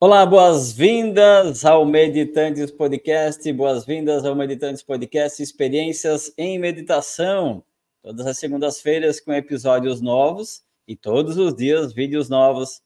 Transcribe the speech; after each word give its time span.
Olá, 0.00 0.24
boas-vindas 0.24 1.64
ao 1.64 1.84
Meditantes 1.84 2.70
Podcast, 2.70 3.52
boas-vindas 3.52 4.24
ao 4.24 4.32
Meditantes 4.32 4.80
Podcast 4.80 5.42
Experiências 5.42 6.32
em 6.38 6.56
Meditação. 6.56 7.64
Todas 8.00 8.24
as 8.24 8.38
segundas-feiras 8.38 9.18
com 9.18 9.32
episódios 9.32 10.00
novos 10.00 10.62
e 10.86 10.94
todos 10.94 11.36
os 11.36 11.52
dias 11.52 11.92
vídeos 11.92 12.28
novos 12.28 12.80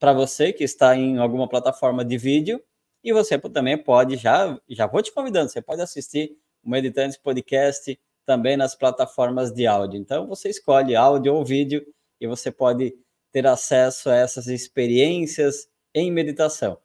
para 0.00 0.12
você 0.12 0.52
que 0.52 0.64
está 0.64 0.96
em 0.96 1.18
alguma 1.18 1.48
plataforma 1.48 2.04
de 2.04 2.18
vídeo 2.18 2.60
e 3.04 3.12
você 3.12 3.38
também 3.38 3.78
pode 3.78 4.16
já 4.16 4.60
já 4.68 4.88
vou 4.88 5.00
te 5.00 5.12
convidando, 5.14 5.48
você 5.52 5.62
pode 5.62 5.80
assistir 5.80 6.36
o 6.64 6.70
Meditantes 6.70 7.16
Podcast 7.16 7.96
também 8.26 8.56
nas 8.56 8.74
plataformas 8.74 9.52
de 9.52 9.64
áudio. 9.64 10.00
Então 10.00 10.26
você 10.26 10.48
escolhe 10.48 10.96
áudio 10.96 11.36
ou 11.36 11.44
vídeo 11.44 11.86
e 12.20 12.26
você 12.26 12.50
pode 12.50 12.96
ter 13.30 13.46
acesso 13.46 14.10
a 14.10 14.16
essas 14.16 14.48
experiências 14.48 15.68
em 15.98 16.12
meditação. 16.12 16.78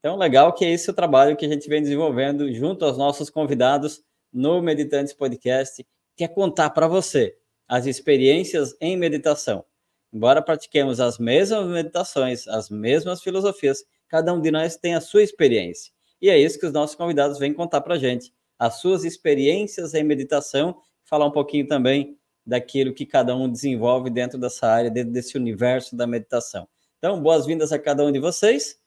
Então, 0.00 0.16
legal 0.16 0.52
que 0.52 0.64
é 0.64 0.70
esse 0.72 0.90
o 0.90 0.94
trabalho 0.94 1.36
que 1.36 1.46
a 1.46 1.48
gente 1.48 1.68
vem 1.68 1.80
desenvolvendo 1.80 2.52
junto 2.52 2.84
aos 2.84 2.98
nossos 2.98 3.30
convidados 3.30 4.02
no 4.32 4.60
Meditantes 4.60 5.12
Podcast, 5.12 5.86
que 6.16 6.24
é 6.24 6.28
contar 6.28 6.70
para 6.70 6.88
você 6.88 7.36
as 7.68 7.86
experiências 7.86 8.74
em 8.80 8.96
meditação. 8.96 9.64
Embora 10.12 10.42
pratiquemos 10.42 11.00
as 11.00 11.18
mesmas 11.18 11.66
meditações, 11.66 12.46
as 12.48 12.68
mesmas 12.70 13.22
filosofias, 13.22 13.84
cada 14.08 14.32
um 14.32 14.40
de 14.40 14.50
nós 14.50 14.76
tem 14.76 14.94
a 14.94 15.00
sua 15.00 15.22
experiência. 15.22 15.92
E 16.20 16.30
é 16.30 16.38
isso 16.38 16.58
que 16.58 16.66
os 16.66 16.72
nossos 16.72 16.96
convidados 16.96 17.38
vêm 17.38 17.52
contar 17.52 17.80
para 17.80 17.94
a 17.94 17.98
gente, 17.98 18.32
as 18.58 18.80
suas 18.80 19.04
experiências 19.04 19.94
em 19.94 20.02
meditação, 20.02 20.76
falar 21.04 21.26
um 21.26 21.32
pouquinho 21.32 21.66
também 21.66 22.16
daquilo 22.46 22.94
que 22.94 23.04
cada 23.04 23.34
um 23.36 23.50
desenvolve 23.50 24.08
dentro 24.08 24.38
dessa 24.38 24.66
área, 24.68 24.90
dentro 24.90 25.12
desse 25.12 25.36
universo 25.36 25.96
da 25.96 26.06
meditação. 26.06 26.66
Então, 26.98 27.20
boas-vindas 27.20 27.72
a 27.72 27.78
cada 27.78 28.04
um 28.04 28.10
de 28.10 28.18
vocês. 28.18 28.78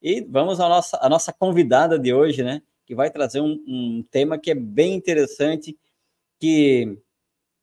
E 0.00 0.20
vamos 0.20 0.60
à 0.60 0.68
nossa, 0.68 0.98
à 1.00 1.08
nossa 1.08 1.32
convidada 1.32 1.98
de 1.98 2.14
hoje, 2.14 2.42
né? 2.42 2.62
Que 2.84 2.94
vai 2.94 3.10
trazer 3.10 3.40
um, 3.40 3.60
um 3.66 4.04
tema 4.08 4.38
que 4.38 4.52
é 4.52 4.54
bem 4.54 4.94
interessante, 4.94 5.76
que 6.38 6.96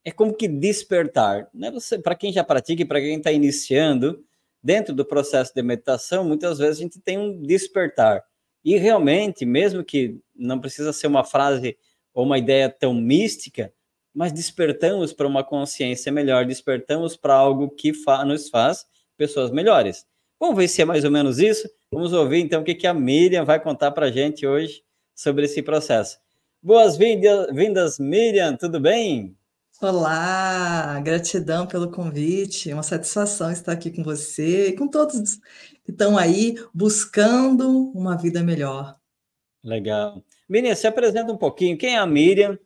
é 0.04 0.10
como 0.10 0.34
que 0.34 0.46
despertar. 0.46 1.48
Né? 1.54 1.72
Para 2.02 2.14
quem 2.14 2.30
já 2.32 2.44
pratica 2.44 2.82
e 2.82 2.84
para 2.84 3.00
quem 3.00 3.16
está 3.16 3.32
iniciando, 3.32 4.22
dentro 4.62 4.94
do 4.94 5.06
processo 5.06 5.54
de 5.54 5.62
meditação, 5.62 6.22
muitas 6.22 6.58
vezes 6.58 6.78
a 6.78 6.82
gente 6.82 7.00
tem 7.00 7.16
um 7.18 7.40
despertar. 7.40 8.22
E 8.62 8.76
realmente, 8.76 9.46
mesmo 9.46 9.82
que 9.82 10.20
não 10.34 10.60
precisa 10.60 10.92
ser 10.92 11.06
uma 11.06 11.24
frase 11.24 11.78
ou 12.12 12.24
uma 12.26 12.38
ideia 12.38 12.68
tão 12.68 12.92
mística, 12.92 13.72
mas 14.12 14.32
despertamos 14.32 15.14
para 15.14 15.26
uma 15.26 15.42
consciência 15.42 16.12
melhor, 16.12 16.44
despertamos 16.44 17.16
para 17.16 17.34
algo 17.34 17.70
que 17.70 17.94
fa 17.94 18.22
nos 18.24 18.50
faz 18.50 18.86
pessoas 19.16 19.50
melhores. 19.50 20.06
Vamos 20.38 20.56
ver 20.56 20.68
se 20.68 20.82
é 20.82 20.84
mais 20.84 21.04
ou 21.04 21.10
menos 21.10 21.38
isso. 21.38 21.68
Vamos 21.90 22.12
ouvir 22.12 22.40
então 22.40 22.62
o 22.62 22.64
que, 22.64 22.74
que 22.74 22.86
a 22.86 22.94
Miriam 22.94 23.44
vai 23.44 23.60
contar 23.60 23.90
para 23.92 24.06
a 24.06 24.10
gente 24.10 24.46
hoje 24.46 24.82
sobre 25.14 25.44
esse 25.44 25.62
processo. 25.62 26.18
Boas-vindas, 26.62 27.98
Miriam, 27.98 28.56
tudo 28.56 28.80
bem? 28.80 29.36
Olá, 29.80 31.00
gratidão 31.00 31.66
pelo 31.66 31.90
convite, 31.90 32.70
é 32.70 32.74
uma 32.74 32.82
satisfação 32.82 33.50
estar 33.50 33.72
aqui 33.72 33.90
com 33.90 34.02
você 34.02 34.68
e 34.68 34.72
com 34.76 34.88
todos 34.88 35.38
que 35.84 35.90
estão 35.90 36.16
aí 36.16 36.54
buscando 36.72 37.90
uma 37.92 38.16
vida 38.16 38.42
melhor. 38.42 38.96
Legal. 39.62 40.22
Miriam, 40.48 40.74
se 40.74 40.86
apresenta 40.86 41.32
um 41.32 41.36
pouquinho. 41.36 41.76
Quem 41.76 41.94
é 41.94 41.98
a 41.98 42.06
Miriam? 42.06 42.58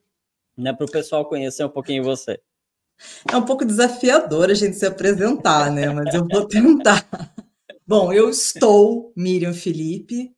Né, 0.56 0.72
para 0.72 0.86
o 0.86 0.90
pessoal 0.90 1.28
conhecer 1.28 1.64
um 1.64 1.68
pouquinho 1.68 2.02
você. 2.02 2.40
É 3.30 3.36
um 3.36 3.44
pouco 3.44 3.64
desafiador 3.64 4.50
a 4.50 4.54
gente 4.54 4.76
se 4.76 4.86
apresentar, 4.86 5.70
né? 5.70 5.88
Mas 5.90 6.14
eu 6.14 6.26
vou 6.26 6.46
tentar. 6.46 7.06
Bom, 7.86 8.12
eu 8.12 8.28
estou 8.28 9.12
Miriam 9.16 9.54
Felipe, 9.54 10.32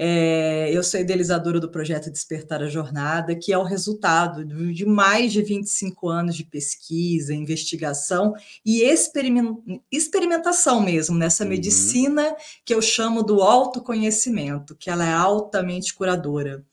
é, 0.00 0.70
eu 0.72 0.80
sou 0.84 1.00
idealizadora 1.00 1.58
do 1.58 1.68
projeto 1.68 2.08
Despertar 2.08 2.62
a 2.62 2.68
Jornada, 2.68 3.34
que 3.34 3.52
é 3.52 3.58
o 3.58 3.64
resultado 3.64 4.44
de 4.44 4.86
mais 4.86 5.32
de 5.32 5.42
25 5.42 6.08
anos 6.08 6.36
de 6.36 6.44
pesquisa, 6.44 7.34
investigação 7.34 8.32
e 8.64 8.82
experimentação 9.90 10.80
mesmo 10.80 11.18
nessa 11.18 11.42
uhum. 11.42 11.50
medicina 11.50 12.32
que 12.64 12.72
eu 12.72 12.80
chamo 12.80 13.24
do 13.24 13.42
autoconhecimento, 13.42 14.76
que 14.76 14.88
ela 14.88 15.04
é 15.04 15.12
altamente 15.12 15.92
curadora. 15.92 16.64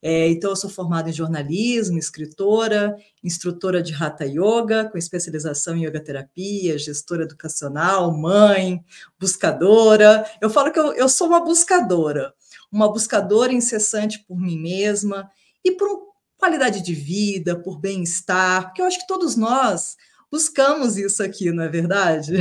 É, 0.00 0.28
então, 0.28 0.50
eu 0.50 0.56
sou 0.56 0.70
formada 0.70 1.10
em 1.10 1.12
jornalismo, 1.12 1.98
escritora, 1.98 2.96
instrutora 3.22 3.82
de 3.82 3.92
Hatha 3.92 4.24
Yoga, 4.24 4.88
com 4.88 4.96
especialização 4.96 5.76
em 5.76 5.84
yoga 5.84 5.98
terapia, 5.98 6.78
gestora 6.78 7.24
educacional, 7.24 8.16
mãe, 8.16 8.80
buscadora. 9.18 10.24
Eu 10.40 10.50
falo 10.50 10.70
que 10.70 10.78
eu, 10.78 10.92
eu 10.92 11.08
sou 11.08 11.26
uma 11.26 11.44
buscadora, 11.44 12.32
uma 12.70 12.90
buscadora 12.90 13.52
incessante 13.52 14.24
por 14.26 14.38
mim 14.38 14.58
mesma 14.58 15.28
e 15.64 15.72
por 15.72 16.08
qualidade 16.38 16.80
de 16.80 16.94
vida, 16.94 17.60
por 17.60 17.80
bem-estar, 17.80 18.66
porque 18.66 18.80
eu 18.80 18.86
acho 18.86 19.00
que 19.00 19.06
todos 19.08 19.36
nós 19.36 19.96
buscamos 20.30 20.96
isso 20.96 21.22
aqui, 21.22 21.50
não 21.50 21.64
é 21.64 21.68
verdade? 21.68 22.36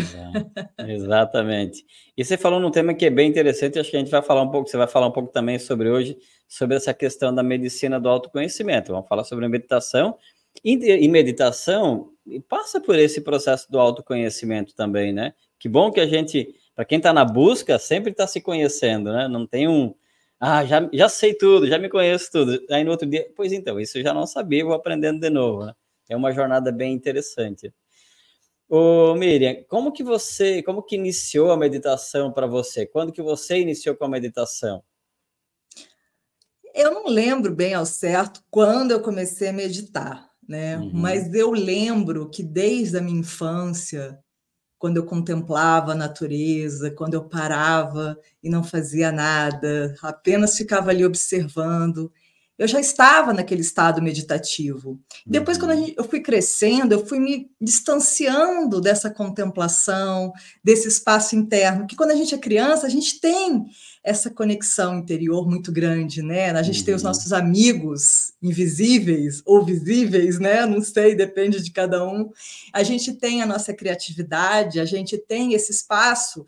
É, 0.77 0.93
exatamente. 0.93 1.83
E 2.15 2.23
você 2.23 2.37
falou 2.37 2.59
num 2.59 2.69
tema 2.69 2.93
que 2.93 3.05
é 3.05 3.09
bem 3.09 3.29
interessante, 3.29 3.79
acho 3.79 3.89
que 3.89 3.95
a 3.95 3.99
gente 3.99 4.11
vai 4.11 4.21
falar 4.21 4.43
um 4.43 4.51
pouco, 4.51 4.69
você 4.69 4.77
vai 4.77 4.87
falar 4.87 5.07
um 5.07 5.11
pouco 5.11 5.31
também 5.31 5.57
sobre 5.57 5.89
hoje, 5.89 6.17
sobre 6.47 6.77
essa 6.77 6.93
questão 6.93 7.33
da 7.33 7.43
medicina 7.43 7.99
do 7.99 8.07
autoconhecimento. 8.09 8.91
Vamos 8.91 9.07
falar 9.07 9.23
sobre 9.23 9.47
meditação. 9.47 10.17
E, 10.63 11.07
meditação 11.07 12.11
passa 12.47 12.81
por 12.81 12.97
esse 12.97 13.21
processo 13.21 13.71
do 13.71 13.79
autoconhecimento 13.79 14.73
também, 14.73 15.13
né? 15.13 15.33
Que 15.59 15.69
bom 15.69 15.91
que 15.91 15.99
a 15.99 16.07
gente, 16.07 16.55
para 16.75 16.85
quem 16.85 16.97
está 16.97 17.13
na 17.13 17.25
busca, 17.25 17.77
sempre 17.77 18.11
está 18.11 18.25
se 18.25 18.41
conhecendo, 18.41 19.11
né? 19.11 19.27
Não 19.27 19.45
tem 19.45 19.67
um, 19.67 19.93
ah, 20.39 20.63
já, 20.65 20.87
já 20.93 21.09
sei 21.09 21.33
tudo, 21.33 21.67
já 21.67 21.79
me 21.79 21.89
conheço 21.89 22.31
tudo. 22.31 22.59
Aí 22.69 22.83
no 22.83 22.91
outro 22.91 23.07
dia, 23.07 23.27
pois 23.35 23.51
então, 23.51 23.79
isso 23.79 23.97
eu 23.97 24.03
já 24.03 24.13
não 24.13 24.27
sabia, 24.27 24.63
vou 24.63 24.73
aprendendo 24.73 25.19
de 25.19 25.29
novo, 25.29 25.65
né? 25.65 25.73
É 26.09 26.15
uma 26.15 26.31
jornada 26.31 26.71
bem 26.71 26.93
interessante. 26.93 27.73
Ô, 28.69 29.15
Miriam, 29.15 29.63
como 29.67 29.91
que 29.91 30.03
você, 30.03 30.61
como 30.61 30.83
que 30.83 30.95
iniciou 30.95 31.51
a 31.51 31.57
meditação 31.57 32.31
para 32.31 32.45
você? 32.47 32.85
Quando 32.85 33.11
que 33.11 33.21
você 33.21 33.59
iniciou 33.59 33.95
com 33.95 34.05
a 34.05 34.09
meditação? 34.09 34.83
Eu 36.77 36.93
não 36.93 37.07
lembro 37.07 37.55
bem 37.55 37.73
ao 37.73 37.87
certo 37.87 38.43
quando 38.51 38.91
eu 38.91 39.01
comecei 39.01 39.47
a 39.47 39.53
meditar, 39.53 40.29
né? 40.47 40.77
Uhum. 40.77 40.91
Mas 40.93 41.33
eu 41.33 41.49
lembro 41.49 42.29
que 42.29 42.43
desde 42.43 42.99
a 42.99 43.01
minha 43.01 43.19
infância, 43.19 44.19
quando 44.77 44.97
eu 44.97 45.05
contemplava 45.05 45.93
a 45.93 45.95
natureza, 45.95 46.91
quando 46.91 47.15
eu 47.15 47.27
parava 47.27 48.15
e 48.43 48.49
não 48.49 48.63
fazia 48.63 49.11
nada, 49.11 49.95
apenas 50.03 50.55
ficava 50.55 50.91
ali 50.91 51.03
observando, 51.03 52.11
eu 52.57 52.67
já 52.67 52.79
estava 52.79 53.33
naquele 53.33 53.61
estado 53.61 54.01
meditativo. 54.01 54.99
Depois, 55.25 55.57
quando 55.57 55.77
uhum. 55.77 55.93
eu 55.95 56.03
fui 56.03 56.19
crescendo, 56.19 56.91
eu 56.91 57.05
fui 57.05 57.19
me 57.19 57.51
distanciando 57.61 58.81
dessa 58.81 59.11
contemplação, 59.11 60.33
desse 60.63 60.87
espaço 60.87 61.35
interno, 61.35 61.85
que 61.85 61.95
quando 61.95 62.11
a 62.11 62.15
gente 62.15 62.33
é 62.33 62.37
criança, 62.37 62.87
a 62.87 62.89
gente 62.89 63.19
tem 63.19 63.65
essa 64.03 64.29
conexão 64.29 64.97
interior 64.97 65.47
muito 65.47 65.71
grande, 65.71 66.23
né? 66.23 66.49
A 66.51 66.63
gente 66.63 66.79
uhum. 66.79 66.85
tem 66.85 66.95
os 66.95 67.03
uhum. 67.03 67.09
nossos 67.09 67.31
amigos 67.31 68.33
invisíveis 68.41 69.43
ou 69.45 69.63
visíveis, 69.63 70.39
né? 70.39 70.65
Não 70.65 70.81
sei, 70.81 71.13
depende 71.13 71.61
de 71.61 71.71
cada 71.71 72.07
um. 72.07 72.31
A 72.73 72.81
gente 72.81 73.13
tem 73.13 73.41
a 73.41 73.45
nossa 73.45 73.73
criatividade, 73.73 74.79
a 74.79 74.85
gente 74.85 75.17
tem 75.17 75.53
esse 75.53 75.71
espaço 75.71 76.45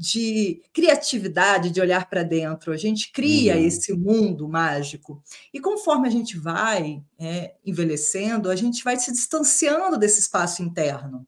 de 0.00 0.62
criatividade, 0.72 1.68
de 1.68 1.78
olhar 1.78 2.08
para 2.08 2.22
dentro. 2.22 2.72
A 2.72 2.76
gente 2.78 3.12
cria 3.12 3.54
uhum. 3.54 3.66
esse 3.66 3.92
mundo 3.92 4.48
mágico. 4.48 5.22
E 5.52 5.60
conforme 5.60 6.08
a 6.08 6.10
gente 6.10 6.38
vai 6.38 7.02
é, 7.18 7.52
envelhecendo, 7.66 8.48
a 8.48 8.56
gente 8.56 8.82
vai 8.82 8.96
se 8.96 9.12
distanciando 9.12 9.98
desse 9.98 10.20
espaço 10.20 10.62
interno. 10.62 11.26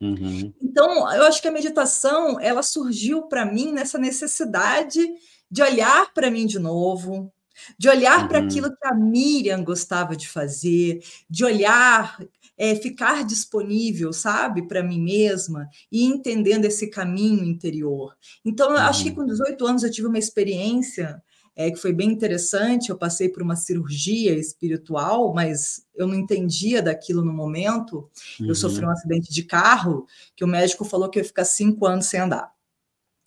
Uhum. 0.00 0.54
Então, 0.62 1.12
eu 1.12 1.24
acho 1.24 1.42
que 1.42 1.48
a 1.48 1.52
meditação 1.52 2.38
ela 2.38 2.62
surgiu 2.62 3.22
para 3.22 3.44
mim 3.44 3.72
nessa 3.72 3.98
necessidade 3.98 5.04
de 5.50 5.60
olhar 5.60 6.14
para 6.14 6.30
mim 6.30 6.46
de 6.46 6.60
novo, 6.60 7.32
de 7.76 7.88
olhar 7.88 8.20
uhum. 8.20 8.28
para 8.28 8.38
aquilo 8.38 8.70
que 8.70 8.86
a 8.86 8.94
Miriam 8.94 9.64
gostava 9.64 10.14
de 10.14 10.28
fazer, 10.28 11.02
de 11.28 11.44
olhar 11.44 12.20
é, 12.62 12.76
ficar 12.76 13.24
disponível, 13.24 14.12
sabe, 14.12 14.62
para 14.62 14.84
mim 14.84 15.02
mesma 15.02 15.68
e 15.90 16.04
entendendo 16.04 16.64
esse 16.64 16.86
caminho 16.86 17.42
interior. 17.42 18.16
Então, 18.44 18.70
eu 18.70 18.76
acho 18.76 19.02
que 19.02 19.08
uhum. 19.08 19.16
com 19.16 19.26
18 19.26 19.66
anos 19.66 19.82
eu 19.82 19.90
tive 19.90 20.06
uma 20.06 20.18
experiência 20.18 21.20
é, 21.56 21.72
que 21.72 21.76
foi 21.76 21.92
bem 21.92 22.08
interessante. 22.08 22.90
Eu 22.90 22.96
passei 22.96 23.28
por 23.28 23.42
uma 23.42 23.56
cirurgia 23.56 24.38
espiritual, 24.38 25.34
mas 25.34 25.84
eu 25.92 26.06
não 26.06 26.14
entendia 26.14 26.80
daquilo 26.80 27.24
no 27.24 27.32
momento. 27.32 28.08
Uhum. 28.38 28.46
Eu 28.46 28.54
sofri 28.54 28.86
um 28.86 28.90
acidente 28.90 29.32
de 29.32 29.42
carro 29.42 30.06
que 30.36 30.44
o 30.44 30.48
médico 30.48 30.84
falou 30.84 31.10
que 31.10 31.18
eu 31.18 31.22
ia 31.22 31.28
ficar 31.28 31.44
cinco 31.44 31.84
anos 31.84 32.06
sem 32.06 32.20
andar. 32.20 32.48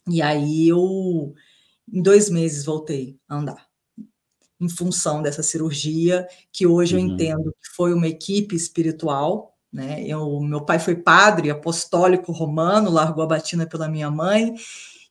E 0.09 0.21
aí 0.21 0.65
eu, 0.69 1.33
em 1.91 2.01
dois 2.01 2.29
meses, 2.29 2.63
voltei 2.63 3.19
a 3.27 3.35
andar 3.35 3.64
em 4.59 4.69
função 4.69 5.21
dessa 5.21 5.43
cirurgia, 5.43 6.27
que 6.51 6.65
hoje 6.65 6.95
uhum. 6.95 7.01
eu 7.01 7.07
entendo 7.07 7.55
que 7.61 7.69
foi 7.75 7.93
uma 7.93 8.07
equipe 8.07 8.55
espiritual. 8.55 9.53
Né? 9.71 10.03
Eu, 10.07 10.39
meu 10.39 10.61
pai 10.61 10.79
foi 10.79 10.95
padre 10.95 11.49
apostólico 11.49 12.31
romano, 12.31 12.89
largou 12.89 13.23
a 13.23 13.27
batina 13.27 13.65
pela 13.65 13.89
minha 13.89 14.09
mãe, 14.09 14.55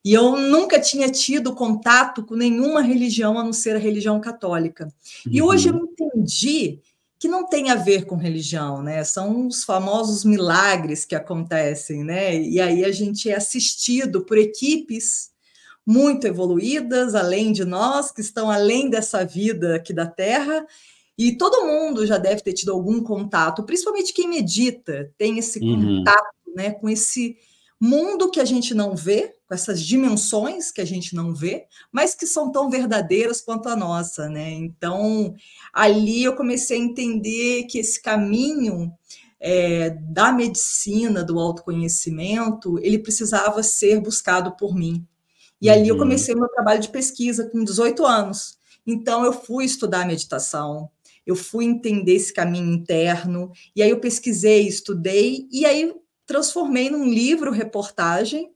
E 0.05 0.13
eu 0.13 0.37
nunca 0.37 0.79
tinha 0.79 1.11
tido 1.11 1.55
contato 1.55 2.25
com 2.25 2.35
nenhuma 2.35 2.83
religião 2.83 3.39
a 3.39 3.43
não 3.43 3.55
ser 3.55 3.77
a 3.77 3.79
religião 3.79 4.21
católica. 4.21 4.85
Uhum. 4.85 5.33
E 5.33 5.43
hoje 5.43 5.71
eu 5.71 5.77
entendi 5.77 6.81
que 7.19 7.27
não 7.27 7.49
tem 7.49 7.71
a 7.71 7.75
ver 7.75 8.05
com 8.05 8.17
religião, 8.17 8.83
né? 8.83 9.03
São 9.03 9.47
os 9.47 9.65
famosos 9.65 10.25
milagres 10.25 11.07
que 11.07 11.15
acontecem, 11.15 12.05
né? 12.05 12.39
E 12.39 12.61
aí 12.61 12.85
a 12.85 12.93
gente 12.93 13.31
é 13.31 13.37
assistido 13.37 14.27
por 14.27 14.37
equipes 14.37 15.31
muito 15.87 16.27
evoluídas, 16.27 17.15
além 17.15 17.53
de 17.53 17.65
nós, 17.65 18.11
que 18.11 18.21
estão 18.21 18.51
além 18.51 18.89
dessa 18.89 19.25
vida 19.25 19.77
aqui 19.77 19.93
da 19.93 20.07
Terra, 20.07 20.67
e 21.17 21.37
todo 21.37 21.67
mundo 21.67 22.07
já 22.07 22.19
deve 22.19 22.43
ter 22.43 22.53
tido 22.53 22.73
algum 22.73 23.03
contato, 23.03 23.63
principalmente 23.63 24.13
quem 24.13 24.29
medita, 24.29 25.13
tem 25.17 25.39
esse 25.39 25.61
uhum. 25.61 25.99
contato 25.99 26.35
né, 26.55 26.71
com 26.73 26.89
esse 26.89 27.37
mundo 27.81 28.31
que 28.31 28.41
a 28.41 28.45
gente 28.45 28.75
não 28.75 28.97
vê, 28.97 29.35
com 29.47 29.55
essas 29.55 29.83
dimensões 29.83 30.73
que 30.73 30.81
a 30.81 30.85
gente 30.85 31.15
não 31.15 31.35
vê, 31.35 31.67
mas 31.93 32.15
que 32.15 32.27
são 32.27 32.51
tão 32.51 32.71
verdadeiras 32.71 33.41
quanto 33.41 33.69
a 33.69 33.77
nossa, 33.77 34.29
né? 34.29 34.51
Então, 34.51 35.35
ali 35.73 36.25
eu 36.25 36.35
comecei 36.35 36.79
a 36.79 36.83
entender 36.83 37.65
que 37.65 37.79
esse 37.79 38.01
caminho 38.01 38.93
é, 39.39 39.91
da 39.91 40.33
medicina, 40.33 41.23
do 41.23 41.39
autoconhecimento, 41.39 42.79
ele 42.79 42.99
precisava 42.99 43.63
ser 43.63 44.01
buscado 44.01 44.57
por 44.57 44.75
mim. 44.75 45.07
E 45.65 45.71
ali 45.71 45.89
eu 45.89 45.95
uhum. 45.95 46.01
comecei 46.03 46.35
meu 46.35 46.47
trabalho 46.47 46.79
de 46.79 46.91
pesquisa 46.91 47.49
com 47.49 47.65
18 47.65 48.05
anos. 48.05 48.59
Então, 48.87 49.25
eu 49.25 49.33
fui 49.33 49.65
estudar 49.65 50.07
meditação, 50.07 50.91
eu 51.27 51.35
fui 51.35 51.65
entender 51.65 52.13
esse 52.13 52.35
caminho 52.35 52.71
interno, 52.71 53.51
e 53.75 53.83
aí 53.83 53.89
eu 53.89 53.99
pesquisei, 53.99 54.69
estudei, 54.69 55.49
e 55.51 55.65
aí 55.65 55.95
transformei 56.27 56.91
num 56.91 57.09
livro 57.09 57.51
reportagem 57.51 58.53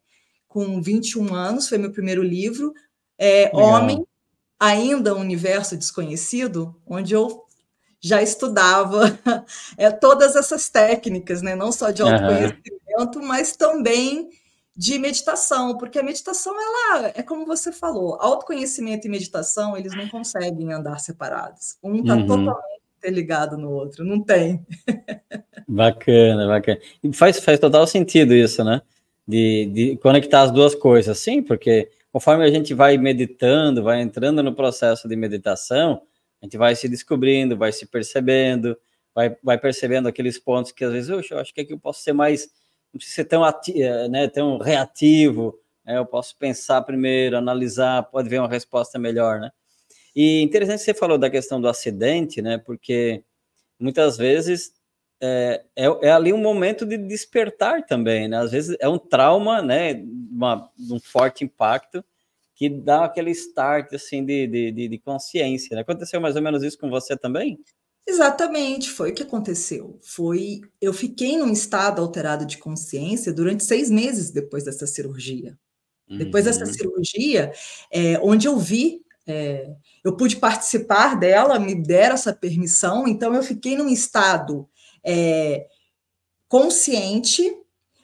com 0.46 0.82
21 0.82 1.34
anos, 1.34 1.66
foi 1.66 1.78
meu 1.78 1.90
primeiro 1.90 2.22
livro, 2.22 2.74
é, 3.16 3.50
Homem, 3.54 4.06
ainda 4.60 5.14
um 5.14 5.20
universo 5.20 5.78
desconhecido, 5.78 6.76
onde 6.86 7.14
eu 7.14 7.42
já 7.98 8.20
estudava 8.20 9.18
é, 9.78 9.90
todas 9.90 10.36
essas 10.36 10.68
técnicas, 10.68 11.40
né? 11.40 11.56
não 11.56 11.72
só 11.72 11.90
de 11.90 12.02
autoconhecimento, 12.02 13.18
uhum. 13.18 13.26
mas 13.26 13.56
também 13.56 14.28
de 14.78 14.96
meditação, 14.96 15.76
porque 15.76 15.98
a 15.98 16.04
meditação 16.04 16.54
ela 16.54 17.12
é 17.12 17.20
como 17.20 17.44
você 17.44 17.72
falou, 17.72 18.16
autoconhecimento 18.20 19.08
e 19.08 19.10
meditação 19.10 19.76
eles 19.76 19.92
não 19.92 20.08
conseguem 20.08 20.72
andar 20.72 21.00
separados. 21.00 21.76
Um 21.82 21.96
está 21.96 22.14
uhum. 22.14 22.26
totalmente 22.28 23.10
ligado 23.10 23.58
no 23.58 23.72
outro, 23.72 24.04
não 24.04 24.22
tem. 24.22 24.64
bacana, 25.66 26.46
bacana. 26.46 26.78
E 27.02 27.12
faz, 27.12 27.40
faz 27.40 27.58
total 27.58 27.88
sentido 27.88 28.32
isso, 28.32 28.62
né? 28.62 28.80
De, 29.26 29.66
de 29.66 29.96
conectar 29.96 30.42
as 30.42 30.52
duas 30.52 30.76
coisas, 30.76 31.18
sim, 31.18 31.42
porque 31.42 31.90
conforme 32.12 32.44
a 32.44 32.50
gente 32.50 32.72
vai 32.72 32.96
meditando, 32.96 33.82
vai 33.82 34.00
entrando 34.00 34.44
no 34.44 34.54
processo 34.54 35.08
de 35.08 35.16
meditação, 35.16 36.02
a 36.40 36.46
gente 36.46 36.56
vai 36.56 36.76
se 36.76 36.88
descobrindo, 36.88 37.56
vai 37.56 37.72
se 37.72 37.84
percebendo, 37.84 38.78
vai, 39.12 39.36
vai 39.42 39.58
percebendo 39.58 40.06
aqueles 40.06 40.38
pontos 40.38 40.70
que 40.70 40.84
às 40.84 40.92
vezes 40.92 41.10
eu 41.10 41.38
acho 41.40 41.52
que 41.52 41.62
aqui 41.62 41.72
eu 41.72 41.80
posso 41.80 42.00
ser 42.00 42.12
mais 42.12 42.48
não 42.92 42.98
precisa 42.98 43.16
ser 43.16 43.24
tão, 43.24 43.44
ati 43.44 43.82
eh, 43.82 44.08
né, 44.08 44.28
tão 44.28 44.58
reativo, 44.58 45.58
né, 45.84 45.98
eu 45.98 46.06
posso 46.06 46.36
pensar 46.36 46.82
primeiro, 46.82 47.36
analisar, 47.36 48.02
pode 48.04 48.28
ver 48.28 48.38
uma 48.40 48.48
resposta 48.48 48.98
melhor, 48.98 49.40
né? 49.40 49.50
E 50.14 50.42
interessante 50.42 50.80
que 50.80 50.84
você 50.86 50.94
falou 50.94 51.18
da 51.18 51.30
questão 51.30 51.60
do 51.60 51.68
acidente, 51.68 52.42
né? 52.42 52.58
Porque 52.58 53.22
muitas 53.78 54.16
vezes 54.16 54.72
é, 55.20 55.64
é, 55.76 55.86
é, 56.02 56.10
ali 56.10 56.32
um 56.32 56.38
momento 56.38 56.84
de 56.86 56.96
despertar 56.98 57.84
também, 57.86 58.28
né? 58.28 58.38
Às 58.38 58.50
vezes 58.52 58.76
é 58.80 58.88
um 58.88 58.98
trauma, 58.98 59.62
né? 59.62 59.94
Uma, 60.30 60.70
um 60.90 60.98
forte 61.00 61.44
impacto 61.44 62.04
que 62.54 62.68
dá 62.68 63.04
aquele 63.04 63.30
start 63.30 63.92
assim 63.94 64.24
de, 64.24 64.46
de, 64.72 64.88
de 64.88 64.98
consciência. 64.98 65.76
Né? 65.76 65.82
Aconteceu 65.82 66.20
mais 66.20 66.34
ou 66.34 66.42
menos 66.42 66.64
isso 66.64 66.76
com 66.76 66.90
você 66.90 67.16
também? 67.16 67.56
Exatamente, 68.08 68.88
foi 68.88 69.10
o 69.10 69.14
que 69.14 69.22
aconteceu. 69.22 70.00
Foi, 70.02 70.62
eu 70.80 70.94
fiquei 70.94 71.36
num 71.36 71.52
estado 71.52 72.00
alterado 72.00 72.46
de 72.46 72.56
consciência 72.56 73.34
durante 73.34 73.62
seis 73.62 73.90
meses 73.90 74.30
depois 74.30 74.64
dessa 74.64 74.86
cirurgia. 74.86 75.58
Uhum. 76.08 76.16
Depois 76.16 76.46
dessa 76.46 76.64
uhum. 76.64 76.72
cirurgia, 76.72 77.52
é, 77.92 78.18
onde 78.20 78.48
eu 78.48 78.58
vi, 78.58 79.02
é, 79.26 79.76
eu 80.02 80.16
pude 80.16 80.36
participar 80.36 81.20
dela, 81.20 81.58
me 81.58 81.74
deram 81.74 82.14
essa 82.14 82.32
permissão, 82.32 83.06
então 83.06 83.34
eu 83.34 83.42
fiquei 83.42 83.76
num 83.76 83.90
estado 83.90 84.66
é, 85.04 85.66
consciente, 86.48 87.54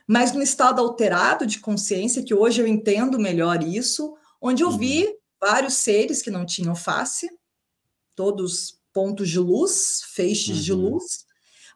mas 0.07 0.33
num 0.33 0.43
estado 0.43 0.83
alterado 0.83 1.47
de 1.47 1.61
consciência, 1.61 2.23
que 2.23 2.35
hoje 2.35 2.61
eu 2.61 2.67
entendo 2.67 3.19
melhor 3.19 3.63
isso, 3.63 4.15
onde 4.39 4.63
eu 4.63 4.71
vi 4.71 5.07
uhum. 5.07 5.15
vários 5.41 5.73
seres 5.73 6.21
que 6.21 6.31
não 6.31 6.45
tinham 6.45 6.77
face, 6.77 7.27
todos 8.15 8.84
pontos 8.95 9.29
de 9.29 9.39
luz, 9.39 10.03
feixes 10.15 10.57
uhum. 10.59 10.63
de 10.63 10.73
luz, 10.73 11.25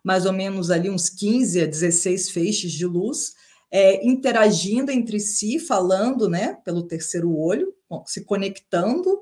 mais 0.02 0.24
ou 0.24 0.32
menos 0.32 0.70
ali 0.70 0.88
uns 0.88 1.10
15 1.10 1.60
a 1.60 1.66
16 1.66 2.30
feixes 2.30 2.72
de 2.72 2.86
luz, 2.86 3.34
é, 3.70 4.06
interagindo 4.06 4.90
entre 4.90 5.20
si, 5.20 5.58
falando, 5.58 6.30
né, 6.30 6.56
pelo 6.64 6.86
terceiro 6.86 7.36
olho, 7.36 7.74
se 8.06 8.24
conectando, 8.24 9.20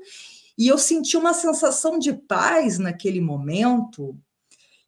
e 0.58 0.68
eu 0.68 0.78
senti 0.78 1.16
uma 1.16 1.34
sensação 1.34 1.98
de 1.98 2.12
paz 2.12 2.78
naquele 2.78 3.20
momento 3.20 4.16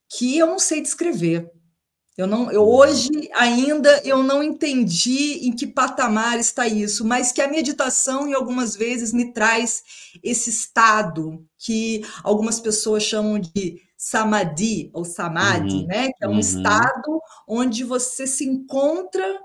que 0.08 0.38
eu 0.38 0.46
não 0.46 0.58
sei 0.58 0.80
descrever. 0.80 1.50
Eu 2.18 2.26
não, 2.26 2.50
eu 2.50 2.68
hoje 2.68 3.30
ainda 3.32 4.02
eu 4.04 4.24
não 4.24 4.42
entendi 4.42 5.46
em 5.46 5.52
que 5.54 5.68
patamar 5.68 6.36
está 6.40 6.66
isso, 6.66 7.04
mas 7.04 7.30
que 7.30 7.40
a 7.40 7.46
meditação 7.46 8.26
em 8.26 8.34
algumas 8.34 8.74
vezes 8.74 9.12
me 9.12 9.32
traz 9.32 9.84
esse 10.20 10.50
estado 10.50 11.46
que 11.56 12.04
algumas 12.24 12.58
pessoas 12.58 13.04
chamam 13.04 13.38
de 13.38 13.80
samadhi 13.96 14.90
ou 14.92 15.04
samadhi, 15.04 15.82
uhum. 15.82 15.86
né? 15.86 16.08
Que 16.08 16.24
é 16.24 16.28
um 16.28 16.32
uhum. 16.32 16.38
estado 16.40 17.20
onde 17.46 17.84
você 17.84 18.26
se 18.26 18.44
encontra 18.44 19.40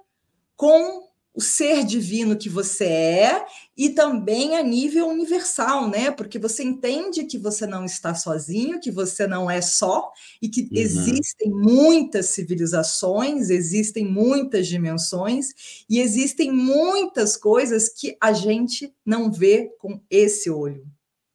com 0.56 1.08
o 1.34 1.42
ser 1.42 1.84
divino 1.84 2.38
que 2.38 2.48
você 2.48 2.86
é 2.86 3.46
e 3.76 3.90
também 3.90 4.56
a 4.56 4.62
nível 4.62 5.08
universal, 5.08 5.90
né? 5.90 6.12
Porque 6.12 6.38
você 6.38 6.64
entende 6.64 7.24
que 7.24 7.40
você 7.40 7.66
não 7.66 7.86
está 7.86 8.14
sozinho, 8.14 8.80
que 8.80 8.92
você 8.92 9.26
não 9.26 9.50
é 9.50 9.60
só 9.60 10.12
e 10.40 10.48
que 10.48 10.62
uhum. 10.62 10.68
existem 10.74 11.50
muitas 11.50 12.28
civilizações, 12.28 13.50
existem 13.50 14.06
muitas 14.06 14.68
dimensões 14.68 15.84
e 15.90 16.00
existem 16.00 16.52
muitas 16.52 17.36
coisas 17.36 17.90
que 17.90 18.16
a 18.22 18.32
gente 18.32 18.94
não 19.04 19.32
vê 19.32 19.72
com 19.80 20.00
esse 20.10 20.52
olho, 20.52 20.86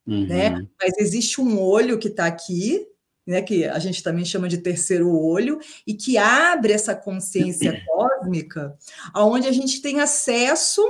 né? 0.06 0.15
uhum. 0.17 0.27
né? 0.59 0.69
Mas 0.81 0.95
existe 0.99 1.40
um 1.40 1.61
olho 1.61 1.99
que 1.99 2.09
está 2.09 2.26
aqui 2.26 2.87
né, 3.28 3.42
que 3.42 3.66
a 3.66 3.78
gente 3.78 4.02
também 4.02 4.25
chama 4.25 4.49
de 4.49 4.56
terceiro 4.56 5.14
olho, 5.14 5.61
e 5.87 5.92
que 5.92 6.16
abre 6.16 6.73
essa 6.73 6.97
consciência 6.97 7.78
cósmica, 7.87 8.75
aonde 9.12 9.47
a 9.47 9.52
gente 9.52 9.82
tem 9.82 10.00
acesso 10.00 10.82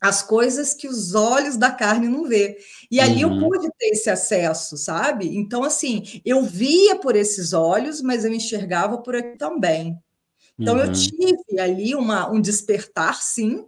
às 0.00 0.20
coisas 0.20 0.74
que 0.74 0.88
os 0.88 1.14
olhos 1.14 1.56
da 1.56 1.70
carne 1.70 2.08
não 2.08 2.24
vê. 2.24 2.58
E 2.90 2.98
ali 2.98 3.24
uhum. 3.24 3.40
eu 3.40 3.48
pude 3.48 3.68
ter 3.78 3.90
esse 3.90 4.10
acesso, 4.10 4.76
sabe? 4.76 5.36
Então, 5.36 5.62
assim, 5.62 6.20
eu 6.24 6.42
via 6.42 6.96
por 6.96 7.14
esses 7.14 7.52
olhos, 7.52 8.02
mas 8.02 8.24
eu 8.24 8.32
enxergava 8.34 8.98
por 8.98 9.14
aqui 9.14 9.38
também. 9.38 9.96
Então, 10.58 10.74
uhum. 10.74 10.82
eu 10.82 10.92
tive 10.92 11.60
ali 11.60 11.94
uma, 11.94 12.28
um 12.28 12.40
despertar, 12.40 13.22
sim, 13.22 13.64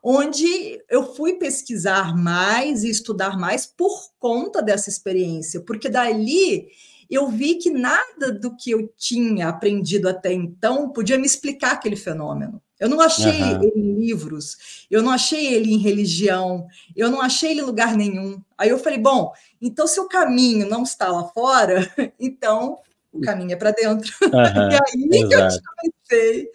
onde 0.00 0.80
eu 0.88 1.12
fui 1.16 1.32
pesquisar 1.32 2.16
mais 2.16 2.84
e 2.84 2.88
estudar 2.88 3.36
mais 3.36 3.66
por 3.66 4.12
conta 4.20 4.62
dessa 4.62 4.88
experiência, 4.88 5.60
porque 5.60 5.88
dali 5.88 6.68
eu 7.10 7.28
vi 7.28 7.56
que 7.56 7.70
nada 7.70 8.32
do 8.32 8.56
que 8.56 8.70
eu 8.70 8.92
tinha 8.96 9.48
aprendido 9.48 10.08
até 10.08 10.32
então 10.32 10.90
podia 10.90 11.18
me 11.18 11.26
explicar 11.26 11.72
aquele 11.72 11.96
fenômeno. 11.96 12.60
Eu 12.78 12.90
não 12.90 13.00
achei 13.00 13.40
uhum. 13.40 13.62
ele 13.62 13.72
em 13.74 13.94
livros, 13.94 14.86
eu 14.90 15.02
não 15.02 15.10
achei 15.10 15.54
ele 15.54 15.72
em 15.72 15.78
religião, 15.78 16.66
eu 16.94 17.10
não 17.10 17.22
achei 17.22 17.52
ele 17.52 17.60
em 17.60 17.64
lugar 17.64 17.96
nenhum. 17.96 18.40
Aí 18.58 18.68
eu 18.68 18.78
falei, 18.78 18.98
bom, 18.98 19.32
então 19.60 19.86
se 19.86 19.98
o 19.98 20.08
caminho 20.08 20.68
não 20.68 20.82
está 20.82 21.10
lá 21.10 21.24
fora, 21.24 21.90
então 22.20 22.78
o 23.10 23.20
caminho 23.20 23.52
é 23.52 23.56
para 23.56 23.70
dentro. 23.70 24.12
Uhum. 24.22 24.30
e 24.70 25.16
aí 25.16 25.22
Exato. 25.22 25.28
que 25.28 25.34
eu 25.34 25.92
comecei 26.10 26.50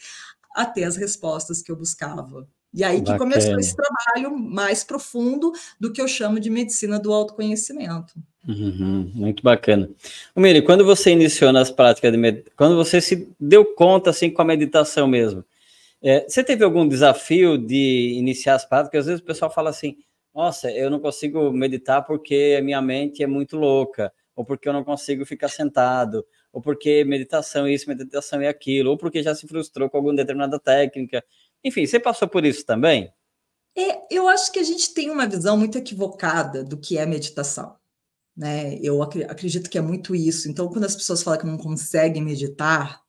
a 0.55 0.65
ter 0.65 0.83
as 0.83 0.95
respostas 0.95 1.61
que 1.61 1.71
eu 1.71 1.75
buscava. 1.75 2.47
E 2.73 2.83
aí 2.83 2.97
que 2.97 3.11
Bacana. 3.11 3.19
começou 3.19 3.59
esse 3.59 3.75
trabalho 3.75 4.37
mais 4.37 4.83
profundo 4.83 5.51
do 5.79 5.91
que 5.91 6.01
eu 6.01 6.07
chamo 6.07 6.39
de 6.39 6.49
medicina 6.49 6.99
do 6.99 7.11
autoconhecimento. 7.11 8.13
Uhum, 8.47 9.11
muito 9.13 9.43
bacana. 9.43 9.89
Miri, 10.35 10.61
quando 10.63 10.83
você 10.83 11.11
iniciou 11.11 11.51
nas 11.51 11.69
práticas 11.69 12.11
de 12.11 12.17
meditação, 12.17 12.53
quando 12.57 12.75
você 12.75 12.99
se 12.99 13.29
deu 13.39 13.65
conta 13.75 14.09
assim 14.09 14.31
com 14.31 14.41
a 14.41 14.45
meditação 14.45 15.07
mesmo, 15.07 15.45
é, 16.01 16.25
você 16.27 16.43
teve 16.43 16.63
algum 16.63 16.87
desafio 16.87 17.57
de 17.57 18.15
iniciar 18.17 18.55
as 18.55 18.65
práticas? 18.65 19.01
Às 19.01 19.05
vezes 19.05 19.21
o 19.21 19.25
pessoal 19.25 19.51
fala 19.51 19.69
assim: 19.69 19.97
nossa, 20.33 20.71
eu 20.71 20.89
não 20.89 20.99
consigo 20.99 21.51
meditar 21.51 22.01
porque 22.03 22.55
a 22.57 22.63
minha 22.63 22.81
mente 22.81 23.21
é 23.21 23.27
muito 23.27 23.57
louca, 23.57 24.11
ou 24.35 24.43
porque 24.43 24.67
eu 24.67 24.73
não 24.73 24.83
consigo 24.83 25.25
ficar 25.25 25.49
sentado, 25.49 26.25
ou 26.51 26.61
porque 26.61 27.03
meditação 27.03 27.67
é 27.67 27.73
isso, 27.73 27.87
meditação 27.87 28.41
é 28.41 28.47
aquilo, 28.47 28.91
ou 28.91 28.97
porque 28.97 29.21
já 29.21 29.35
se 29.35 29.47
frustrou 29.47 29.89
com 29.89 29.97
alguma 29.97 30.15
determinada 30.15 30.59
técnica. 30.59 31.23
Enfim, 31.63 31.85
você 31.85 31.99
passou 31.99 32.27
por 32.27 32.45
isso 32.45 32.65
também? 32.65 33.13
É, 33.77 34.01
eu 34.09 34.27
acho 34.27 34.51
que 34.51 34.59
a 34.59 34.63
gente 34.63 34.93
tem 34.93 35.09
uma 35.09 35.27
visão 35.27 35.57
muito 35.57 35.77
equivocada 35.77 36.63
do 36.63 36.77
que 36.77 36.97
é 36.97 37.05
meditação. 37.05 37.75
Né? 38.35 38.77
Eu 38.81 39.01
acredito 39.01 39.69
que 39.69 39.77
é 39.77 39.81
muito 39.81 40.15
isso. 40.15 40.49
Então, 40.49 40.67
quando 40.67 40.85
as 40.85 40.95
pessoas 40.95 41.23
falam 41.23 41.39
que 41.39 41.45
não 41.45 41.57
conseguem 41.57 42.23
meditar, 42.23 43.01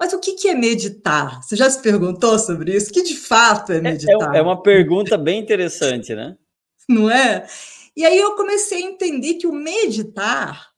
mas 0.00 0.12
o 0.12 0.20
que, 0.20 0.34
que 0.34 0.48
é 0.48 0.54
meditar? 0.54 1.42
Você 1.42 1.56
já 1.56 1.68
se 1.68 1.82
perguntou 1.82 2.38
sobre 2.38 2.76
isso? 2.76 2.90
O 2.90 2.92
que 2.92 3.02
de 3.02 3.16
fato 3.16 3.72
é, 3.72 3.76
é, 3.76 3.78
é 3.78 3.82
meditar? 3.82 4.34
É, 4.34 4.38
é 4.38 4.42
uma 4.42 4.62
pergunta 4.62 5.18
bem 5.18 5.40
interessante, 5.40 6.14
né? 6.14 6.36
Não 6.88 7.10
é? 7.10 7.46
E 7.96 8.04
aí 8.04 8.16
eu 8.16 8.36
comecei 8.36 8.84
a 8.84 8.86
entender 8.86 9.34
que 9.34 9.46
o 9.46 9.52
meditar 9.52 10.70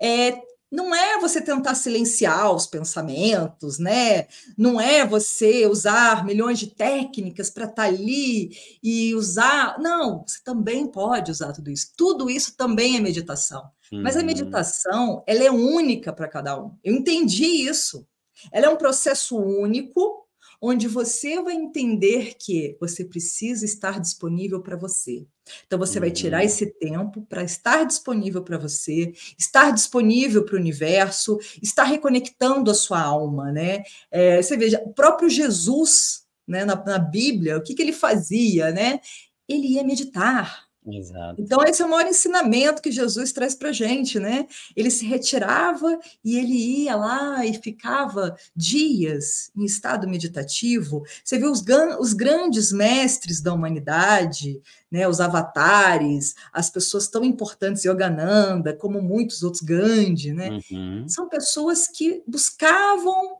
é 0.00 0.40
não 0.70 0.94
é 0.94 1.18
você 1.18 1.40
tentar 1.40 1.74
silenciar 1.74 2.54
os 2.54 2.66
pensamentos, 2.66 3.78
né? 3.78 4.26
Não 4.56 4.80
é 4.80 5.06
você 5.06 5.66
usar 5.66 6.24
milhões 6.24 6.58
de 6.58 6.68
técnicas 6.68 7.48
para 7.48 7.64
estar 7.64 7.82
tá 7.82 7.88
ali 7.88 8.50
e 8.82 9.14
usar. 9.14 9.78
Não, 9.78 10.24
você 10.26 10.38
também 10.44 10.86
pode 10.86 11.30
usar 11.30 11.52
tudo 11.52 11.70
isso. 11.70 11.92
Tudo 11.96 12.28
isso 12.28 12.56
também 12.56 12.96
é 12.96 13.00
meditação. 13.00 13.70
Uhum. 13.90 14.02
Mas 14.02 14.16
a 14.16 14.20
uhum. 14.20 14.26
meditação, 14.26 15.24
ela 15.26 15.42
é 15.42 15.50
única 15.50 16.12
para 16.12 16.28
cada 16.28 16.60
um. 16.62 16.76
Eu 16.84 16.94
entendi 16.94 17.44
isso. 17.44 18.06
Ela 18.52 18.66
é 18.66 18.70
um 18.70 18.76
processo 18.76 19.36
único 19.36 20.27
onde 20.60 20.88
você 20.88 21.40
vai 21.42 21.54
entender 21.54 22.34
que 22.38 22.76
você 22.80 23.04
precisa 23.04 23.64
estar 23.64 24.00
disponível 24.00 24.60
para 24.60 24.76
você. 24.76 25.26
Então, 25.66 25.78
você 25.78 25.98
vai 25.98 26.10
tirar 26.10 26.40
uhum. 26.40 26.44
esse 26.44 26.66
tempo 26.78 27.22
para 27.22 27.42
estar 27.42 27.84
disponível 27.84 28.42
para 28.42 28.58
você, 28.58 29.12
estar 29.38 29.70
disponível 29.70 30.44
para 30.44 30.56
o 30.56 30.58
universo, 30.58 31.38
estar 31.62 31.84
reconectando 31.84 32.70
a 32.70 32.74
sua 32.74 33.00
alma, 33.00 33.50
né? 33.50 33.82
É, 34.10 34.42
você 34.42 34.56
veja, 34.56 34.82
o 34.84 34.92
próprio 34.92 35.30
Jesus, 35.30 36.26
né, 36.46 36.64
na, 36.64 36.76
na 36.84 36.98
Bíblia, 36.98 37.56
o 37.56 37.62
que, 37.62 37.74
que 37.74 37.82
ele 37.82 37.92
fazia, 37.92 38.70
né? 38.70 39.00
Ele 39.48 39.74
ia 39.74 39.84
meditar. 39.84 40.67
Exato. 40.90 41.40
Então, 41.40 41.62
esse 41.64 41.82
é 41.82 41.84
o 41.84 41.90
maior 41.90 42.06
ensinamento 42.08 42.80
que 42.82 42.90
Jesus 42.90 43.32
traz 43.32 43.54
para 43.54 43.70
a 43.70 43.72
gente, 43.72 44.18
né? 44.18 44.46
Ele 44.74 44.90
se 44.90 45.04
retirava 45.04 45.98
e 46.24 46.38
ele 46.38 46.54
ia 46.84 46.96
lá 46.96 47.44
e 47.44 47.54
ficava 47.54 48.36
dias 48.54 49.50
em 49.56 49.64
estado 49.64 50.08
meditativo. 50.08 51.04
Você 51.22 51.38
vê 51.38 51.46
os, 51.46 51.62
os 51.98 52.12
grandes 52.12 52.72
mestres 52.72 53.40
da 53.40 53.52
humanidade, 53.52 54.60
né? 54.90 55.06
Os 55.06 55.20
avatares, 55.20 56.34
as 56.52 56.70
pessoas 56.70 57.08
tão 57.08 57.24
importantes, 57.24 57.84
Yogananda, 57.84 58.74
como 58.74 59.02
muitos 59.02 59.42
outros, 59.42 59.62
Gandhi, 59.62 60.32
né? 60.32 60.58
Uhum. 60.70 61.08
São 61.08 61.28
pessoas 61.28 61.88
que 61.88 62.22
buscavam 62.26 63.38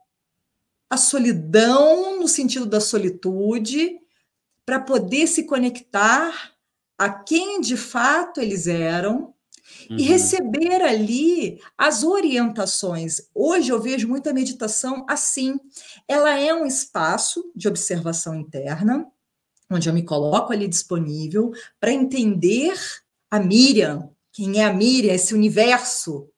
a 0.90 0.96
solidão 0.96 2.18
no 2.18 2.28
sentido 2.28 2.66
da 2.66 2.80
solitude 2.80 3.98
para 4.64 4.80
poder 4.80 5.26
se 5.26 5.44
conectar 5.44 6.57
a 6.98 7.08
quem 7.08 7.60
de 7.60 7.76
fato 7.76 8.40
eles 8.40 8.66
eram 8.66 9.32
uhum. 9.88 9.96
e 9.96 10.02
receber 10.02 10.82
ali 10.82 11.60
as 11.76 12.02
orientações. 12.02 13.22
Hoje 13.34 13.70
eu 13.70 13.80
vejo 13.80 14.08
muita 14.08 14.32
meditação 14.32 15.06
assim. 15.08 15.58
Ela 16.08 16.38
é 16.38 16.52
um 16.52 16.66
espaço 16.66 17.50
de 17.54 17.68
observação 17.68 18.34
interna, 18.34 19.06
onde 19.70 19.88
eu 19.88 19.94
me 19.94 20.02
coloco 20.02 20.52
ali 20.52 20.66
disponível 20.66 21.52
para 21.78 21.92
entender 21.92 22.74
a 23.30 23.38
Miriam, 23.38 24.10
quem 24.32 24.60
é 24.60 24.64
a 24.64 24.72
Miriam, 24.72 25.14
esse 25.14 25.34
universo 25.34 26.28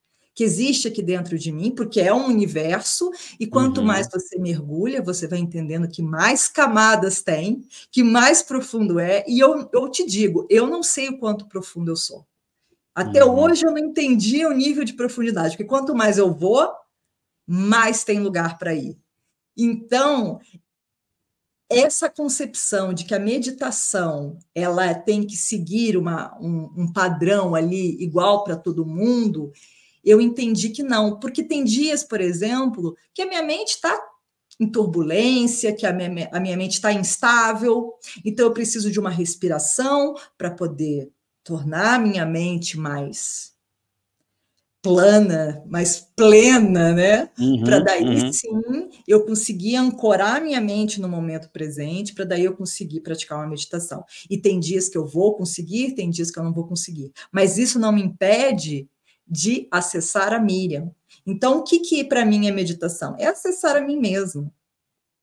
que 0.41 0.45
existe 0.45 0.89
aqui 0.89 1.03
dentro 1.03 1.39
de 1.39 1.53
mim, 1.53 1.71
porque 1.71 2.01
é 2.01 2.15
um 2.15 2.25
universo, 2.25 3.11
e 3.39 3.47
quanto 3.47 3.83
uhum. 3.83 3.87
mais 3.89 4.09
você 4.11 4.39
mergulha, 4.39 5.03
você 5.03 5.29
vai 5.29 5.39
entendendo 5.39 5.87
que 5.87 6.01
mais 6.01 6.49
camadas 6.49 7.21
tem, 7.21 7.63
que 7.93 8.03
mais 8.03 8.43
profundo 8.43 8.99
é, 8.99 9.23
e 9.29 9.39
eu, 9.39 9.69
eu 9.71 9.91
te 9.91 10.03
digo, 10.03 10.47
eu 10.49 10.67
não 10.67 10.83
sei 10.83 11.11
o 11.11 11.19
quanto 11.19 11.47
profundo 11.47 11.91
eu 11.91 11.97
sou. 11.97 12.27
Até 12.95 13.23
uhum. 13.23 13.39
hoje 13.39 13.67
eu 13.67 13.71
não 13.71 13.77
entendi 13.77 14.47
o 14.47 14.53
nível 14.53 14.83
de 14.83 14.95
profundidade, 14.95 15.51
porque 15.51 15.69
quanto 15.69 15.95
mais 15.95 16.17
eu 16.17 16.33
vou, 16.33 16.73
mais 17.47 18.03
tem 18.03 18.19
lugar 18.19 18.57
para 18.57 18.73
ir. 18.75 18.97
Então, 19.55 20.41
essa 21.69 22.09
concepção 22.09 22.95
de 22.95 23.05
que 23.05 23.15
a 23.15 23.21
meditação 23.21 24.39
ela 24.55 24.95
tem 24.95 25.27
que 25.27 25.37
seguir 25.37 25.99
uma, 25.99 26.35
um, 26.41 26.73
um 26.79 26.93
padrão 26.95 27.55
ali 27.55 28.03
igual 28.03 28.43
para 28.43 28.57
todo 28.57 28.87
mundo, 28.87 29.53
eu 30.05 30.21
entendi 30.21 30.71
que 30.71 30.83
não, 30.83 31.19
porque 31.19 31.43
tem 31.43 31.65
dias, 31.65 32.03
por 32.03 32.21
exemplo, 32.21 32.97
que 33.15 33.23
a 33.23 33.27
minha 33.27 33.43
mente 33.43 33.71
está 33.71 33.99
em 34.59 34.71
turbulência, 34.71 35.75
que 35.75 35.87
a 35.87 35.93
minha, 35.93 36.29
a 36.33 36.39
minha 36.39 36.57
mente 36.57 36.75
está 36.75 36.93
instável, 36.93 37.95
então 38.25 38.47
eu 38.47 38.53
preciso 38.53 38.91
de 38.91 39.01
uma 39.01 39.11
respiração 39.11 40.15
para 40.37 40.51
poder 40.51 41.11
tornar 41.43 41.95
a 41.95 41.99
minha 41.99 42.27
mente 42.27 42.79
mais 42.79 43.51
plana, 44.83 45.63
mais 45.67 46.01
plena, 46.17 46.93
né? 46.93 47.31
Uhum, 47.39 47.65
para 47.65 47.81
daí 47.81 48.05
uhum. 48.05 48.33
sim 48.33 48.89
eu 49.07 49.25
conseguir 49.25 49.77
ancorar 49.77 50.43
minha 50.43 50.61
mente 50.61 51.01
no 51.01 51.09
momento 51.09 51.51
presente, 51.51 52.15
para 52.15 52.25
daí 52.25 52.45
eu 52.45 52.57
conseguir 52.57 53.01
praticar 53.01 53.39
uma 53.39 53.49
meditação. 53.49 54.05
E 54.29 54.39
tem 54.39 54.59
dias 54.59 54.89
que 54.89 54.97
eu 54.97 55.07
vou 55.07 55.35
conseguir, 55.35 55.95
tem 55.95 56.09
dias 56.09 56.31
que 56.31 56.39
eu 56.39 56.45
não 56.45 56.53
vou 56.53 56.67
conseguir. 56.67 57.13
Mas 57.31 57.59
isso 57.59 57.79
não 57.79 57.93
me 57.93 58.03
impede 58.03 58.89
de 59.31 59.69
acessar 59.71 60.33
a 60.33 60.41
Miriam. 60.41 60.91
Então, 61.27 61.59
o 61.59 61.63
que, 61.63 61.79
que 61.79 62.05
para 62.05 62.25
mim 62.25 62.49
é 62.49 62.51
meditação? 62.51 63.15
É 63.19 63.27
acessar 63.27 63.77
a 63.77 63.81
mim 63.81 63.97
mesmo. 63.97 64.53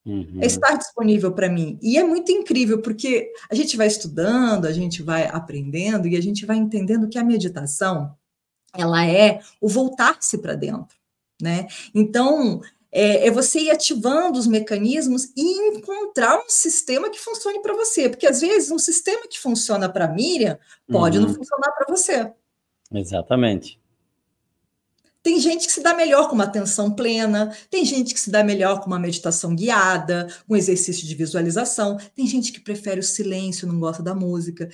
Uhum. 0.06 0.40
É 0.42 0.46
estar 0.46 0.78
disponível 0.78 1.34
para 1.34 1.50
mim. 1.50 1.78
E 1.82 1.98
é 1.98 2.04
muito 2.04 2.32
incrível, 2.32 2.82
porque 2.82 3.30
a 3.50 3.56
gente 3.56 3.76
vai 3.76 3.88
estudando, 3.88 4.66
a 4.66 4.72
gente 4.72 5.04
vai 5.04 5.28
aprendendo 5.28 6.08
e 6.08 6.16
a 6.16 6.22
gente 6.22 6.46
vai 6.46 6.56
entendendo 6.56 7.10
que 7.10 7.18
a 7.18 7.24
meditação 7.24 8.16
ela 8.74 9.06
é 9.06 9.42
o 9.60 9.68
voltar-se 9.68 10.38
para 10.38 10.56
dentro. 10.56 10.96
Né? 11.42 11.68
Então, 11.94 12.62
é, 12.92 13.28
é, 13.28 13.32
você 13.32 13.60
ir 13.60 13.72
ativando 13.72 14.40
os 14.40 14.48
mecanismos 14.48 15.32
e 15.36 15.76
encontrar 15.76 16.40
um 16.40 16.50
sistema 16.50 17.10
que 17.10 17.20
funcione 17.20 17.62
para 17.62 17.74
você. 17.74 18.10
Porque 18.10 18.28
às 18.28 18.40
vezes 18.40 18.72
um 18.72 18.80
sistema 18.80 19.28
que 19.28 19.40
funciona 19.40 19.90
para 19.90 20.08
Miriam 20.08 20.58
pode 20.90 21.18
uhum. 21.18 21.28
não 21.28 21.34
funcionar 21.34 21.72
para 21.72 21.86
você. 21.90 22.32
Exatamente. 22.94 23.80
Tem 25.24 25.40
gente 25.40 25.68
que 25.68 25.74
se 25.74 25.82
dá 25.82 25.94
melhor 25.94 26.30
com 26.30 26.36
uma 26.36 26.46
atenção 26.46 26.92
plena, 26.92 27.56
tem 27.70 27.84
gente 27.84 28.14
que 28.14 28.20
se 28.20 28.30
dá 28.30 28.44
melhor 28.44 28.80
com 28.80 28.88
uma 28.88 29.00
meditação 29.00 29.56
guiada, 29.56 30.28
um 30.48 30.56
exercício 30.56 31.06
de 31.06 31.16
visualização, 31.16 31.98
tem 32.16 32.26
gente 32.26 32.52
que 32.52 32.62
prefere 32.62 33.00
o 33.00 33.04
silêncio, 33.04 33.68
não 33.68 33.80
gosta 33.80 34.02
da 34.02 34.16
música. 34.16 34.70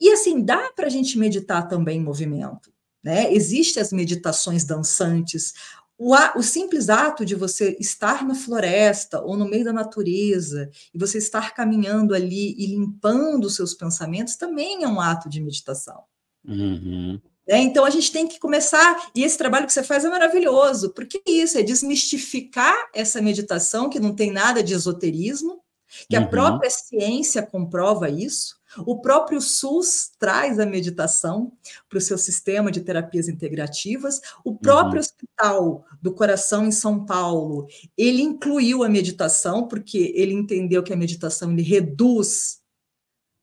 E 0.00 0.10
assim, 0.10 0.42
dá 0.42 0.70
para 0.72 0.86
a 0.86 0.90
gente 0.90 1.18
meditar 1.18 1.68
também 1.68 1.98
em 1.98 2.04
movimento. 2.04 2.72
Né? 3.02 3.32
Existem 3.32 3.82
as 3.82 3.92
meditações 3.92 4.64
dançantes, 4.64 5.52
o, 5.96 6.14
o, 6.36 6.42
simples 6.42 6.88
ato 6.88 7.24
de 7.24 7.34
você 7.34 7.76
estar 7.78 8.26
na 8.26 8.34
floresta 8.34 9.20
ou 9.20 9.36
no 9.36 9.48
meio 9.48 9.64
da 9.64 9.72
natureza 9.72 10.68
e 10.92 10.98
você 10.98 11.18
estar 11.18 11.54
caminhando 11.54 12.14
ali 12.14 12.54
e 12.58 12.66
limpando 12.66 13.44
os 13.44 13.54
seus 13.54 13.74
pensamentos 13.74 14.36
também 14.36 14.82
é 14.82 14.88
um 14.88 15.00
ato 15.00 15.28
de 15.28 15.40
meditação. 15.40 16.02
Uhum. 16.44 17.20
É, 17.46 17.58
então 17.58 17.84
a 17.84 17.90
gente 17.90 18.10
tem 18.10 18.26
que 18.26 18.38
começar, 18.38 19.10
e 19.14 19.22
esse 19.22 19.36
trabalho 19.36 19.66
que 19.66 19.72
você 19.72 19.82
faz 19.82 20.04
é 20.04 20.08
maravilhoso, 20.08 20.90
porque 20.90 21.20
é 21.26 21.30
isso 21.30 21.58
é 21.58 21.62
desmistificar 21.62 22.74
essa 22.94 23.20
meditação 23.20 23.90
que 23.90 24.00
não 24.00 24.14
tem 24.14 24.30
nada 24.30 24.62
de 24.62 24.72
esoterismo, 24.72 25.60
que 26.08 26.16
uhum. 26.16 26.24
a 26.24 26.26
própria 26.26 26.70
ciência 26.70 27.42
comprova 27.42 28.08
isso. 28.08 28.58
O 28.86 29.00
próprio 29.00 29.40
SUS 29.40 30.10
traz 30.18 30.58
a 30.58 30.66
meditação 30.66 31.52
para 31.88 31.98
o 31.98 32.00
seu 32.00 32.18
sistema 32.18 32.72
de 32.72 32.80
terapias 32.80 33.28
integrativas. 33.28 34.20
O 34.44 34.56
próprio 34.56 34.94
uhum. 34.94 35.00
Hospital 35.00 35.84
do 36.02 36.12
Coração 36.12 36.66
em 36.66 36.72
São 36.72 37.04
Paulo, 37.04 37.68
ele 37.96 38.22
incluiu 38.22 38.82
a 38.82 38.88
meditação 38.88 39.68
porque 39.68 40.12
ele 40.16 40.32
entendeu 40.32 40.82
que 40.82 40.92
a 40.92 40.96
meditação 40.96 41.52
ele 41.52 41.62
reduz 41.62 42.60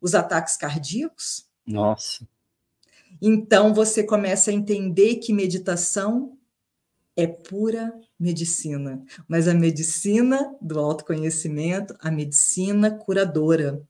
os 0.02 0.14
ataques 0.14 0.58
cardíacos. 0.58 1.46
Nossa. 1.66 2.28
Então 3.22 3.74
você 3.74 4.04
começa 4.04 4.50
a 4.50 4.54
entender 4.54 5.18
que 5.18 5.32
meditação 5.32 6.38
é 7.16 7.28
pura 7.28 7.94
medicina, 8.20 9.04
mas 9.28 9.48
a 9.48 9.54
medicina 9.54 10.56
do 10.62 10.80
autoconhecimento, 10.80 11.96
a 12.00 12.10
medicina 12.10 12.90
curadora. 12.90 13.82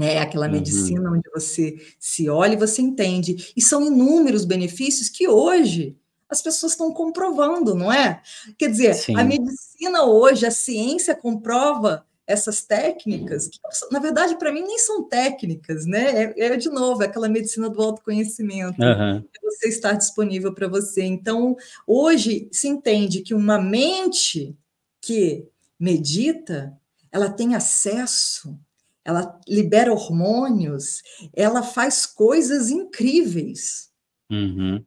É 0.00 0.18
aquela 0.18 0.46
uhum. 0.46 0.52
medicina 0.52 1.08
onde 1.12 1.30
você 1.32 1.76
se 2.00 2.28
olha 2.28 2.54
e 2.54 2.58
você 2.58 2.82
entende. 2.82 3.52
E 3.56 3.62
são 3.62 3.86
inúmeros 3.86 4.44
benefícios 4.44 5.08
que 5.08 5.28
hoje 5.28 5.96
as 6.28 6.42
pessoas 6.42 6.72
estão 6.72 6.92
comprovando, 6.92 7.76
não 7.76 7.92
é? 7.92 8.20
Quer 8.58 8.70
dizer, 8.70 8.94
Sim. 8.94 9.16
a 9.16 9.22
medicina 9.22 10.04
hoje, 10.04 10.46
a 10.46 10.50
ciência 10.50 11.14
comprova 11.14 12.04
essas 12.26 12.62
técnicas, 12.62 13.48
que, 13.48 13.58
na 13.90 13.98
verdade, 13.98 14.38
para 14.38 14.52
mim, 14.52 14.62
nem 14.62 14.78
são 14.78 15.06
técnicas, 15.06 15.84
né? 15.84 16.32
É, 16.36 16.46
é, 16.46 16.56
de 16.56 16.70
novo, 16.70 17.02
é 17.02 17.06
aquela 17.06 17.28
medicina 17.28 17.68
do 17.68 17.82
autoconhecimento, 17.82 18.80
uhum. 18.80 19.22
você 19.42 19.68
estar 19.68 19.92
disponível 19.92 20.54
para 20.54 20.68
você. 20.68 21.04
Então, 21.04 21.56
hoje 21.86 22.48
se 22.50 22.68
entende 22.68 23.20
que 23.20 23.34
uma 23.34 23.60
mente 23.60 24.56
que 25.00 25.46
medita, 25.78 26.72
ela 27.12 27.28
tem 27.28 27.54
acesso, 27.54 28.58
ela 29.04 29.38
libera 29.46 29.92
hormônios, 29.92 31.02
ela 31.34 31.62
faz 31.62 32.06
coisas 32.06 32.70
incríveis. 32.70 33.90
Uhum. 34.30 34.82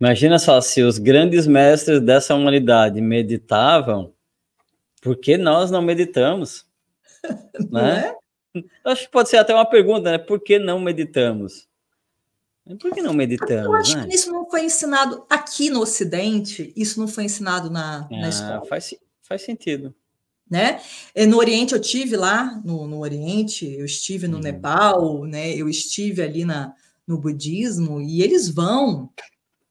Imagina 0.00 0.38
só, 0.38 0.60
se 0.60 0.82
os 0.82 0.98
grandes 0.98 1.46
mestres 1.46 2.00
dessa 2.00 2.34
humanidade 2.34 3.00
meditavam, 3.00 4.12
por 5.02 5.16
que 5.16 5.36
nós 5.36 5.70
não 5.70 5.82
meditamos? 5.82 6.64
Não 7.70 7.82
né? 7.82 8.14
é? 8.54 8.62
Acho 8.84 9.02
que 9.04 9.10
pode 9.10 9.28
ser 9.28 9.36
até 9.36 9.54
uma 9.54 9.64
pergunta, 9.64 10.10
né? 10.10 10.18
Por 10.18 10.40
que 10.40 10.58
não 10.58 10.78
meditamos? 10.78 11.68
Por 12.78 12.92
que 12.92 13.00
não 13.00 13.14
meditamos? 13.14 13.64
Eu 13.64 13.74
acho 13.74 13.96
né? 13.96 14.06
que 14.06 14.14
isso 14.14 14.30
não 14.30 14.48
foi 14.50 14.64
ensinado 14.64 15.24
aqui 15.30 15.70
no 15.70 15.80
Ocidente, 15.80 16.72
isso 16.76 17.00
não 17.00 17.08
foi 17.08 17.24
ensinado 17.24 17.70
na, 17.70 18.00
ah, 18.00 18.08
na 18.10 18.28
escola. 18.28 18.66
Faz, 18.66 18.94
faz 19.22 19.42
sentido. 19.42 19.94
Né? 20.50 20.82
No 21.28 21.38
Oriente 21.38 21.72
eu 21.72 21.80
tive 21.80 22.16
lá, 22.16 22.60
no, 22.62 22.86
no 22.86 22.98
Oriente, 22.98 23.64
eu 23.72 23.86
estive 23.86 24.28
no 24.28 24.36
uhum. 24.36 24.42
Nepal, 24.42 25.24
né? 25.24 25.54
eu 25.56 25.68
estive 25.68 26.22
ali 26.22 26.44
na, 26.44 26.74
no 27.06 27.16
budismo, 27.16 28.02
e 28.02 28.20
eles 28.22 28.50
vão 28.50 29.10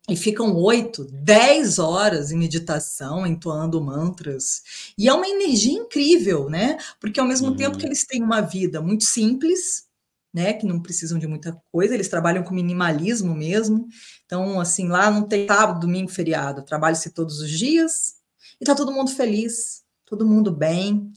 e 0.09 0.15
ficam 0.15 0.55
oito, 0.55 1.05
dez 1.11 1.77
horas 1.77 2.31
em 2.31 2.37
meditação, 2.37 3.25
entoando 3.25 3.81
mantras. 3.81 4.61
E 4.97 5.07
é 5.07 5.13
uma 5.13 5.27
energia 5.27 5.73
incrível, 5.73 6.49
né? 6.49 6.77
Porque 6.99 7.19
ao 7.19 7.27
mesmo 7.27 7.49
uhum. 7.49 7.55
tempo 7.55 7.77
que 7.77 7.85
eles 7.85 8.05
têm 8.05 8.23
uma 8.23 8.41
vida 8.41 8.81
muito 8.81 9.03
simples, 9.03 9.85
né, 10.33 10.53
que 10.53 10.65
não 10.65 10.81
precisam 10.81 11.19
de 11.19 11.27
muita 11.27 11.61
coisa, 11.71 11.93
eles 11.93 12.07
trabalham 12.07 12.43
com 12.43 12.53
minimalismo 12.53 13.35
mesmo. 13.35 13.87
Então, 14.25 14.59
assim, 14.59 14.87
lá 14.87 15.11
não 15.11 15.23
tem 15.27 15.45
sábado, 15.45 15.81
domingo, 15.81 16.09
feriado, 16.09 16.63
trabalha-se 16.63 17.09
todos 17.09 17.39
os 17.39 17.49
dias 17.49 18.15
e 18.59 18.65
tá 18.65 18.73
todo 18.73 18.93
mundo 18.93 19.11
feliz, 19.11 19.83
todo 20.05 20.25
mundo 20.25 20.49
bem, 20.49 21.11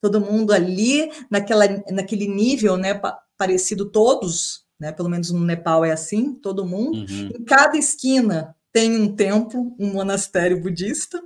todo 0.00 0.20
mundo 0.20 0.52
ali 0.52 1.10
naquela, 1.28 1.64
naquele 1.90 2.28
nível, 2.28 2.76
né, 2.76 3.00
parecido 3.36 3.90
todos, 3.90 4.64
né, 4.80 4.90
pelo 4.90 5.10
menos 5.10 5.30
no 5.30 5.44
Nepal 5.44 5.84
é 5.84 5.92
assim, 5.92 6.32
todo 6.32 6.66
mundo. 6.66 6.98
Uhum. 6.98 7.30
Em 7.38 7.44
cada 7.44 7.76
esquina 7.76 8.56
tem 8.72 8.98
um 8.98 9.14
templo, 9.14 9.76
um 9.78 9.92
monastério 9.92 10.60
budista, 10.60 11.22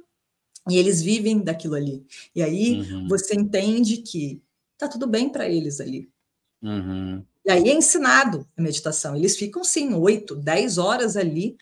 e 0.69 0.77
eles 0.79 1.01
vivem 1.01 1.41
daquilo 1.41 1.75
ali. 1.75 2.05
E 2.35 2.43
aí 2.43 2.81
uhum. 2.81 3.07
você 3.09 3.35
entende 3.35 3.99
que 3.99 4.43
tá 4.77 4.89
tudo 4.89 5.07
bem 5.07 5.29
para 5.29 5.49
eles 5.49 5.81
ali. 5.81 6.09
Uhum. 6.63 7.23
E 7.45 7.51
aí 7.51 7.69
é 7.69 7.75
ensinado 7.75 8.47
a 8.57 8.63
meditação. 8.63 9.15
Eles 9.15 9.37
ficam, 9.37 9.63
sim, 9.63 9.93
oito, 9.95 10.35
dez 10.35 10.79
horas 10.79 11.17
ali. 11.17 11.57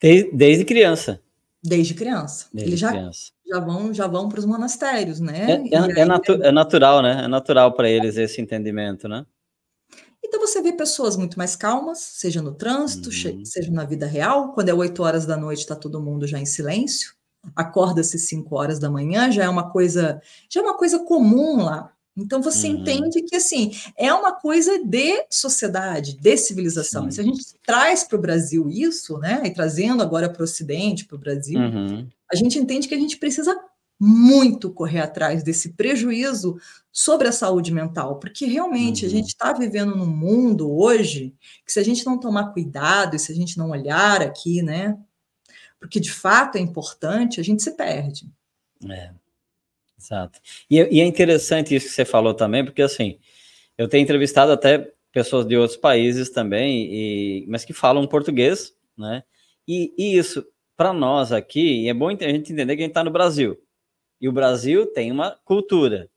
Desde, 0.00 0.32
desde 0.32 0.64
criança. 0.64 1.22
Desde 1.62 1.94
criança. 1.94 2.48
Desde 2.52 2.70
Eles 2.70 2.80
já, 2.80 2.90
criança. 2.90 3.30
já 3.46 3.60
vão 3.60 3.94
já 3.94 4.08
vão 4.08 4.28
para 4.28 4.40
os 4.40 4.44
monastérios, 4.44 5.20
né? 5.20 5.46
É, 5.70 5.76
é, 5.76 6.00
é, 6.00 6.04
natu 6.04 6.32
é 6.42 6.50
natural, 6.50 7.00
né? 7.00 7.22
É 7.24 7.28
natural 7.28 7.72
para 7.72 7.88
eles 7.88 8.16
esse 8.16 8.40
entendimento, 8.40 9.08
né? 9.08 9.24
Então 10.24 10.40
você 10.40 10.62
vê 10.62 10.72
pessoas 10.72 11.16
muito 11.16 11.36
mais 11.36 11.56
calmas, 11.56 11.98
seja 11.98 12.40
no 12.40 12.54
trânsito, 12.54 13.10
uhum. 13.10 13.44
seja 13.44 13.70
na 13.70 13.84
vida 13.84 14.06
real. 14.06 14.52
Quando 14.52 14.68
é 14.68 14.74
oito 14.74 15.02
horas 15.02 15.26
da 15.26 15.36
noite, 15.36 15.60
está 15.60 15.74
todo 15.74 16.02
mundo 16.02 16.26
já 16.26 16.38
em 16.38 16.46
silêncio. 16.46 17.14
Acorda-se 17.56 18.18
cinco 18.18 18.54
horas 18.54 18.78
da 18.78 18.88
manhã, 18.88 19.30
já 19.30 19.44
é 19.44 19.48
uma 19.48 19.70
coisa, 19.70 20.22
já 20.48 20.60
é 20.60 20.62
uma 20.64 20.76
coisa 20.76 21.00
comum 21.00 21.64
lá. 21.64 21.92
Então 22.16 22.42
você 22.42 22.68
uhum. 22.68 22.74
entende 22.74 23.22
que 23.22 23.36
assim 23.36 23.72
é 23.96 24.12
uma 24.12 24.32
coisa 24.32 24.84
de 24.84 25.24
sociedade, 25.30 26.16
de 26.18 26.36
civilização. 26.36 27.10
Se 27.10 27.20
a 27.20 27.24
gente 27.24 27.42
traz 27.66 28.04
para 28.04 28.18
o 28.18 28.20
Brasil 28.20 28.68
isso, 28.68 29.18
né, 29.18 29.42
e 29.44 29.50
trazendo 29.50 30.02
agora 30.02 30.28
para 30.28 30.42
o 30.42 30.44
Ocidente, 30.44 31.06
para 31.06 31.16
o 31.16 31.18
Brasil, 31.18 31.58
uhum. 31.58 32.06
a 32.30 32.36
gente 32.36 32.58
entende 32.58 32.86
que 32.86 32.94
a 32.94 32.98
gente 32.98 33.16
precisa 33.16 33.58
muito 34.04 34.68
correr 34.68 34.98
atrás 34.98 35.44
desse 35.44 35.74
prejuízo 35.74 36.56
sobre 36.90 37.28
a 37.28 37.32
saúde 37.32 37.72
mental, 37.72 38.18
porque 38.18 38.46
realmente 38.46 39.04
uhum. 39.04 39.08
a 39.08 39.14
gente 39.14 39.28
está 39.28 39.52
vivendo 39.52 39.94
num 39.94 40.08
mundo 40.08 40.76
hoje 40.76 41.32
que 41.64 41.72
se 41.72 41.78
a 41.78 41.84
gente 41.84 42.04
não 42.04 42.18
tomar 42.18 42.52
cuidado 42.52 43.14
e 43.14 43.18
se 43.20 43.30
a 43.30 43.34
gente 43.34 43.56
não 43.56 43.70
olhar 43.70 44.20
aqui, 44.20 44.60
né, 44.60 44.98
porque 45.78 46.00
de 46.00 46.10
fato 46.10 46.58
é 46.58 46.60
importante, 46.60 47.38
a 47.38 47.44
gente 47.44 47.62
se 47.62 47.76
perde. 47.76 48.28
É. 48.90 49.12
Exato. 49.96 50.40
E, 50.68 50.78
e, 50.78 51.00
é 51.00 51.04
interessante 51.06 51.72
isso 51.72 51.86
que 51.86 51.94
você 51.94 52.04
falou 52.04 52.34
também, 52.34 52.64
porque 52.64 52.82
assim, 52.82 53.20
eu 53.78 53.86
tenho 53.86 54.02
entrevistado 54.02 54.50
até 54.50 54.92
pessoas 55.12 55.46
de 55.46 55.56
outros 55.56 55.78
países 55.78 56.28
também, 56.28 56.92
e, 56.92 57.46
mas 57.46 57.64
que 57.64 57.72
falam 57.72 58.04
português, 58.08 58.74
né? 58.98 59.22
E, 59.68 59.94
e 59.96 60.18
isso, 60.18 60.44
para 60.76 60.92
nós 60.92 61.30
aqui, 61.30 61.88
é 61.88 61.94
bom 61.94 62.08
a 62.08 62.10
gente 62.10 62.52
entender 62.52 62.74
que 62.74 62.82
a 62.82 62.84
gente 62.84 62.90
está 62.90 63.04
no 63.04 63.12
Brasil. 63.12 63.56
E 64.22 64.28
o 64.28 64.32
Brasil 64.32 64.86
tem 64.86 65.10
uma 65.10 65.32
cultura. 65.44 66.08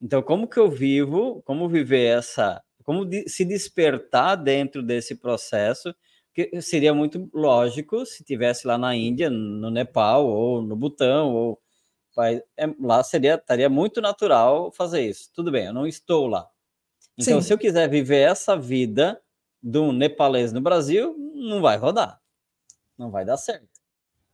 Então, 0.00 0.22
como 0.22 0.48
que 0.48 0.58
eu 0.58 0.70
vivo, 0.70 1.42
como 1.42 1.68
viver 1.68 2.06
essa, 2.06 2.62
como 2.82 3.06
se 3.28 3.44
despertar 3.44 4.34
dentro 4.34 4.82
desse 4.82 5.14
processo, 5.14 5.94
que 6.34 6.60
seria 6.62 6.94
muito 6.94 7.30
lógico 7.34 8.06
se 8.06 8.24
tivesse 8.24 8.66
lá 8.66 8.78
na 8.78 8.96
Índia, 8.96 9.28
no 9.28 9.70
Nepal, 9.70 10.26
ou 10.26 10.62
no 10.62 10.74
Butão, 10.74 11.34
ou 11.34 11.60
é, 12.56 12.66
lá 12.80 13.02
seria 13.04 13.34
estaria 13.34 13.68
muito 13.68 14.00
natural 14.00 14.72
fazer 14.72 15.02
isso. 15.02 15.30
Tudo 15.34 15.52
bem, 15.52 15.66
eu 15.66 15.74
não 15.74 15.86
estou 15.86 16.26
lá. 16.26 16.48
Então, 17.18 17.40
Sim. 17.40 17.48
se 17.48 17.52
eu 17.52 17.58
quiser 17.58 17.90
viver 17.90 18.22
essa 18.22 18.56
vida 18.56 19.20
de 19.62 19.78
um 19.78 19.92
nepalês 19.92 20.52
no 20.52 20.62
Brasil, 20.62 21.14
não 21.34 21.60
vai 21.60 21.76
rodar. 21.76 22.20
Não 22.98 23.10
vai 23.10 23.24
dar 23.24 23.36
certo. 23.36 23.71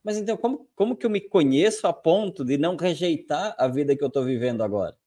Mas 0.09 0.17
então, 0.17 0.35
como, 0.35 0.67
como 0.75 0.95
que 0.95 1.05
eu 1.05 1.09
me 1.11 1.21
conheço 1.21 1.85
a 1.85 1.93
ponto 1.93 2.43
de 2.43 2.57
não 2.57 2.75
rejeitar 2.75 3.53
a 3.59 3.67
vida 3.67 3.95
que 3.95 4.03
eu 4.03 4.07
estou 4.07 4.23
vivendo 4.23 4.63
agora? 4.63 4.97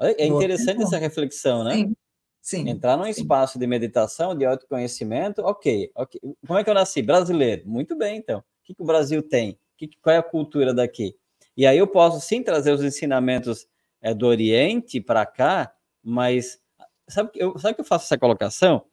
É 0.00 0.26
interessante 0.26 0.82
essa 0.82 0.98
reflexão, 0.98 1.62
né? 1.62 1.74
Sim. 1.74 1.96
Sim. 2.42 2.68
Entrar 2.68 2.96
num 2.96 3.04
Sim. 3.04 3.10
espaço 3.10 3.56
de 3.56 3.68
meditação, 3.68 4.36
de 4.36 4.44
autoconhecimento, 4.44 5.42
ok, 5.42 5.92
ok. 5.94 6.20
Como 6.44 6.58
é 6.58 6.64
que 6.64 6.70
eu 6.70 6.74
nasci? 6.74 7.02
Brasileiro. 7.02 7.68
Muito 7.68 7.96
bem, 7.96 8.16
então. 8.16 8.40
O 8.40 8.44
que, 8.64 8.74
que 8.74 8.82
o 8.82 8.84
Brasil 8.84 9.22
tem? 9.22 9.56
Que, 9.78 9.88
qual 10.02 10.16
é 10.16 10.18
a 10.18 10.24
cultura 10.24 10.74
daqui? 10.74 11.14
E 11.56 11.64
aí 11.64 11.78
eu 11.78 11.86
posso 11.86 12.20
sim 12.20 12.42
trazer 12.42 12.72
os 12.72 12.82
ensinamentos 12.82 13.68
é, 14.02 14.12
do 14.12 14.26
Oriente 14.26 15.00
para 15.00 15.24
cá, 15.24 15.72
mas 16.02 16.60
sabe 17.08 17.30
que 17.30 17.40
eu, 17.40 17.56
sabe 17.60 17.76
que 17.76 17.82
eu 17.82 17.86
faço 17.86 18.06
essa 18.06 18.18
colocação? 18.18 18.84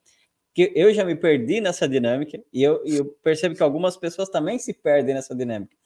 Que 0.57 0.73
eu 0.73 0.91
já 0.91 1.05
me 1.05 1.15
perdi 1.15 1.61
nessa 1.61 1.87
dinâmica 1.87 2.43
e 2.51 2.63
eu, 2.63 2.83
eu 2.83 3.05
percebo 3.21 3.53
que 3.53 3.61
algumas 3.61 3.95
pessoas 3.95 4.27
também 4.27 4.57
se 4.57 4.73
perdem 4.73 5.13
nessa 5.13 5.35
dinâmica. 5.35 5.77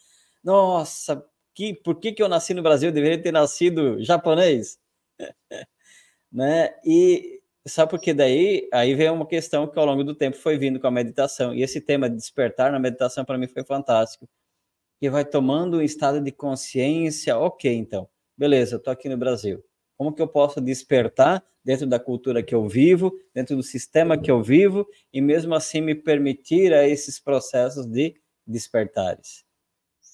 Nossa, 0.41 1.21
que, 1.53 1.73
por 1.73 1.99
que, 1.99 2.13
que 2.13 2.23
eu 2.23 2.29
nasci 2.29 2.53
no 2.53 2.63
Brasil? 2.63 2.87
Eu 2.87 2.93
deveria 2.93 3.21
ter 3.21 3.33
nascido 3.33 4.01
japonês, 4.01 4.79
né? 6.31 6.73
E 6.85 7.41
sabe 7.67 7.89
porque 7.89 8.13
daí 8.13 8.69
aí 8.71 8.95
vem 8.95 9.09
uma 9.09 9.27
questão 9.27 9.67
que 9.67 9.77
ao 9.77 9.85
longo 9.85 10.05
do 10.05 10.15
tempo 10.15 10.37
foi 10.37 10.57
vindo 10.57 10.79
com 10.79 10.87
a 10.87 10.91
meditação 10.91 11.53
e 11.53 11.61
esse 11.63 11.81
tema 11.81 12.09
de 12.09 12.15
despertar 12.15 12.71
na 12.71 12.79
meditação 12.79 13.25
para 13.25 13.37
mim 13.37 13.47
foi 13.47 13.65
fantástico 13.65 14.25
que 15.01 15.09
vai 15.09 15.25
tomando 15.25 15.79
um 15.79 15.81
estado 15.81 16.21
de 16.21 16.31
consciência, 16.31 17.37
ok, 17.37 17.75
então, 17.75 18.07
beleza, 18.37 18.81
eu 18.85 18.91
aqui 18.93 19.09
no 19.09 19.17
Brasil. 19.17 19.61
Como 19.97 20.13
que 20.13 20.21
eu 20.21 20.29
posso 20.29 20.61
despertar 20.61 21.43
dentro 21.63 21.87
da 21.87 21.99
cultura 21.99 22.43
que 22.43 22.55
eu 22.55 22.67
vivo, 22.67 23.13
dentro 23.33 23.55
do 23.55 23.63
sistema 23.63 24.17
que 24.17 24.31
eu 24.31 24.41
vivo, 24.41 24.87
e 25.13 25.21
mesmo 25.21 25.53
assim 25.53 25.81
me 25.81 25.95
permitir 25.95 26.73
a 26.73 26.87
esses 26.87 27.19
processos 27.19 27.85
de 27.85 28.15
despertares? 28.45 29.43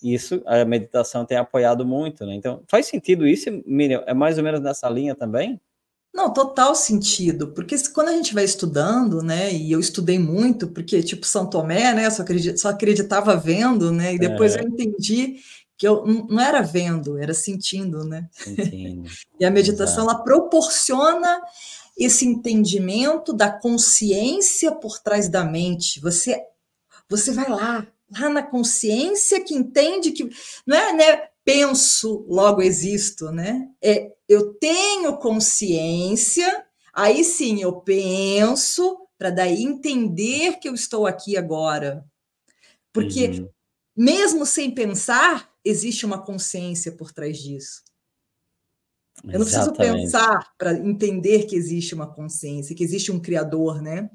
Isso 0.04 0.42
a 0.46 0.64
meditação 0.64 1.26
tem 1.26 1.38
apoiado 1.38 1.86
muito, 1.86 2.26
né? 2.26 2.36
Então, 2.36 2.64
faz 2.68 2.86
sentido 2.86 3.28
isso, 3.28 3.50
Miriam? 3.66 4.04
É 4.06 4.14
mais 4.14 4.38
ou 4.38 4.44
menos 4.44 4.62
nessa 4.62 4.90
linha 4.90 5.16
também? 5.16 5.60
Não, 6.14 6.34
total 6.34 6.74
sentido, 6.74 7.50
porque 7.50 7.76
quando 7.94 8.08
a 8.10 8.12
gente 8.12 8.34
vai 8.34 8.44
estudando, 8.44 9.22
né, 9.22 9.54
e 9.54 9.72
eu 9.72 9.80
estudei 9.80 10.18
muito, 10.18 10.68
porque, 10.68 11.04
tipo, 11.04 11.28
São 11.28 11.48
Tomé, 11.48 11.94
né, 11.94 12.10
só, 12.10 12.24
acredit, 12.24 12.60
só 12.60 12.70
acreditava 12.70 13.36
vendo, 13.36 13.92
né, 13.92 14.16
e 14.16 14.18
depois 14.18 14.56
é. 14.56 14.62
eu 14.62 14.68
entendi 14.68 15.38
que 15.78 15.88
eu 15.88 16.06
não 16.06 16.40
era 16.40 16.62
vendo, 16.62 17.18
era 17.18 17.34
sentindo, 17.34 18.04
né? 18.04 18.28
Sentindo. 18.32 19.10
e 19.40 19.46
a 19.46 19.52
meditação, 19.52 20.06
Exato. 20.06 20.12
ela 20.12 20.24
proporciona 20.24 21.42
esse 21.98 22.26
entendimento 22.26 23.32
da 23.32 23.52
consciência 23.52 24.72
por 24.72 25.00
trás 25.00 25.30
da 25.30 25.44
mente. 25.44 26.00
Você, 26.00 26.44
você 27.08 27.32
vai 27.32 27.50
lá, 27.50 27.88
lá 28.12 28.30
na 28.30 28.42
consciência 28.42 29.44
que 29.44 29.54
entende 29.54 30.12
que 30.12 30.30
não 30.66 30.78
é, 30.78 30.94
né, 30.94 31.30
penso, 31.46 32.26
logo 32.28 32.62
existo, 32.62 33.32
né? 33.32 33.70
É, 33.82 34.12
eu 34.28 34.54
tenho 34.56 35.18
consciência, 35.18 36.66
aí 36.94 37.24
sim 37.24 37.62
eu 37.62 37.74
penso, 37.82 39.08
para 39.18 39.30
daí 39.30 39.64
entender 39.64 40.60
que 40.60 40.68
eu 40.68 40.74
estou 40.74 41.08
aqui 41.08 41.38
agora. 41.38 42.04
Porque, 42.92 43.28
uhum. 43.28 43.50
mesmo 43.96 44.46
sem 44.46 44.72
pensar, 44.72 45.47
existe 45.68 46.06
uma 46.06 46.22
consciência 46.22 46.92
por 46.92 47.12
trás 47.12 47.38
disso. 47.38 47.82
Eu 49.24 49.40
não 49.40 49.46
preciso 49.46 49.74
pensar 49.74 50.54
para 50.60 50.74
entender 50.74 51.46
que 51.46 51.56
existe 51.56 51.96
uma 51.96 52.06
consciência, 52.06 52.76
que 52.76 52.84
existe 52.84 53.12
um 53.12 53.20
criador, 53.20 53.82
né? 53.82 54.10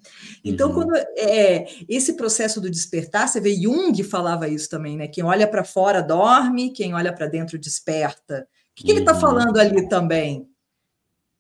Então, 0.44 0.68
uhum. 0.68 0.74
quando 0.74 0.94
é 1.16 1.66
esse 1.88 2.12
processo 2.12 2.60
do 2.60 2.70
despertar, 2.70 3.26
você 3.26 3.40
vê 3.40 3.52
Jung 3.52 4.00
falava 4.04 4.46
isso 4.46 4.68
também, 4.68 4.96
né? 4.96 5.08
Quem 5.08 5.24
olha 5.24 5.48
para 5.48 5.64
fora 5.64 6.00
dorme, 6.00 6.70
quem 6.70 6.94
olha 6.94 7.12
para 7.12 7.26
dentro 7.26 7.58
desperta. 7.58 8.46
O 8.70 8.74
que, 8.76 8.84
que 8.84 8.86
tá 8.86 8.92
uhum. 8.92 8.96
ele 8.96 9.00
está 9.00 9.14
falando 9.14 9.58
ali 9.58 9.88
também? 9.88 10.48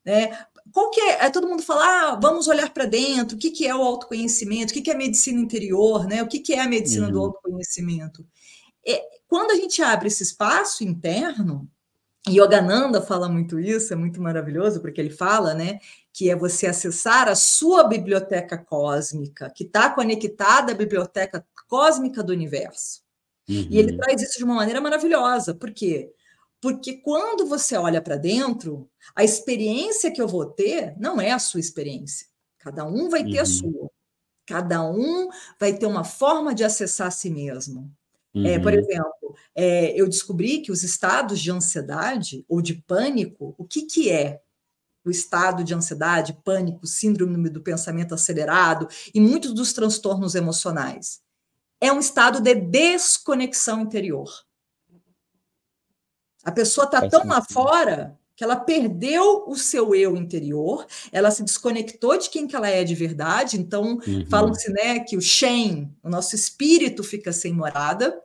Né? 0.04 0.36
Qual 0.72 0.90
que 0.90 1.00
é? 1.00 1.30
Todo 1.30 1.48
mundo 1.48 1.62
fala, 1.62 1.84
ah, 1.84 2.18
vamos 2.20 2.48
olhar 2.48 2.72
para 2.72 2.84
dentro, 2.84 3.36
o 3.36 3.38
que, 3.38 3.50
que 3.50 3.66
é 3.66 3.74
o 3.74 3.82
autoconhecimento, 3.82 4.72
o 4.72 4.74
que, 4.74 4.82
que 4.82 4.90
é 4.90 4.94
a 4.94 4.98
medicina 4.98 5.40
interior, 5.40 6.06
né? 6.06 6.22
o 6.22 6.26
que, 6.26 6.40
que 6.40 6.54
é 6.54 6.60
a 6.60 6.68
medicina 6.68 7.06
uhum. 7.06 7.12
do 7.12 7.20
autoconhecimento. 7.20 8.26
É, 8.86 9.02
quando 9.28 9.50
a 9.50 9.56
gente 9.56 9.82
abre 9.82 10.08
esse 10.08 10.22
espaço 10.22 10.84
interno, 10.84 11.68
e 12.28 12.38
Yogananda 12.38 13.02
fala 13.02 13.28
muito 13.28 13.58
isso, 13.58 13.92
é 13.92 13.96
muito 13.96 14.22
maravilhoso, 14.22 14.80
porque 14.80 15.00
ele 15.00 15.10
fala, 15.10 15.54
né, 15.54 15.80
que 16.12 16.30
é 16.30 16.36
você 16.36 16.66
acessar 16.66 17.28
a 17.28 17.34
sua 17.34 17.84
biblioteca 17.84 18.56
cósmica, 18.56 19.50
que 19.50 19.64
está 19.64 19.90
conectada 19.90 20.72
à 20.72 20.74
biblioteca 20.74 21.44
cósmica 21.68 22.22
do 22.22 22.32
universo. 22.32 23.02
Uhum. 23.48 23.66
E 23.70 23.78
ele 23.78 23.92
uhum. 23.92 23.98
traz 23.98 24.22
isso 24.22 24.38
de 24.38 24.44
uma 24.44 24.54
maneira 24.54 24.80
maravilhosa, 24.80 25.54
por 25.54 25.72
quê? 25.72 26.12
Porque 26.60 26.98
quando 26.98 27.44
você 27.44 27.76
olha 27.76 28.00
para 28.00 28.16
dentro, 28.16 28.88
a 29.16 29.24
experiência 29.24 30.12
que 30.12 30.22
eu 30.22 30.28
vou 30.28 30.46
ter 30.46 30.94
não 30.96 31.20
é 31.20 31.32
a 31.32 31.38
sua 31.40 31.58
experiência. 31.58 32.28
Cada 32.58 32.84
um 32.84 33.08
vai 33.08 33.24
ter 33.24 33.38
uhum. 33.38 33.42
a 33.42 33.46
sua. 33.46 33.90
Cada 34.46 34.84
um 34.84 35.28
vai 35.58 35.72
ter 35.72 35.86
uma 35.86 36.04
forma 36.04 36.54
de 36.54 36.62
acessar 36.62 37.08
a 37.08 37.10
si 37.10 37.30
mesmo. 37.30 37.92
Uhum. 38.34 38.46
É, 38.46 38.58
por 38.58 38.72
uhum. 38.72 38.78
exemplo, 38.78 39.36
é, 39.54 40.00
eu 40.00 40.08
descobri 40.08 40.60
que 40.60 40.72
os 40.72 40.82
estados 40.82 41.40
de 41.40 41.50
ansiedade 41.50 42.44
ou 42.48 42.62
de 42.62 42.74
pânico, 42.74 43.54
o 43.58 43.64
que, 43.64 43.82
que 43.82 44.10
é? 44.10 44.40
O 45.04 45.10
estado 45.10 45.64
de 45.64 45.74
ansiedade, 45.74 46.38
pânico, 46.44 46.86
síndrome 46.86 47.50
do 47.50 47.60
pensamento 47.60 48.14
acelerado 48.14 48.88
e 49.12 49.20
muitos 49.20 49.52
dos 49.52 49.72
transtornos 49.72 50.34
emocionais. 50.34 51.20
É 51.80 51.92
um 51.92 51.98
estado 51.98 52.40
de 52.40 52.54
desconexão 52.54 53.80
interior. 53.80 54.30
A 56.44 56.52
pessoa 56.52 56.84
está 56.84 57.08
tão 57.08 57.26
lá 57.26 57.42
fora 57.42 58.18
que 58.42 58.44
ela 58.44 58.56
perdeu 58.56 59.44
o 59.46 59.54
seu 59.54 59.94
eu 59.94 60.16
interior, 60.16 60.84
ela 61.12 61.30
se 61.30 61.44
desconectou 61.44 62.18
de 62.18 62.28
quem 62.28 62.48
que 62.48 62.56
ela 62.56 62.68
é 62.68 62.82
de 62.82 62.92
verdade, 62.92 63.56
então 63.56 64.00
uhum. 64.04 64.26
falam-se 64.28 64.68
né, 64.72 64.98
que 64.98 65.16
o 65.16 65.20
Shen, 65.20 65.94
o 66.02 66.08
nosso 66.10 66.34
espírito 66.34 67.04
fica 67.04 67.32
sem 67.32 67.52
morada, 67.52 68.20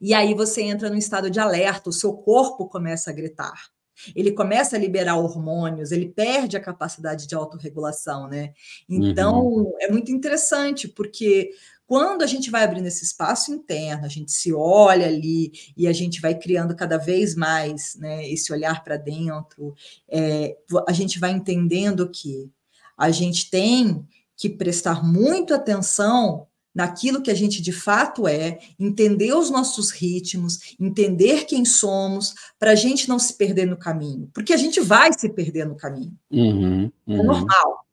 e 0.00 0.12
aí 0.12 0.34
você 0.34 0.62
entra 0.62 0.90
no 0.90 0.96
estado 0.96 1.30
de 1.30 1.38
alerta, 1.38 1.90
o 1.90 1.92
seu 1.92 2.12
corpo 2.12 2.68
começa 2.68 3.10
a 3.10 3.14
gritar. 3.14 3.70
Ele 4.16 4.32
começa 4.32 4.74
a 4.74 4.78
liberar 4.80 5.16
hormônios, 5.16 5.92
ele 5.92 6.08
perde 6.08 6.56
a 6.56 6.60
capacidade 6.60 7.28
de 7.28 7.34
autorregulação, 7.36 8.28
né? 8.28 8.52
Então, 8.88 9.44
uhum. 9.44 9.72
é 9.78 9.88
muito 9.88 10.10
interessante, 10.10 10.88
porque 10.88 11.50
quando 11.90 12.22
a 12.22 12.26
gente 12.28 12.52
vai 12.52 12.62
abrindo 12.62 12.86
esse 12.86 13.02
espaço 13.02 13.52
interno, 13.52 14.04
a 14.04 14.08
gente 14.08 14.30
se 14.30 14.52
olha 14.54 15.08
ali 15.08 15.50
e 15.76 15.88
a 15.88 15.92
gente 15.92 16.20
vai 16.20 16.38
criando 16.38 16.76
cada 16.76 16.96
vez 16.96 17.34
mais 17.34 17.96
né, 17.96 18.30
esse 18.30 18.52
olhar 18.52 18.84
para 18.84 18.96
dentro, 18.96 19.74
é, 20.08 20.56
a 20.86 20.92
gente 20.92 21.18
vai 21.18 21.32
entendendo 21.32 22.08
que 22.08 22.48
a 22.96 23.10
gente 23.10 23.50
tem 23.50 24.06
que 24.36 24.48
prestar 24.48 25.04
muito 25.04 25.52
atenção 25.52 26.46
naquilo 26.72 27.22
que 27.22 27.30
a 27.30 27.34
gente 27.34 27.60
de 27.60 27.72
fato 27.72 28.28
é, 28.28 28.60
entender 28.78 29.34
os 29.34 29.50
nossos 29.50 29.90
ritmos, 29.90 30.76
entender 30.78 31.44
quem 31.44 31.64
somos, 31.64 32.36
para 32.56 32.70
a 32.70 32.76
gente 32.76 33.08
não 33.08 33.18
se 33.18 33.34
perder 33.34 33.66
no 33.66 33.76
caminho, 33.76 34.30
porque 34.32 34.52
a 34.52 34.56
gente 34.56 34.78
vai 34.78 35.12
se 35.12 35.28
perder 35.28 35.66
no 35.66 35.74
caminho. 35.74 36.16
Uhum, 36.30 36.84
é 37.08 37.12
uhum. 37.12 37.20
É 37.20 37.22
normal. 37.24 37.84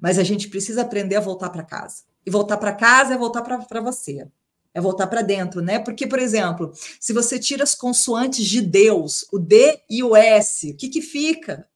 Mas 0.00 0.20
a 0.20 0.22
gente 0.22 0.46
precisa 0.48 0.82
aprender 0.82 1.16
a 1.16 1.20
voltar 1.20 1.50
para 1.50 1.64
casa. 1.64 2.08
E 2.24 2.30
voltar 2.30 2.56
para 2.56 2.74
casa 2.74 3.14
é 3.14 3.18
voltar 3.18 3.42
para 3.42 3.80
você. 3.80 4.28
É 4.72 4.80
voltar 4.80 5.06
para 5.08 5.22
dentro, 5.22 5.60
né? 5.60 5.78
Porque, 5.78 6.06
por 6.06 6.18
exemplo, 6.18 6.72
se 7.00 7.12
você 7.12 7.38
tira 7.38 7.64
as 7.64 7.74
consoantes 7.74 8.44
de 8.46 8.60
Deus, 8.60 9.26
o 9.32 9.38
D 9.38 9.80
e 9.88 10.02
o 10.02 10.14
S, 10.14 10.70
o 10.70 10.76
que, 10.76 10.88
que 10.88 11.02
fica? 11.02 11.68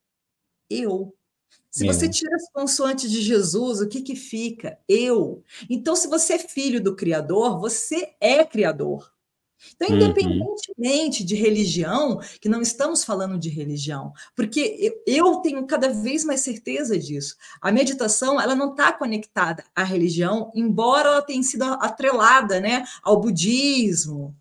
Eu. 0.70 1.14
Se 1.70 1.84
você 1.84 2.08
tira 2.08 2.36
as 2.36 2.48
consoantes 2.52 3.10
de 3.10 3.20
Jesus, 3.20 3.80
o 3.80 3.88
que, 3.88 4.00
que 4.00 4.14
fica? 4.14 4.78
Eu. 4.88 5.42
Então, 5.68 5.96
se 5.96 6.06
você 6.06 6.34
é 6.34 6.38
filho 6.38 6.80
do 6.80 6.94
Criador, 6.94 7.58
você 7.58 8.14
é 8.20 8.44
Criador. 8.44 9.13
Então, 9.74 9.88
uhum. 9.88 9.96
independentemente 9.96 11.20
uhum. 11.20 11.26
de 11.26 11.34
religião, 11.34 12.20
que 12.40 12.48
não 12.48 12.60
estamos 12.60 13.04
falando 13.04 13.38
de 13.38 13.48
religião, 13.48 14.12
porque 14.34 15.00
eu 15.06 15.36
tenho 15.36 15.66
cada 15.66 15.88
vez 15.88 16.24
mais 16.24 16.40
certeza 16.40 16.98
disso. 16.98 17.36
A 17.60 17.72
meditação, 17.72 18.40
ela 18.40 18.54
não 18.54 18.70
está 18.70 18.92
conectada 18.92 19.64
à 19.74 19.82
religião, 19.82 20.50
embora 20.54 21.08
ela 21.08 21.22
tenha 21.22 21.42
sido 21.42 21.64
atrelada, 21.64 22.60
né, 22.60 22.84
ao 23.02 23.20
budismo, 23.20 24.34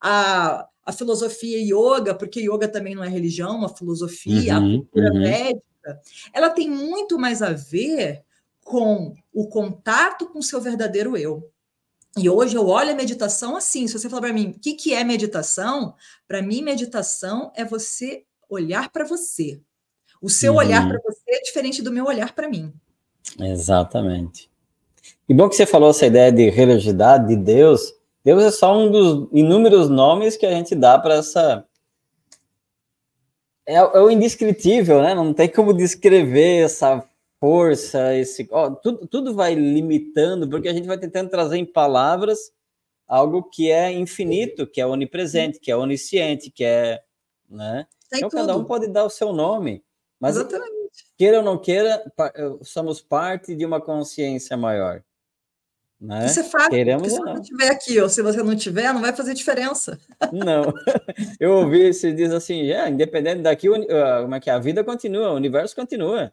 à, 0.00 0.66
à 0.84 0.92
filosofia 0.92 1.58
yoga, 1.58 2.14
porque 2.14 2.40
yoga 2.40 2.68
também 2.68 2.94
não 2.94 3.04
é 3.04 3.08
religião, 3.08 3.56
uma 3.56 3.68
filosofia, 3.68 4.58
uhum. 4.58 4.74
a 4.74 4.78
cultura 4.78 5.12
uhum. 5.12 5.20
médica, 5.20 6.00
ela 6.32 6.50
tem 6.50 6.68
muito 6.70 7.18
mais 7.18 7.42
a 7.42 7.52
ver 7.52 8.22
com 8.62 9.14
o 9.32 9.48
contato 9.48 10.28
com 10.28 10.40
o 10.40 10.42
seu 10.42 10.60
verdadeiro 10.60 11.16
eu. 11.16 11.50
E 12.16 12.28
hoje 12.28 12.56
eu 12.56 12.66
olho 12.66 12.90
a 12.90 12.94
meditação 12.94 13.56
assim. 13.56 13.86
Se 13.86 13.98
você 13.98 14.08
falar 14.08 14.22
para 14.22 14.32
mim, 14.32 14.54
o 14.56 14.60
que, 14.60 14.74
que 14.74 14.94
é 14.94 15.04
meditação? 15.04 15.94
Para 16.26 16.42
mim, 16.42 16.62
meditação 16.62 17.52
é 17.54 17.64
você 17.64 18.24
olhar 18.48 18.90
para 18.90 19.04
você. 19.04 19.60
O 20.20 20.28
seu 20.28 20.52
uhum. 20.52 20.58
olhar 20.58 20.88
para 20.88 20.98
você 21.04 21.22
é 21.28 21.40
diferente 21.42 21.82
do 21.82 21.92
meu 21.92 22.06
olhar 22.06 22.34
para 22.34 22.48
mim. 22.48 22.72
Exatamente. 23.38 24.50
E 25.28 25.34
bom 25.34 25.48
que 25.48 25.54
você 25.54 25.66
falou 25.66 25.90
essa 25.90 26.06
ideia 26.06 26.32
de 26.32 26.48
religiosidade, 26.50 27.28
de 27.28 27.36
Deus. 27.36 27.94
Deus 28.24 28.42
é 28.42 28.50
só 28.50 28.76
um 28.76 28.90
dos 28.90 29.28
inúmeros 29.32 29.88
nomes 29.88 30.36
que 30.36 30.46
a 30.46 30.50
gente 30.50 30.74
dá 30.74 30.98
para 30.98 31.14
essa. 31.14 31.64
É, 33.66 33.74
é 33.74 34.00
o 34.00 34.10
indescritível, 34.10 35.02
né? 35.02 35.14
Não 35.14 35.32
tem 35.32 35.48
como 35.48 35.72
descrever 35.72 36.64
essa 36.64 37.04
força, 37.40 38.14
esse, 38.16 38.48
ó, 38.50 38.70
tudo, 38.70 39.06
tudo 39.06 39.34
vai 39.34 39.54
limitando, 39.54 40.48
porque 40.48 40.68
a 40.68 40.72
gente 40.72 40.86
vai 40.86 40.98
tentando 40.98 41.30
trazer 41.30 41.56
em 41.56 41.64
palavras 41.64 42.52
algo 43.06 43.42
que 43.42 43.70
é 43.70 43.90
infinito, 43.90 44.66
que 44.66 44.80
é 44.80 44.86
onipresente, 44.86 45.58
que 45.58 45.70
é 45.70 45.76
onisciente, 45.76 46.50
que 46.50 46.64
é, 46.64 47.02
né? 47.48 47.86
Tem 48.10 48.18
então 48.18 48.28
tudo. 48.28 48.40
cada 48.40 48.56
um 48.56 48.64
pode 48.64 48.88
dar 48.88 49.04
o 49.04 49.10
seu 49.10 49.32
nome, 49.32 49.84
mas 50.20 50.36
Exatamente. 50.36 51.06
queira 51.16 51.38
ou 51.38 51.44
não 51.44 51.58
queira, 51.58 52.02
somos 52.62 53.00
parte 53.00 53.54
de 53.54 53.64
uma 53.64 53.80
consciência 53.80 54.56
maior. 54.56 55.02
Né? 56.00 56.26
Isso 56.26 56.40
é 56.40 56.44
fato, 56.44 56.70
Queremos 56.70 57.10
se 57.10 57.18
você 57.18 57.40
estiver 57.40 57.70
aqui 57.70 58.00
ou 58.00 58.08
se 58.08 58.22
você 58.22 58.40
não 58.40 58.54
tiver, 58.54 58.92
não 58.92 59.00
vai 59.00 59.12
fazer 59.12 59.34
diferença. 59.34 59.98
Não. 60.32 60.62
Eu 61.40 61.54
ouvi 61.54 61.92
se 61.92 62.12
diz 62.12 62.32
assim, 62.32 62.70
é, 62.70 62.88
independente 62.88 63.42
daqui, 63.42 63.68
como 63.68 64.34
é 64.34 64.40
que 64.40 64.48
é? 64.48 64.52
a 64.52 64.58
vida 64.60 64.84
continua, 64.84 65.32
o 65.32 65.36
universo 65.36 65.74
continua. 65.74 66.32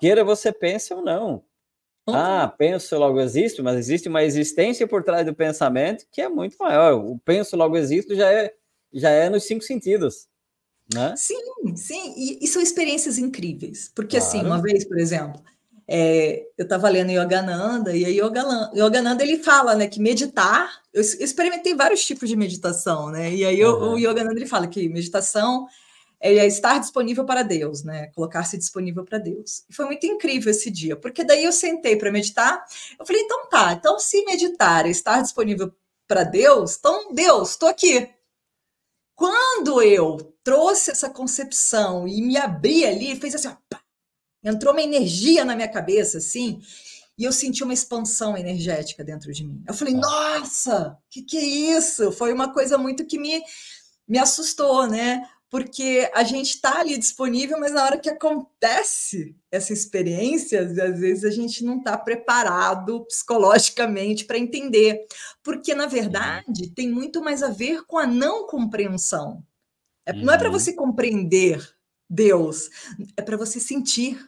Queira 0.00 0.24
você 0.24 0.52
pense 0.52 0.92
ou 0.94 1.02
não. 1.02 1.42
Uhum. 2.08 2.14
Ah, 2.14 2.48
penso, 2.56 2.98
logo 2.98 3.20
existo, 3.20 3.62
mas 3.62 3.78
existe 3.78 4.08
uma 4.08 4.24
existência 4.24 4.86
por 4.86 5.04
trás 5.04 5.24
do 5.24 5.34
pensamento 5.34 6.06
que 6.10 6.20
é 6.20 6.28
muito 6.28 6.56
maior. 6.58 6.94
O 6.94 7.18
penso, 7.18 7.56
logo 7.56 7.76
existo 7.76 8.14
já 8.14 8.32
é, 8.32 8.54
já 8.92 9.10
é 9.10 9.28
nos 9.28 9.44
cinco 9.44 9.62
sentidos. 9.62 10.28
Né? 10.92 11.14
Sim, 11.16 11.36
sim, 11.76 12.14
e, 12.16 12.44
e 12.44 12.48
são 12.48 12.60
experiências 12.60 13.18
incríveis. 13.18 13.92
Porque, 13.94 14.18
claro. 14.18 14.26
assim, 14.26 14.44
uma 14.44 14.60
vez, 14.60 14.84
por 14.84 14.98
exemplo, 14.98 15.40
é, 15.86 16.46
eu 16.56 16.64
estava 16.64 16.88
lendo 16.88 17.10
Yogananda, 17.10 17.94
e 17.94 18.04
a 18.04 18.08
Yogananda, 18.08 18.70
Yogananda 18.76 19.22
ele 19.22 19.38
fala 19.38 19.74
né, 19.74 19.86
que 19.86 20.00
meditar, 20.00 20.82
eu 20.92 21.00
experimentei 21.00 21.74
vários 21.74 22.04
tipos 22.04 22.28
de 22.28 22.36
meditação, 22.36 23.10
né? 23.10 23.32
E 23.32 23.44
aí 23.44 23.64
uhum. 23.64 23.94
o 23.94 23.98
Yogananda 23.98 24.36
ele 24.36 24.46
fala 24.46 24.66
que 24.66 24.88
meditação 24.88 25.66
é 26.20 26.46
estar 26.46 26.78
disponível 26.78 27.24
para 27.24 27.42
Deus, 27.42 27.82
né? 27.82 28.08
Colocar-se 28.08 28.58
disponível 28.58 29.04
para 29.04 29.18
Deus. 29.18 29.64
E 29.68 29.74
foi 29.74 29.86
muito 29.86 30.04
incrível 30.06 30.50
esse 30.50 30.70
dia, 30.70 30.94
porque 30.94 31.24
daí 31.24 31.44
eu 31.44 31.52
sentei 31.52 31.96
para 31.96 32.12
meditar. 32.12 32.62
Eu 32.98 33.06
falei, 33.06 33.22
então 33.22 33.48
tá, 33.48 33.72
então 33.72 33.98
se 33.98 34.22
meditar 34.24 34.86
é 34.86 34.90
estar 34.90 35.22
disponível 35.22 35.72
para 36.06 36.24
Deus, 36.24 36.76
então 36.78 37.14
Deus, 37.14 37.50
estou 37.50 37.68
aqui. 37.68 38.08
Quando 39.14 39.82
eu 39.82 40.16
trouxe 40.44 40.90
essa 40.90 41.08
concepção 41.08 42.06
e 42.06 42.20
me 42.20 42.36
abri 42.36 42.84
ali, 42.84 43.18
fez 43.18 43.34
assim, 43.34 43.48
ó, 43.48 43.56
pá, 43.68 43.80
entrou 44.44 44.72
uma 44.72 44.82
energia 44.82 45.44
na 45.44 45.54
minha 45.54 45.68
cabeça, 45.68 46.18
assim, 46.18 46.60
e 47.16 47.24
eu 47.24 47.32
senti 47.32 47.62
uma 47.62 47.74
expansão 47.74 48.36
energética 48.36 49.04
dentro 49.04 49.32
de 49.32 49.44
mim. 49.44 49.62
Eu 49.66 49.74
falei, 49.74 49.94
nossa, 49.94 50.98
que 51.10 51.22
que 51.22 51.38
é 51.38 51.42
isso? 51.42 52.12
Foi 52.12 52.32
uma 52.32 52.52
coisa 52.52 52.76
muito 52.76 53.06
que 53.06 53.18
me 53.18 53.42
me 54.10 54.18
assustou, 54.18 54.88
né? 54.88 55.22
Porque 55.50 56.08
a 56.14 56.22
gente 56.22 56.50
está 56.50 56.78
ali 56.78 56.96
disponível, 56.96 57.58
mas 57.58 57.72
na 57.72 57.84
hora 57.84 57.98
que 57.98 58.08
acontece 58.08 59.36
essa 59.50 59.72
experiência, 59.72 60.62
às 60.62 61.00
vezes 61.00 61.24
a 61.24 61.30
gente 61.30 61.64
não 61.64 61.78
está 61.78 61.98
preparado 61.98 63.04
psicologicamente 63.06 64.24
para 64.24 64.38
entender, 64.38 65.04
porque 65.42 65.74
na 65.74 65.86
verdade 65.86 66.70
tem 66.70 66.88
muito 66.88 67.20
mais 67.20 67.42
a 67.42 67.50
ver 67.50 67.84
com 67.84 67.98
a 67.98 68.06
não 68.06 68.46
compreensão. 68.46 69.44
É, 70.06 70.12
uhum. 70.12 70.22
Não 70.22 70.34
é 70.34 70.38
para 70.38 70.46
uhum. 70.46 70.52
você 70.52 70.72
compreender 70.72 71.68
Deus, 72.08 72.70
é 73.16 73.22
para 73.22 73.36
você 73.36 73.58
sentir 73.58 74.24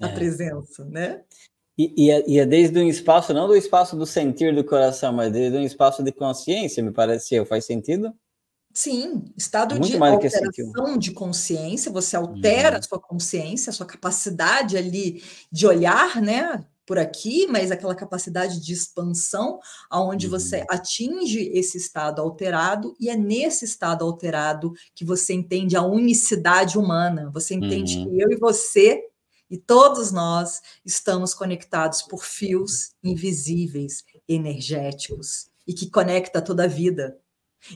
a 0.00 0.08
é. 0.08 0.14
presença, 0.14 0.84
né? 0.84 1.24
E, 1.76 2.06
e, 2.06 2.10
é, 2.10 2.24
e, 2.26 2.38
é, 2.38 2.46
desde 2.46 2.78
um 2.78 2.88
espaço, 2.88 3.34
não 3.34 3.48
do 3.48 3.56
espaço 3.56 3.96
do 3.96 4.06
sentir 4.06 4.54
do 4.54 4.64
coração, 4.64 5.12
mas 5.12 5.32
desde 5.32 5.58
um 5.58 5.62
espaço 5.62 6.02
de 6.02 6.12
consciência, 6.12 6.82
me 6.82 6.92
pareceu. 6.92 7.44
Faz 7.44 7.66
sentido? 7.66 8.14
Sim, 8.76 9.24
estado 9.34 9.74
Muito 9.74 9.90
de 9.90 9.96
alteração 9.96 10.98
de 10.98 11.10
consciência, 11.10 11.90
você 11.90 12.14
altera 12.14 12.72
uhum. 12.72 12.76
a 12.76 12.82
sua 12.82 13.00
consciência, 13.00 13.70
a 13.70 13.72
sua 13.72 13.86
capacidade 13.86 14.76
ali 14.76 15.24
de 15.50 15.66
olhar, 15.66 16.20
né, 16.20 16.62
por 16.84 16.98
aqui, 16.98 17.46
mas 17.46 17.70
aquela 17.70 17.94
capacidade 17.94 18.60
de 18.60 18.74
expansão, 18.74 19.60
aonde 19.88 20.26
uhum. 20.26 20.32
você 20.32 20.62
atinge 20.68 21.50
esse 21.54 21.78
estado 21.78 22.20
alterado, 22.20 22.94
e 23.00 23.08
é 23.08 23.16
nesse 23.16 23.64
estado 23.64 24.04
alterado 24.04 24.74
que 24.94 25.06
você 25.06 25.32
entende 25.32 25.74
a 25.74 25.82
unicidade 25.82 26.76
humana, 26.76 27.30
você 27.32 27.54
entende 27.54 27.96
uhum. 27.96 28.04
que 28.04 28.20
eu 28.20 28.30
e 28.30 28.36
você 28.36 29.02
e 29.48 29.56
todos 29.56 30.12
nós 30.12 30.60
estamos 30.84 31.32
conectados 31.32 32.02
por 32.02 32.22
fios 32.22 32.90
invisíveis, 33.02 34.04
energéticos, 34.28 35.48
e 35.66 35.72
que 35.72 35.88
conecta 35.88 36.42
toda 36.42 36.64
a 36.64 36.68
vida. 36.68 37.16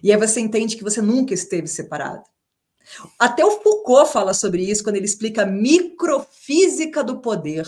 E 0.02 0.12
aí 0.12 0.18
você 0.18 0.40
entende 0.40 0.76
que 0.76 0.84
você 0.84 1.00
nunca 1.00 1.34
esteve 1.34 1.66
separado. 1.66 2.24
Até 3.18 3.44
o 3.44 3.60
Foucault 3.60 4.12
fala 4.12 4.34
sobre 4.34 4.62
isso 4.68 4.82
quando 4.82 4.96
ele 4.96 5.04
explica 5.04 5.42
a 5.42 5.46
microfísica 5.46 7.04
do 7.04 7.20
poder. 7.20 7.66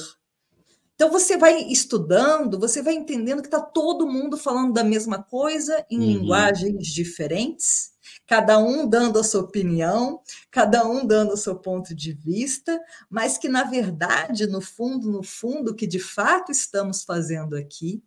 Então 0.94 1.10
você 1.10 1.36
vai 1.36 1.62
estudando, 1.64 2.58
você 2.58 2.82
vai 2.82 2.94
entendendo 2.94 3.40
que 3.40 3.48
está 3.48 3.60
todo 3.60 4.06
mundo 4.06 4.36
falando 4.36 4.72
da 4.72 4.84
mesma 4.84 5.22
coisa 5.22 5.84
em 5.90 5.98
uhum. 5.98 6.04
linguagens 6.04 6.86
diferentes, 6.86 7.92
cada 8.26 8.58
um 8.58 8.86
dando 8.86 9.18
a 9.18 9.24
sua 9.24 9.42
opinião, 9.42 10.20
cada 10.50 10.86
um 10.86 11.04
dando 11.04 11.32
o 11.32 11.36
seu 11.36 11.56
ponto 11.56 11.94
de 11.94 12.12
vista, 12.12 12.80
mas 13.10 13.36
que 13.36 13.48
na 13.48 13.64
verdade, 13.64 14.46
no 14.46 14.60
fundo, 14.60 15.10
no 15.10 15.22
fundo, 15.22 15.72
o 15.72 15.74
que 15.74 15.86
de 15.86 15.98
fato 15.98 16.52
estamos 16.52 17.02
fazendo 17.02 17.56
aqui 17.56 18.02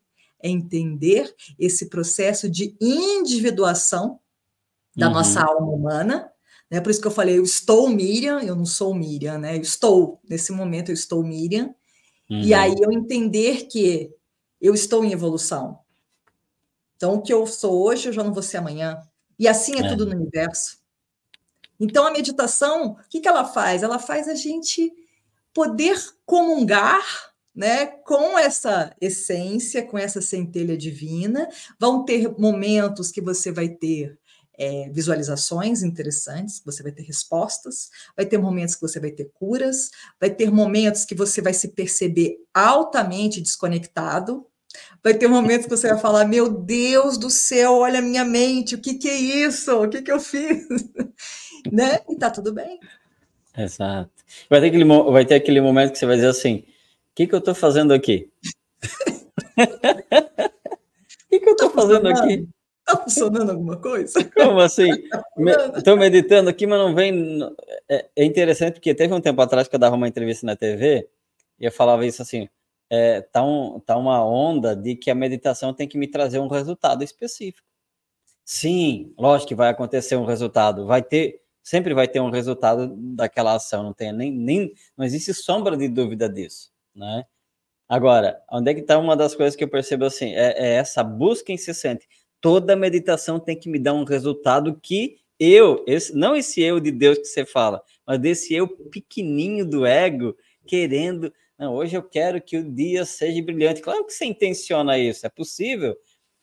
entender 0.47 1.33
esse 1.57 1.87
processo 1.87 2.49
de 2.49 2.75
individuação 2.79 4.19
da 4.95 5.07
uhum. 5.07 5.13
nossa 5.13 5.41
alma 5.41 5.71
humana. 5.71 6.31
Né? 6.69 6.79
Por 6.81 6.89
isso 6.89 7.01
que 7.01 7.07
eu 7.07 7.11
falei, 7.11 7.37
eu 7.37 7.43
estou 7.43 7.89
Miriam, 7.89 8.39
eu 8.41 8.55
não 8.55 8.65
sou 8.65 8.93
Miriam, 8.93 9.37
né? 9.37 9.55
Eu 9.55 9.61
estou, 9.61 10.19
nesse 10.27 10.51
momento, 10.51 10.89
eu 10.89 10.93
estou 10.93 11.23
Miriam. 11.23 11.73
Uhum. 12.29 12.41
E 12.41 12.53
aí 12.53 12.75
eu 12.79 12.91
entender 12.91 13.67
que 13.67 14.11
eu 14.59 14.73
estou 14.73 15.03
em 15.03 15.11
evolução. 15.11 15.79
Então, 16.95 17.15
o 17.15 17.21
que 17.21 17.33
eu 17.33 17.45
sou 17.45 17.83
hoje, 17.83 18.09
eu 18.09 18.13
já 18.13 18.23
não 18.23 18.33
vou 18.33 18.41
ser 18.41 18.57
amanhã. 18.57 18.99
E 19.37 19.47
assim 19.47 19.75
é, 19.75 19.85
é. 19.85 19.89
tudo 19.89 20.05
no 20.05 20.15
universo. 20.15 20.79
Então, 21.79 22.07
a 22.07 22.11
meditação, 22.11 22.93
o 22.93 23.09
que, 23.09 23.19
que 23.19 23.27
ela 23.27 23.45
faz? 23.45 23.83
Ela 23.83 23.99
faz 23.99 24.27
a 24.27 24.35
gente 24.35 24.91
poder 25.53 25.97
comungar 26.25 27.33
né, 27.55 27.85
com 27.85 28.37
essa 28.37 28.93
essência, 28.99 29.83
com 29.83 29.97
essa 29.97 30.21
centelha 30.21 30.75
divina. 30.75 31.47
Vão 31.79 32.03
ter 32.03 32.37
momentos 32.37 33.11
que 33.11 33.21
você 33.21 33.51
vai 33.51 33.69
ter 33.69 34.17
é, 34.57 34.89
visualizações 34.89 35.81
interessantes, 35.83 36.61
você 36.65 36.83
vai 36.83 36.91
ter 36.91 37.03
respostas, 37.03 37.89
vai 38.15 38.25
ter 38.25 38.37
momentos 38.37 38.75
que 38.75 38.81
você 38.81 38.99
vai 38.99 39.11
ter 39.11 39.31
curas, 39.33 39.89
vai 40.19 40.29
ter 40.29 40.51
momentos 40.51 41.05
que 41.05 41.15
você 41.15 41.41
vai 41.41 41.53
se 41.53 41.69
perceber 41.69 42.37
altamente 42.53 43.41
desconectado, 43.41 44.45
vai 45.03 45.13
ter 45.13 45.27
momentos 45.27 45.65
que 45.65 45.75
você 45.75 45.89
vai 45.89 45.99
falar: 45.99 46.25
Meu 46.25 46.49
Deus 46.49 47.17
do 47.17 47.29
céu, 47.29 47.75
olha 47.75 47.99
a 47.99 48.01
minha 48.01 48.25
mente, 48.25 48.75
o 48.75 48.81
que, 48.81 48.95
que 48.95 49.09
é 49.09 49.15
isso? 49.15 49.71
O 49.83 49.89
que, 49.89 50.01
que 50.01 50.11
eu 50.11 50.19
fiz? 50.19 50.65
né? 51.71 51.99
E 52.09 52.15
tá 52.15 52.29
tudo 52.29 52.53
bem. 52.53 52.79
Exato. 53.57 54.11
Vai 54.49 54.59
ter, 54.59 54.67
aquele, 54.67 54.83
vai 54.83 55.25
ter 55.25 55.35
aquele 55.35 55.61
momento 55.61 55.93
que 55.93 55.97
você 55.97 56.05
vai 56.05 56.15
dizer 56.15 56.27
assim 56.27 56.65
que, 57.15 57.25
que 57.25 57.33
eu 57.33 57.39
estou 57.39 57.55
fazendo 57.55 57.93
aqui? 57.93 58.29
O 58.83 59.57
que, 61.29 61.39
que 61.39 61.49
eu 61.49 61.53
estou 61.53 61.69
tá 61.69 61.81
fazendo 61.81 62.09
aqui? 62.09 62.49
Está 62.87 63.01
funcionando 63.01 63.49
alguma 63.49 63.77
coisa? 63.77 64.23
Como 64.31 64.59
assim? 64.59 64.89
Estou 65.75 65.95
me, 65.95 66.01
meditando 66.01 66.49
aqui, 66.49 66.67
mas 66.67 66.77
não 66.77 66.93
vem. 66.93 67.39
É, 67.89 68.09
é, 68.15 68.25
interessante 68.25 68.73
porque 68.73 68.93
teve 68.93 69.13
um 69.13 69.21
tempo 69.21 69.41
atrás 69.41 69.67
que 69.67 69.75
eu 69.75 69.79
dava 69.79 69.95
uma 69.95 70.07
entrevista 70.07 70.45
na 70.45 70.55
TV 70.55 71.09
e 71.57 71.65
eu 71.65 71.71
falava 71.71 72.05
isso 72.05 72.21
assim: 72.21 72.49
é, 72.89 73.21
tá, 73.21 73.43
um, 73.43 73.79
tá 73.79 73.97
uma 73.97 74.23
onda 74.23 74.75
de 74.75 74.95
que 74.95 75.09
a 75.09 75.15
meditação 75.15 75.73
tem 75.73 75.87
que 75.87 75.97
me 75.97 76.07
trazer 76.07 76.39
um 76.39 76.47
resultado 76.47 77.03
específico. 77.03 77.65
Sim, 78.43 79.13
lógico 79.17 79.49
que 79.49 79.55
vai 79.55 79.69
acontecer 79.69 80.15
um 80.17 80.25
resultado, 80.25 80.85
vai 80.85 81.01
ter, 81.01 81.41
sempre 81.63 81.95
vai 81.95 82.07
ter 82.07 82.19
um 82.19 82.29
resultado 82.29 82.93
daquela 82.95 83.55
ação, 83.55 83.81
não 83.81 83.93
tem 83.93 84.13
nem, 84.13 84.31
nem 84.31 84.73
não 84.95 85.03
existe 85.03 85.33
sombra 85.33 85.75
de 85.75 85.87
dúvida 85.87 86.29
disso 86.29 86.74
né? 86.95 87.25
Agora, 87.87 88.41
onde 88.51 88.71
é 88.71 88.73
que 88.73 88.81
está 88.81 88.97
uma 88.97 89.15
das 89.15 89.35
coisas 89.35 89.55
que 89.55 89.63
eu 89.63 89.69
percebo 89.69 90.05
assim? 90.05 90.33
É, 90.33 90.55
é, 90.57 90.75
essa 90.75 91.03
busca 91.03 91.51
incessante. 91.51 92.07
Toda 92.41 92.75
meditação 92.75 93.39
tem 93.39 93.57
que 93.57 93.69
me 93.69 93.79
dar 93.79 93.93
um 93.93 94.03
resultado 94.03 94.79
que 94.81 95.17
eu, 95.39 95.83
esse, 95.87 96.15
não 96.15 96.35
esse 96.35 96.61
eu 96.61 96.79
de 96.79 96.91
Deus 96.91 97.17
que 97.17 97.25
você 97.25 97.45
fala, 97.45 97.83
mas 98.07 98.19
desse 98.19 98.53
eu 98.53 98.67
pequenininho 98.67 99.65
do 99.65 99.85
ego, 99.85 100.35
querendo. 100.65 101.31
Não, 101.57 101.75
hoje 101.75 101.95
eu 101.95 102.03
quero 102.03 102.41
que 102.41 102.57
o 102.57 102.71
dia 102.73 103.05
seja 103.05 103.41
brilhante. 103.43 103.81
Claro 103.81 104.05
que 104.05 104.13
você 104.13 104.25
intenciona 104.25 104.97
isso, 104.97 105.25
é 105.25 105.29
possível, 105.29 105.95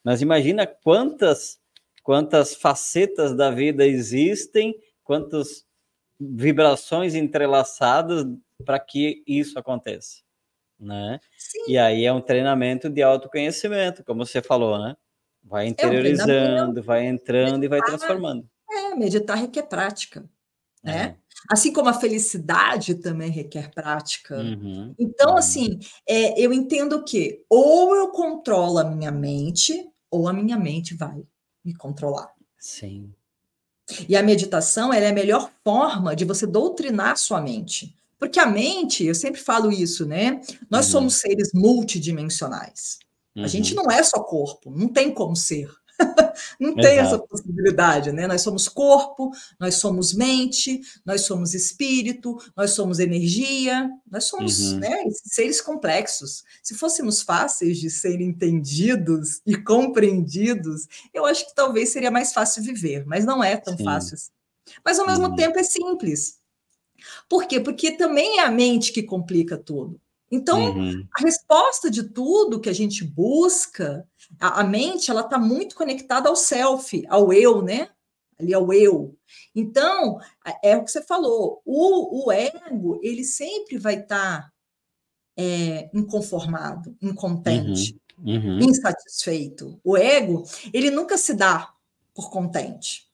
mas 0.03 0.21
imagina 0.21 0.65
quantas 0.67 1.61
quantas 2.03 2.53
facetas 2.55 3.35
da 3.35 3.49
vida 3.49 3.85
existem, 3.87 4.75
quantas 5.03 5.65
vibrações 6.19 7.15
entrelaçadas 7.15 8.25
para 8.65 8.79
que 8.79 9.23
isso 9.27 9.57
aconteça 9.57 10.22
né? 10.83 11.19
Sim. 11.37 11.65
E 11.67 11.77
aí 11.77 12.05
é 12.05 12.13
um 12.13 12.21
treinamento 12.21 12.89
de 12.89 13.01
autoconhecimento, 13.01 14.03
como 14.03 14.25
você 14.25 14.41
falou, 14.41 14.77
né? 14.77 14.95
Vai 15.43 15.67
interiorizando, 15.67 16.79
é 16.79 16.83
vai 16.83 17.05
entrando 17.05 17.59
meditar, 17.59 17.65
e 17.65 17.67
vai 17.67 17.81
transformando. 17.81 18.47
É, 18.69 18.95
meditar 18.95 19.35
requer 19.35 19.63
prática, 19.63 20.23
né? 20.83 21.17
É. 21.19 21.23
Assim 21.49 21.73
como 21.73 21.89
a 21.89 21.93
felicidade 21.93 22.95
também 22.95 23.29
requer 23.29 23.69
prática. 23.71 24.37
Uhum, 24.37 24.95
então, 24.97 25.31
uhum. 25.31 25.37
assim, 25.37 25.79
é, 26.07 26.39
eu 26.39 26.53
entendo 26.53 27.03
que 27.03 27.43
ou 27.49 27.95
eu 27.95 28.09
controlo 28.09 28.79
a 28.79 28.83
minha 28.85 29.11
mente, 29.11 29.89
ou 30.09 30.27
a 30.27 30.33
minha 30.33 30.57
mente 30.57 30.95
vai 30.95 31.23
me 31.63 31.75
controlar. 31.75 32.31
Sim. 32.57 33.13
E 34.07 34.15
a 34.15 34.23
meditação 34.23 34.93
é 34.93 35.05
a 35.05 35.13
melhor 35.13 35.51
forma 35.63 36.15
de 36.15 36.23
você 36.23 36.47
doutrinar 36.47 37.11
a 37.11 37.15
sua 37.15 37.41
mente. 37.41 37.95
Porque 38.23 38.39
a 38.39 38.45
mente, 38.45 39.03
eu 39.03 39.13
sempre 39.13 39.41
falo 39.41 39.69
isso, 39.69 40.05
né? 40.05 40.39
Nós 40.69 40.85
uhum. 40.85 40.91
somos 40.93 41.15
seres 41.15 41.51
multidimensionais. 41.53 42.97
Uhum. 43.35 43.43
A 43.43 43.47
gente 43.47 43.75
uhum. 43.75 43.83
não 43.83 43.91
é 43.91 44.01
só 44.01 44.23
corpo, 44.23 44.71
não 44.71 44.87
tem 44.87 45.13
como 45.13 45.35
ser. 45.35 45.69
não 46.57 46.73
tem 46.73 46.99
Exato. 46.99 47.15
essa 47.15 47.19
possibilidade, 47.19 48.13
né? 48.13 48.25
Nós 48.25 48.41
somos 48.41 48.69
corpo, 48.69 49.29
nós 49.59 49.75
somos 49.75 50.13
mente, 50.13 50.79
nós 51.05 51.25
somos 51.25 51.53
espírito, 51.53 52.37
nós 52.55 52.71
somos 52.71 52.99
energia, 52.99 53.89
nós 54.09 54.23
somos 54.23 54.71
uhum. 54.71 54.79
né, 54.79 55.03
seres 55.25 55.59
complexos. 55.59 56.45
Se 56.63 56.75
fôssemos 56.75 57.21
fáceis 57.21 57.77
de 57.77 57.89
serem 57.89 58.29
entendidos 58.29 59.41
e 59.45 59.57
compreendidos, 59.57 60.87
eu 61.13 61.25
acho 61.25 61.45
que 61.45 61.53
talvez 61.53 61.89
seria 61.89 62.09
mais 62.09 62.31
fácil 62.31 62.63
viver, 62.63 63.05
mas 63.05 63.25
não 63.25 63.43
é 63.43 63.57
tão 63.57 63.75
Sim. 63.75 63.83
fácil 63.83 64.13
assim. 64.13 64.31
Mas 64.85 64.97
ao 64.97 65.05
mesmo 65.05 65.27
uhum. 65.27 65.35
tempo 65.35 65.59
é 65.59 65.63
simples. 65.63 66.41
Por 67.29 67.47
quê? 67.47 67.59
Porque 67.59 67.91
também 67.91 68.39
é 68.39 68.43
a 68.43 68.51
mente 68.51 68.91
que 68.91 69.03
complica 69.03 69.57
tudo. 69.57 69.99
Então, 70.33 70.75
uhum. 70.75 71.07
a 71.15 71.21
resposta 71.21 71.91
de 71.91 72.03
tudo 72.09 72.59
que 72.59 72.69
a 72.69 72.73
gente 72.73 73.03
busca, 73.03 74.03
a, 74.39 74.61
a 74.61 74.63
mente, 74.63 75.11
ela 75.11 75.21
está 75.21 75.37
muito 75.37 75.75
conectada 75.75 76.27
ao 76.27 76.35
self, 76.35 77.05
ao 77.07 77.31
eu, 77.31 77.61
né? 77.61 77.89
Ali 78.39 78.51
ao 78.51 78.73
eu. 78.73 79.15
Então, 79.53 80.17
é 80.63 80.75
o 80.75 80.83
que 80.83 80.89
você 80.89 81.03
falou, 81.03 81.61
o, 81.63 82.25
o 82.25 82.31
ego, 82.31 82.99
ele 83.03 83.23
sempre 83.23 83.77
vai 83.77 83.99
estar 83.99 84.41
tá, 84.41 84.51
é, 85.37 85.91
inconformado, 85.93 86.97
incontente, 86.99 87.95
uhum. 88.17 88.33
Uhum. 88.33 88.59
insatisfeito. 88.59 89.79
O 89.83 89.95
ego, 89.95 90.43
ele 90.73 90.89
nunca 90.89 91.15
se 91.15 91.35
dá 91.35 91.71
por 92.11 92.31
contente. 92.31 93.07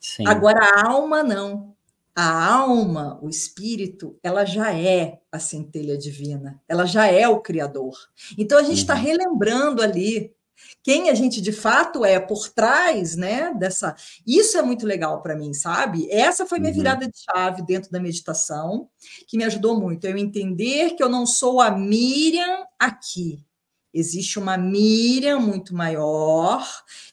Sim. 0.00 0.26
Agora, 0.26 0.60
a 0.60 0.88
alma 0.88 1.22
não 1.22 1.76
a 2.20 2.52
alma, 2.52 3.16
o 3.22 3.28
espírito, 3.28 4.18
ela 4.24 4.44
já 4.44 4.74
é 4.74 5.20
a 5.30 5.38
centelha 5.38 5.96
divina, 5.96 6.60
ela 6.66 6.84
já 6.84 7.06
é 7.06 7.28
o 7.28 7.40
criador. 7.40 7.94
Então 8.36 8.58
a 8.58 8.62
gente 8.64 8.78
está 8.78 8.96
uhum. 8.96 9.00
relembrando 9.00 9.80
ali 9.80 10.34
quem 10.82 11.10
a 11.10 11.14
gente 11.14 11.40
de 11.40 11.52
fato 11.52 12.04
é 12.04 12.18
por 12.18 12.48
trás, 12.48 13.14
né, 13.14 13.54
dessa. 13.54 13.94
Isso 14.26 14.58
é 14.58 14.62
muito 14.62 14.84
legal 14.84 15.22
para 15.22 15.36
mim, 15.36 15.54
sabe? 15.54 16.10
Essa 16.10 16.44
foi 16.44 16.58
minha 16.58 16.72
uhum. 16.72 16.78
virada 16.78 17.06
de 17.06 17.16
chave 17.16 17.62
dentro 17.62 17.88
da 17.88 18.00
meditação, 18.00 18.88
que 19.28 19.38
me 19.38 19.44
ajudou 19.44 19.78
muito. 19.78 20.04
Eu 20.04 20.18
entender 20.18 20.96
que 20.96 21.02
eu 21.04 21.08
não 21.08 21.24
sou 21.24 21.60
a 21.60 21.70
Miriam 21.70 22.64
aqui, 22.80 23.46
Existe 23.92 24.38
uma 24.38 24.56
Miriam 24.56 25.40
muito 25.40 25.74
maior, 25.74 26.66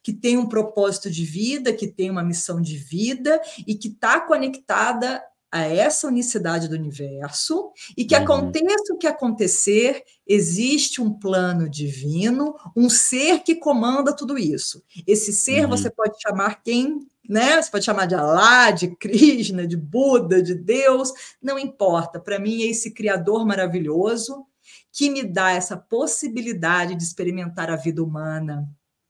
que 0.03 0.13
tem 0.13 0.37
um 0.37 0.47
propósito 0.47 1.09
de 1.09 1.23
vida, 1.23 1.73
que 1.73 1.87
tem 1.87 2.09
uma 2.09 2.23
missão 2.23 2.61
de 2.61 2.77
vida 2.77 3.41
e 3.65 3.75
que 3.75 3.87
está 3.87 4.19
conectada 4.19 5.23
a 5.51 5.61
essa 5.61 6.07
unicidade 6.07 6.67
do 6.67 6.75
universo 6.75 7.71
e 7.95 8.03
que 8.03 8.13
uhum. 8.13 8.23
aconteça 8.23 8.93
o 8.93 8.97
que 8.97 9.07
acontecer, 9.07 10.03
existe 10.27 11.01
um 11.01 11.13
plano 11.13 11.69
divino, 11.69 12.55
um 12.75 12.89
ser 12.89 13.39
que 13.39 13.55
comanda 13.55 14.13
tudo 14.13 14.37
isso. 14.37 14.83
Esse 15.07 15.31
ser 15.31 15.63
uhum. 15.63 15.69
você 15.69 15.89
pode 15.89 16.21
chamar 16.21 16.61
quem 16.61 17.07
né? 17.27 17.59
Você 17.59 17.71
pode 17.71 17.85
chamar 17.85 18.05
de 18.05 18.13
Alá, 18.13 18.69
de 18.69 18.95
Krishna, 18.95 19.65
de 19.65 19.75
Buda, 19.75 20.43
de 20.43 20.53
Deus, 20.53 21.11
não 21.41 21.57
importa. 21.57 22.19
Para 22.19 22.37
mim, 22.37 22.61
é 22.61 22.67
esse 22.67 22.91
Criador 22.91 23.45
maravilhoso 23.45 24.45
que 24.91 25.09
me 25.09 25.23
dá 25.23 25.51
essa 25.51 25.77
possibilidade 25.77 26.95
de 26.95 27.03
experimentar 27.03 27.69
a 27.69 27.75
vida 27.75 28.03
humana, 28.03 28.67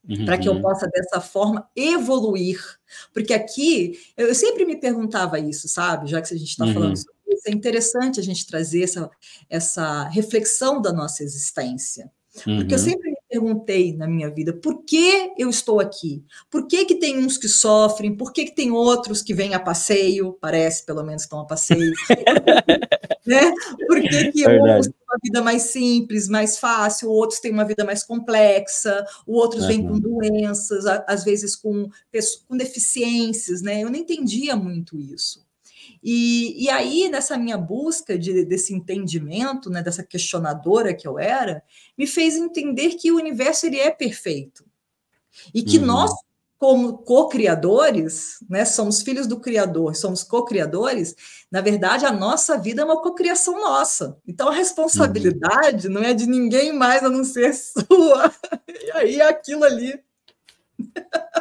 uhum. 0.08 0.26
para 0.26 0.38
que 0.38 0.48
eu 0.48 0.54
uhum. 0.54 0.62
possa, 0.62 0.88
dessa 0.88 1.20
forma, 1.22 1.70
evoluir. 1.76 2.60
Porque 3.14 3.34
aqui, 3.34 4.00
eu 4.16 4.34
sempre 4.34 4.66
me 4.66 4.80
perguntava 4.80 5.40
isso, 5.40 5.68
sabe? 5.68 6.08
Já 6.08 6.22
que 6.22 6.34
a 6.34 6.38
gente 6.38 6.50
está 6.50 6.66
uhum. 6.66 6.74
falando 6.74 6.98
sobre 6.98 7.16
isso, 7.28 7.44
é 7.48 7.52
interessante 7.52 8.20
a 8.20 8.24
gente 8.24 8.46
trazer 8.48 8.84
essa, 8.84 9.10
essa 9.50 10.04
reflexão 10.10 10.82
da 10.82 10.92
nossa 10.92 11.24
existência. 11.24 12.12
Uhum. 12.46 12.58
Porque 12.58 12.74
eu 12.74 12.78
uhum. 12.78 12.84
sempre 12.84 13.15
perguntei 13.36 13.94
na 13.94 14.08
minha 14.08 14.30
vida, 14.30 14.54
por 14.54 14.84
que 14.84 15.34
eu 15.38 15.50
estou 15.50 15.82
aqui? 15.82 16.24
Por 16.50 16.68
que, 16.68 16.86
que 16.86 16.96
tem 16.96 17.18
uns 17.18 17.38
que 17.38 17.50
sofrem? 17.50 18.16
Por 18.16 18.32
que, 18.32 18.46
que 18.46 18.56
tem 18.56 18.72
outros 18.72 19.22
que 19.22 19.34
vêm 19.34 19.54
a 19.54 19.60
passeio? 19.60 20.38
Parece, 20.40 20.86
pelo 20.86 21.04
menos, 21.04 21.24
estão 21.24 21.40
a 21.40 21.46
passeio. 21.46 21.92
né? 23.28 23.52
Por 23.88 24.02
que, 24.02 24.32
que 24.32 24.48
uns 24.48 24.88
têm 24.88 24.96
uma 25.06 25.20
vida 25.22 25.42
mais 25.42 25.64
simples, 25.64 26.30
mais 26.30 26.58
fácil, 26.58 27.10
outros 27.10 27.42
têm 27.42 27.52
uma 27.52 27.66
vida 27.66 27.84
mais 27.84 28.04
complexa, 28.04 29.06
outros 29.28 29.64
uhum. 29.64 29.68
vêm 29.68 29.88
com 29.88 30.00
doenças, 30.00 30.86
às 31.08 31.24
vezes 31.26 31.56
com, 31.56 31.90
com 32.48 32.58
deficiências, 32.58 33.62
né? 33.62 33.84
Eu 33.84 33.90
não 33.90 34.00
entendia 34.00 34.56
muito 34.56 34.98
isso. 34.98 35.45
E, 36.08 36.66
e 36.66 36.70
aí, 36.70 37.10
nessa 37.10 37.36
minha 37.36 37.58
busca 37.58 38.16
de, 38.16 38.46
desse 38.46 38.72
entendimento, 38.72 39.72
né, 39.72 39.82
dessa 39.82 40.04
questionadora 40.04 40.94
que 40.94 41.08
eu 41.08 41.18
era, 41.18 41.64
me 41.98 42.06
fez 42.06 42.36
entender 42.36 42.90
que 42.92 43.12
o 43.12 43.16
universo 43.16 43.66
ele 43.66 43.80
é 43.80 43.90
perfeito. 43.90 44.64
E 45.52 45.64
que 45.64 45.80
uhum. 45.80 45.86
nós, 45.86 46.12
como 46.60 47.00
co-criadores, 47.00 48.38
né, 48.48 48.66
somos 48.66 49.02
filhos 49.02 49.26
do 49.26 49.40
Criador, 49.40 49.96
somos 49.96 50.22
co-criadores, 50.22 51.16
na 51.50 51.60
verdade, 51.60 52.06
a 52.06 52.12
nossa 52.12 52.56
vida 52.56 52.84
é 52.84 52.86
uma 52.86 53.02
co-criação 53.02 53.60
nossa. 53.60 54.16
Então, 54.28 54.50
a 54.50 54.54
responsabilidade 54.54 55.88
uhum. 55.88 55.94
não 55.96 56.04
é 56.04 56.14
de 56.14 56.28
ninguém 56.28 56.72
mais 56.72 57.04
a 57.04 57.10
não 57.10 57.24
ser 57.24 57.52
sua. 57.58 58.32
E 58.70 58.92
aí, 58.92 59.22
aquilo 59.22 59.64
ali. 59.64 60.00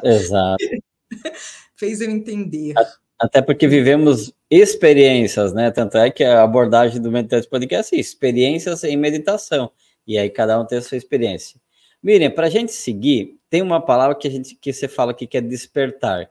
Exato. 0.02 0.64
Fez 1.76 2.00
eu 2.00 2.10
entender. 2.10 2.72
Até 3.18 3.40
porque 3.40 3.68
vivemos 3.68 4.32
experiências, 4.50 5.52
né? 5.52 5.70
Tanto 5.70 5.96
é 5.98 6.10
que 6.10 6.24
a 6.24 6.42
abordagem 6.42 7.00
do 7.00 7.10
Meditante 7.10 7.48
Podcast 7.48 7.94
é 7.94 7.98
experiências 7.98 8.82
em 8.84 8.96
meditação. 8.96 9.70
E 10.06 10.18
aí 10.18 10.28
cada 10.28 10.60
um 10.60 10.66
tem 10.66 10.78
a 10.78 10.82
sua 10.82 10.98
experiência. 10.98 11.60
Miriam, 12.02 12.30
para 12.30 12.48
a 12.48 12.50
gente 12.50 12.72
seguir, 12.72 13.38
tem 13.48 13.62
uma 13.62 13.80
palavra 13.80 14.16
que 14.16 14.28
a 14.28 14.30
gente 14.30 14.56
que 14.56 14.72
você 14.72 14.88
fala 14.88 15.12
aqui 15.12 15.26
que 15.26 15.38
é 15.38 15.40
despertar. 15.40 16.30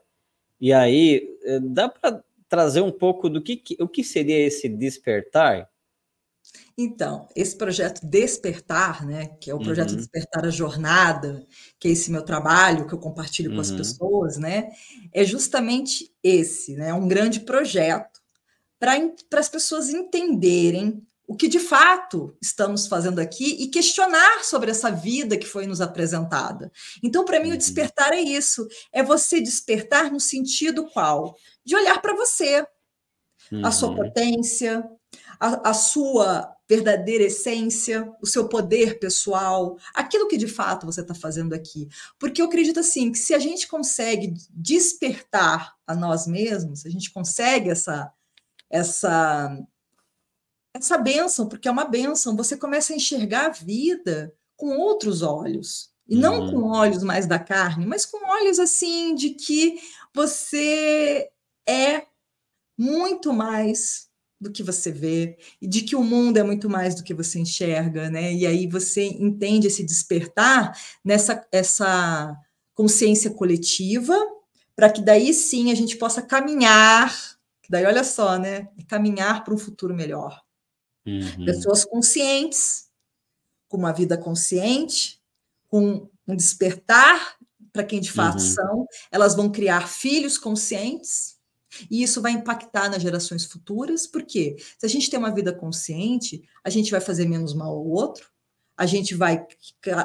E 0.60 0.72
aí 0.72 1.26
eh, 1.44 1.60
dá 1.60 1.88
para 1.88 2.22
trazer 2.48 2.80
um 2.82 2.92
pouco 2.92 3.28
do 3.28 3.42
que, 3.42 3.62
o 3.80 3.88
que 3.88 4.04
seria 4.04 4.38
esse 4.46 4.68
despertar? 4.68 5.68
Então, 6.76 7.28
esse 7.36 7.56
projeto 7.56 8.04
Despertar, 8.04 9.06
né, 9.06 9.28
que 9.40 9.50
é 9.50 9.54
o 9.54 9.60
projeto 9.60 9.90
uhum. 9.90 9.96
Despertar 9.96 10.44
a 10.44 10.50
Jornada, 10.50 11.46
que 11.78 11.86
é 11.86 11.90
esse 11.92 12.10
meu 12.10 12.22
trabalho 12.22 12.86
que 12.86 12.94
eu 12.94 12.98
compartilho 12.98 13.50
uhum. 13.50 13.56
com 13.56 13.60
as 13.60 13.70
uhum. 13.70 13.76
pessoas, 13.76 14.36
né, 14.36 14.70
é 15.12 15.24
justamente 15.24 16.12
esse, 16.22 16.74
né, 16.74 16.92
um 16.92 17.06
grande 17.06 17.40
projeto 17.40 18.20
para 18.78 19.40
as 19.40 19.48
pessoas 19.48 19.88
entenderem 19.88 21.00
o 21.26 21.34
que 21.34 21.48
de 21.48 21.58
fato 21.58 22.36
estamos 22.42 22.86
fazendo 22.86 23.18
aqui 23.18 23.62
e 23.62 23.68
questionar 23.68 24.44
sobre 24.44 24.70
essa 24.70 24.90
vida 24.90 25.38
que 25.38 25.46
foi 25.46 25.66
nos 25.66 25.80
apresentada. 25.80 26.70
Então, 27.02 27.24
para 27.24 27.40
mim, 27.40 27.48
o 27.48 27.52
uhum. 27.52 27.58
despertar 27.58 28.12
é 28.12 28.20
isso: 28.20 28.66
é 28.92 29.02
você 29.02 29.40
despertar 29.40 30.10
no 30.10 30.20
sentido 30.20 30.86
qual? 30.90 31.34
De 31.64 31.74
olhar 31.74 32.02
para 32.02 32.14
você, 32.14 32.66
uhum. 33.50 33.64
a 33.64 33.70
sua 33.70 33.90
uhum. 33.90 33.96
potência, 33.96 34.84
a, 35.38 35.70
a 35.70 35.74
sua 35.74 36.54
verdadeira 36.68 37.24
essência, 37.24 38.10
o 38.22 38.26
seu 38.26 38.48
poder 38.48 38.98
pessoal, 38.98 39.76
aquilo 39.94 40.28
que 40.28 40.36
de 40.36 40.48
fato 40.48 40.86
você 40.86 41.02
está 41.02 41.14
fazendo 41.14 41.54
aqui. 41.54 41.88
Porque 42.18 42.40
eu 42.40 42.46
acredito 42.46 42.80
assim 42.80 43.12
que 43.12 43.18
se 43.18 43.34
a 43.34 43.38
gente 43.38 43.68
consegue 43.68 44.34
despertar 44.50 45.74
a 45.86 45.94
nós 45.94 46.26
mesmos, 46.26 46.86
a 46.86 46.88
gente 46.88 47.12
consegue 47.12 47.70
essa 47.70 48.12
essa 48.70 49.56
essa 50.74 50.98
benção, 50.98 51.48
porque 51.48 51.68
é 51.68 51.70
uma 51.70 51.84
benção, 51.84 52.36
você 52.36 52.56
começa 52.56 52.92
a 52.92 52.96
enxergar 52.96 53.46
a 53.46 53.50
vida 53.50 54.34
com 54.56 54.76
outros 54.76 55.22
olhos. 55.22 55.92
E 56.06 56.16
não 56.16 56.40
uhum. 56.40 56.50
com 56.50 56.68
olhos 56.68 57.02
mais 57.02 57.26
da 57.26 57.38
carne, 57.38 57.86
mas 57.86 58.04
com 58.04 58.26
olhos 58.28 58.58
assim 58.58 59.14
de 59.14 59.30
que 59.30 59.80
você 60.12 61.30
é 61.66 62.06
muito 62.76 63.32
mais 63.32 64.10
do 64.44 64.52
que 64.52 64.62
você 64.62 64.92
vê 64.92 65.36
e 65.60 65.66
de 65.66 65.82
que 65.82 65.96
o 65.96 66.04
mundo 66.04 66.36
é 66.36 66.42
muito 66.42 66.68
mais 66.68 66.94
do 66.94 67.02
que 67.02 67.12
você 67.12 67.40
enxerga, 67.40 68.10
né? 68.10 68.32
E 68.32 68.46
aí 68.46 68.66
você 68.66 69.04
entende 69.04 69.66
esse 69.66 69.82
despertar 69.82 70.78
nessa 71.04 71.44
essa 71.50 72.36
consciência 72.74 73.30
coletiva, 73.30 74.16
para 74.76 74.90
que 74.90 75.00
daí 75.00 75.32
sim 75.32 75.72
a 75.72 75.74
gente 75.74 75.96
possa 75.96 76.20
caminhar, 76.20 77.12
daí 77.68 77.84
olha 77.84 78.04
só, 78.04 78.38
né? 78.38 78.68
Caminhar 78.86 79.42
para 79.44 79.54
um 79.54 79.58
futuro 79.58 79.94
melhor. 79.94 80.42
Uhum. 81.06 81.44
Pessoas 81.44 81.84
conscientes, 81.84 82.88
com 83.68 83.76
uma 83.76 83.92
vida 83.92 84.16
consciente, 84.16 85.20
com 85.68 86.08
um 86.26 86.36
despertar 86.36 87.36
para 87.72 87.84
quem 87.84 88.00
de 88.00 88.12
fato 88.12 88.34
uhum. 88.34 88.54
são, 88.54 88.86
elas 89.10 89.34
vão 89.34 89.50
criar 89.50 89.88
filhos 89.88 90.38
conscientes 90.38 91.33
e 91.90 92.02
isso 92.02 92.20
vai 92.20 92.32
impactar 92.32 92.88
nas 92.88 93.02
gerações 93.02 93.44
futuras, 93.44 94.06
porque 94.06 94.56
se 94.78 94.86
a 94.86 94.88
gente 94.88 95.10
tem 95.10 95.18
uma 95.18 95.34
vida 95.34 95.52
consciente, 95.52 96.42
a 96.62 96.70
gente 96.70 96.90
vai 96.90 97.00
fazer 97.00 97.26
menos 97.26 97.54
mal 97.54 97.70
ao 97.70 97.86
outro, 97.86 98.28
a 98.76 98.86
gente 98.86 99.14
vai 99.14 99.46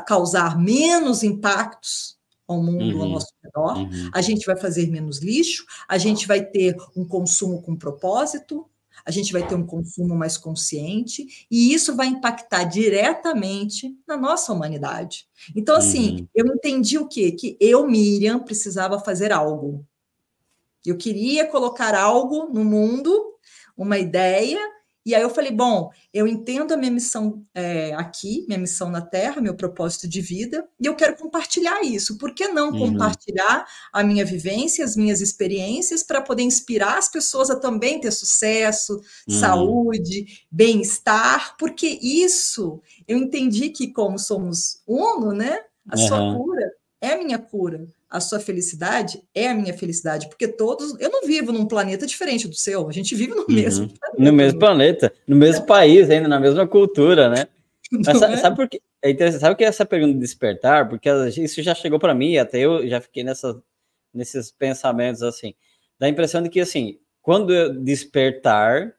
causar 0.05 0.58
menos 0.60 1.23
impactos 1.23 2.17
ao 2.47 2.62
mundo 2.63 2.95
uhum. 2.95 3.03
ao 3.03 3.10
nosso 3.10 3.34
redor, 3.43 3.77
uhum. 3.77 4.10
a 4.13 4.21
gente 4.21 4.45
vai 4.45 4.55
fazer 4.55 4.89
menos 4.89 5.19
lixo, 5.19 5.65
a 5.88 5.97
gente 5.97 6.27
vai 6.27 6.43
ter 6.43 6.75
um 6.95 7.05
consumo 7.05 7.62
com 7.62 7.75
propósito, 7.75 8.65
a 9.05 9.12
gente 9.12 9.32
vai 9.32 9.47
ter 9.47 9.55
um 9.55 9.65
consumo 9.65 10.15
mais 10.15 10.38
consciente, 10.38 11.47
e 11.49 11.73
isso 11.73 11.95
vai 11.95 12.08
impactar 12.08 12.63
diretamente 12.65 13.95
na 14.08 14.17
nossa 14.17 14.51
humanidade. 14.51 15.27
Então, 15.55 15.75
assim, 15.75 16.21
uhum. 16.21 16.27
eu 16.36 16.45
entendi 16.47 16.97
o 16.97 17.08
quê? 17.08 17.32
Que 17.32 17.58
eu, 17.60 17.88
Miriam, 17.88 18.39
precisava 18.39 18.99
fazer 18.99 19.32
algo. 19.32 19.86
Eu 20.86 20.98
queria 20.98 21.48
colocar 21.48 21.94
algo 21.96 22.50
no 22.54 22.63
mundo, 22.63 23.36
uma 23.78 23.98
ideia, 23.98 24.60
e 25.06 25.15
aí 25.15 25.22
eu 25.22 25.30
falei: 25.30 25.52
bom, 25.52 25.89
eu 26.13 26.28
entendo 26.28 26.74
a 26.74 26.78
minha 26.78 26.92
missão 26.92 27.44
é, 27.56 27.94
aqui, 27.96 28.46
minha 28.48 28.60
missão 28.60 28.92
na 28.92 29.02
Terra, 29.02 29.42
meu 29.42 29.56
propósito 29.56 30.08
de 30.08 30.22
vida, 30.22 30.68
e 30.80 30.86
eu 30.86 30.96
quero 30.96 31.15
compartilhar 31.15 31.82
isso. 31.84 32.18
Por 32.18 32.34
que 32.34 32.48
não 32.50 32.72
uhum. 32.72 32.92
compartilhar 32.92 33.65
a 33.92 34.04
minha 34.04 34.24
vivência, 34.24 34.86
as 34.86 34.96
minhas 34.96 35.22
experiências, 35.22 36.04
para 36.04 36.22
poder 36.22 36.44
inspirar 36.44 36.98
as 36.98 37.10
pessoas 37.10 37.50
a 37.50 37.60
também 37.60 38.00
ter 38.00 38.12
sucesso, 38.12 39.02
uhum. 39.28 39.39
saúde, 39.39 40.46
bem-estar? 40.52 41.56
Porque 41.58 41.88
isso 42.02 42.82
eu 43.08 43.18
entendi 43.18 43.70
que, 43.70 43.92
como 43.92 44.20
somos 44.20 44.84
uno, 44.86 45.32
né? 45.34 45.60
A 45.89 45.98
uhum. 45.98 46.08
sua 46.08 46.36
cura 46.36 46.79
é 47.01 47.13
a 47.13 47.17
minha 47.17 47.39
cura 47.39 47.88
a 48.09 48.19
sua 48.19 48.39
felicidade 48.39 49.21
é 49.35 49.49
a 49.49 49.53
minha 49.53 49.73
felicidade, 49.73 50.27
porque 50.27 50.47
todos. 50.47 50.99
Eu 50.99 51.12
não 51.12 51.27
vivo 51.27 51.51
num 51.51 51.67
planeta 51.67 52.07
diferente 52.07 52.47
do 52.47 52.55
seu, 52.55 52.89
a 52.89 52.91
gente 52.91 53.13
vive 53.13 53.35
no 53.35 53.45
uhum. 53.47 53.53
mesmo 53.53 53.88
planeta. 53.88 54.17
No 54.17 54.33
mesmo 54.33 54.59
planeta, 54.59 55.13
no 55.27 55.35
mesmo 55.35 55.63
é. 55.63 55.67
país, 55.67 56.09
ainda 56.09 56.27
na 56.27 56.39
mesma 56.39 56.67
cultura, 56.67 57.29
né? 57.29 57.47
Mas 57.91 58.17
sabe, 58.17 58.33
é? 58.33 58.38
sabe 58.38 58.55
por 58.55 58.67
quê? 58.67 58.81
É 59.01 59.12
interessante, 59.12 59.41
sabe 59.41 59.53
o 59.53 59.57
que 59.57 59.63
é 59.63 59.67
essa 59.67 59.85
pergunta 59.85 60.13
de 60.13 60.19
despertar? 60.19 60.89
Porque 60.89 61.09
isso 61.38 61.62
já 61.62 61.75
chegou 61.75 61.99
para 61.99 62.15
mim, 62.15 62.38
até 62.38 62.59
eu 62.59 62.88
já 62.88 62.99
fiquei 62.99 63.23
nessa, 63.23 63.62
nesses 64.13 64.51
pensamentos 64.51 65.21
assim. 65.21 65.53
Dá 66.00 66.08
a 66.08 66.10
impressão 66.10 66.41
de 66.41 66.50
que, 66.50 66.60
assim, 66.60 66.97
quando 67.21 67.54
eu 67.54 67.73
despertar, 67.73 68.93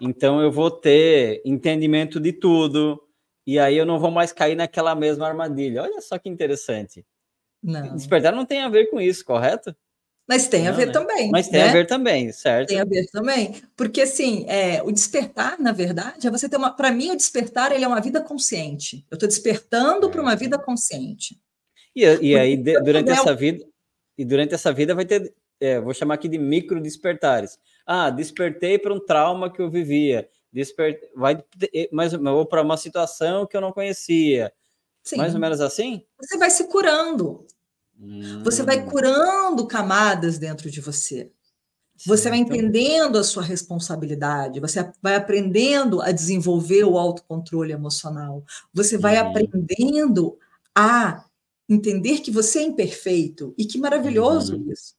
então 0.00 0.40
eu 0.40 0.50
vou 0.50 0.70
ter 0.70 1.42
entendimento 1.44 2.18
de 2.18 2.32
tudo, 2.32 3.00
e 3.46 3.58
aí 3.58 3.76
eu 3.76 3.86
não 3.86 3.98
vou 3.98 4.10
mais 4.10 4.32
cair 4.32 4.56
naquela 4.56 4.94
mesma 4.94 5.28
armadilha. 5.28 5.82
Olha 5.82 6.00
só 6.00 6.18
que 6.18 6.28
interessante. 6.28 7.04
Não. 7.62 7.94
Despertar 7.94 8.32
não 8.32 8.44
tem 8.44 8.60
a 8.60 8.68
ver 8.68 8.86
com 8.86 9.00
isso, 9.00 9.24
correto? 9.24 9.74
Mas 10.28 10.46
tem 10.46 10.64
não, 10.64 10.72
a 10.72 10.74
ver 10.74 10.86
né? 10.88 10.92
também. 10.92 11.30
Mas 11.30 11.48
tem 11.48 11.60
né? 11.60 11.68
a 11.70 11.72
ver 11.72 11.86
também, 11.86 12.32
certo? 12.32 12.68
Tem 12.68 12.80
a 12.80 12.84
ver 12.84 13.06
também. 13.10 13.54
Porque, 13.74 14.02
assim, 14.02 14.44
é, 14.46 14.82
o 14.82 14.92
despertar, 14.92 15.58
na 15.58 15.72
verdade, 15.72 16.26
é 16.26 16.30
você 16.30 16.46
ter 16.48 16.58
uma. 16.58 16.70
Para 16.70 16.90
mim, 16.90 17.10
o 17.10 17.16
despertar 17.16 17.72
ele 17.72 17.82
é 17.82 17.88
uma 17.88 18.00
vida 18.00 18.20
consciente. 18.20 19.06
Eu 19.10 19.14
estou 19.14 19.26
despertando 19.26 20.10
para 20.10 20.20
uma 20.20 20.36
vida 20.36 20.58
consciente. 20.58 21.40
E, 21.96 22.02
e 22.02 22.38
aí, 22.38 22.58
de, 22.58 22.78
durante 22.80 23.10
essa 23.10 23.34
vida, 23.34 23.64
e 24.18 24.24
durante 24.24 24.54
essa 24.54 24.70
vida 24.70 24.94
vai 24.94 25.06
ter, 25.06 25.32
é, 25.58 25.80
vou 25.80 25.94
chamar 25.94 26.14
aqui 26.14 26.28
de 26.28 26.36
micro 26.36 26.78
despertares. 26.78 27.58
Ah, 27.86 28.10
despertei 28.10 28.78
para 28.78 28.92
um 28.92 29.00
trauma 29.00 29.50
que 29.50 29.62
eu 29.62 29.70
vivia. 29.70 30.28
Despert... 30.52 31.00
Vai 31.14 31.42
mas 31.90 32.12
ou 32.12 32.46
para 32.46 32.62
uma 32.62 32.76
situação 32.76 33.46
que 33.46 33.56
eu 33.56 33.60
não 33.62 33.72
conhecia. 33.72 34.52
Sim. 35.08 35.16
Mais 35.16 35.32
ou 35.32 35.40
menos 35.40 35.58
assim? 35.62 36.04
Você 36.20 36.36
vai 36.36 36.50
se 36.50 36.64
curando. 36.64 37.46
Hum. 37.98 38.42
Você 38.44 38.62
vai 38.62 38.84
curando 38.84 39.66
camadas 39.66 40.36
dentro 40.36 40.70
de 40.70 40.82
você. 40.82 41.32
Você 42.04 42.28
vai 42.28 42.38
entendendo 42.38 43.16
a 43.16 43.24
sua 43.24 43.42
responsabilidade, 43.42 44.60
você 44.60 44.92
vai 45.02 45.16
aprendendo 45.16 46.02
a 46.02 46.12
desenvolver 46.12 46.84
o 46.84 46.98
autocontrole 46.98 47.72
emocional, 47.72 48.44
você 48.72 48.98
vai 48.98 49.20
uhum. 49.20 49.30
aprendendo 49.30 50.38
a 50.76 51.24
entender 51.66 52.20
que 52.20 52.30
você 52.30 52.58
é 52.58 52.64
imperfeito 52.64 53.54
e 53.56 53.64
que 53.64 53.78
maravilhoso 53.78 54.56
uhum. 54.56 54.70
isso. 54.70 54.94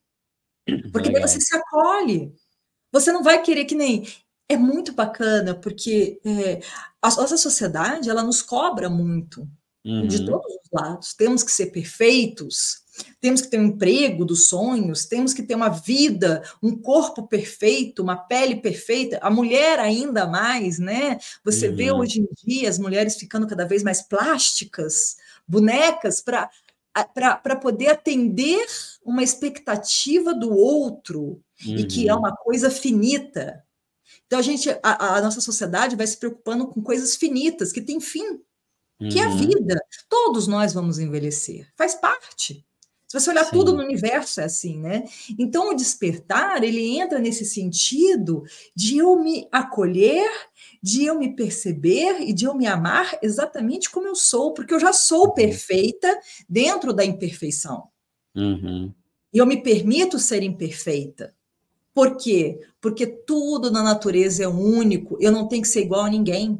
Porque 0.91 1.11
daí 1.11 1.21
você 1.21 1.39
se 1.39 1.55
acolhe. 1.55 2.33
Você 2.91 3.11
não 3.11 3.21
vai 3.21 3.43
querer 3.43 3.65
que 3.65 3.75
nem. 3.75 4.07
É 4.49 4.57
muito 4.57 4.91
bacana, 4.91 5.53
porque 5.53 6.19
é, 6.25 6.59
a 6.99 7.09
nossa 7.09 7.37
sociedade 7.37 8.09
ela 8.09 8.23
nos 8.23 8.41
cobra 8.41 8.89
muito 8.89 9.47
uhum. 9.85 10.07
de 10.07 10.25
todos 10.25 10.53
os 10.53 10.69
lados. 10.71 11.13
Temos 11.13 11.43
que 11.43 11.51
ser 11.51 11.67
perfeitos, 11.67 12.83
temos 13.21 13.41
que 13.41 13.47
ter 13.47 13.59
um 13.59 13.65
emprego 13.65 14.25
dos 14.25 14.47
sonhos, 14.47 15.05
temos 15.05 15.33
que 15.33 15.43
ter 15.43 15.55
uma 15.55 15.69
vida, 15.69 16.43
um 16.61 16.75
corpo 16.75 17.27
perfeito, 17.27 18.01
uma 18.01 18.15
pele 18.15 18.57
perfeita, 18.57 19.19
a 19.21 19.29
mulher 19.29 19.79
ainda 19.79 20.27
mais, 20.27 20.79
né? 20.79 21.17
Você 21.43 21.69
uhum. 21.69 21.75
vê 21.75 21.91
hoje 21.91 22.21
em 22.21 22.27
dia 22.45 22.69
as 22.69 22.79
mulheres 22.79 23.15
ficando 23.15 23.47
cada 23.47 23.65
vez 23.65 23.83
mais 23.83 24.01
plásticas, 24.01 25.17
bonecas, 25.47 26.21
para 26.21 27.55
poder 27.55 27.87
atender 27.87 28.65
uma 29.03 29.23
expectativa 29.23 30.33
do 30.33 30.53
outro, 30.53 31.41
uhum. 31.65 31.77
e 31.77 31.85
que 31.85 32.09
é 32.09 32.13
uhum. 32.13 32.19
uma 32.19 32.35
coisa 32.35 32.69
finita. 32.69 33.63
Então 34.27 34.39
a 34.39 34.43
gente, 34.43 34.69
a, 34.83 35.17
a 35.17 35.21
nossa 35.21 35.41
sociedade 35.41 35.95
vai 35.95 36.05
se 36.05 36.17
preocupando 36.17 36.67
com 36.67 36.81
coisas 36.81 37.15
finitas, 37.15 37.71
que 37.71 37.81
têm 37.81 37.99
fim, 37.99 38.39
que 39.07 39.19
é 39.19 39.23
a 39.23 39.29
uhum. 39.29 39.37
vida. 39.37 39.81
Todos 40.09 40.47
nós 40.47 40.73
vamos 40.73 40.99
envelhecer, 40.99 41.67
faz 41.77 41.95
parte. 41.95 42.65
Se 43.07 43.19
você 43.19 43.31
olhar 43.31 43.45
Sim. 43.45 43.51
tudo 43.51 43.73
no 43.73 43.81
universo 43.81 44.39
é 44.39 44.43
assim, 44.43 44.79
né? 44.79 45.03
Então 45.37 45.69
o 45.69 45.73
despertar, 45.73 46.63
ele 46.63 46.99
entra 46.99 47.17
nesse 47.17 47.43
sentido 47.43 48.43
de 48.75 48.99
eu 48.99 49.15
me 49.15 49.47
acolher, 49.51 50.29
de 50.81 51.05
eu 51.05 51.17
me 51.17 51.35
perceber 51.35 52.21
e 52.21 52.31
de 52.31 52.45
eu 52.45 52.53
me 52.53 52.67
amar 52.67 53.17
exatamente 53.23 53.89
como 53.89 54.05
eu 54.05 54.15
sou, 54.15 54.53
porque 54.53 54.71
eu 54.71 54.79
já 54.79 54.93
sou 54.93 55.29
uhum. 55.29 55.33
perfeita 55.33 56.19
dentro 56.47 56.93
da 56.93 57.03
imperfeição. 57.03 57.87
Uhum. 58.35 58.93
E 59.33 59.39
eu 59.39 59.45
me 59.47 59.63
permito 59.63 60.19
ser 60.19 60.43
imperfeita. 60.43 61.33
Por 61.91 62.15
quê? 62.15 62.59
Porque 62.79 63.07
tudo 63.07 63.71
na 63.71 63.81
natureza 63.81 64.43
é 64.43 64.47
único, 64.47 65.17
eu 65.19 65.31
não 65.31 65.47
tenho 65.47 65.63
que 65.63 65.67
ser 65.67 65.81
igual 65.81 66.03
a 66.05 66.09
ninguém. 66.11 66.59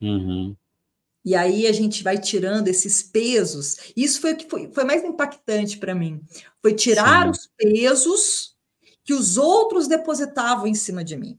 Uhum. 0.00 0.54
E 1.24 1.34
aí 1.34 1.66
a 1.66 1.72
gente 1.72 2.02
vai 2.02 2.18
tirando 2.18 2.68
esses 2.68 3.02
pesos. 3.02 3.76
Isso 3.96 4.20
foi 4.20 4.32
o 4.32 4.36
que 4.36 4.48
foi, 4.48 4.70
foi 4.72 4.84
mais 4.84 5.04
impactante 5.04 5.78
para 5.78 5.94
mim. 5.94 6.20
Foi 6.62 6.74
tirar 6.74 7.24
Sim. 7.24 7.30
os 7.30 7.50
pesos 7.56 8.56
que 9.04 9.12
os 9.12 9.36
outros 9.36 9.86
depositavam 9.86 10.66
em 10.66 10.74
cima 10.74 11.04
de 11.04 11.16
mim. 11.16 11.38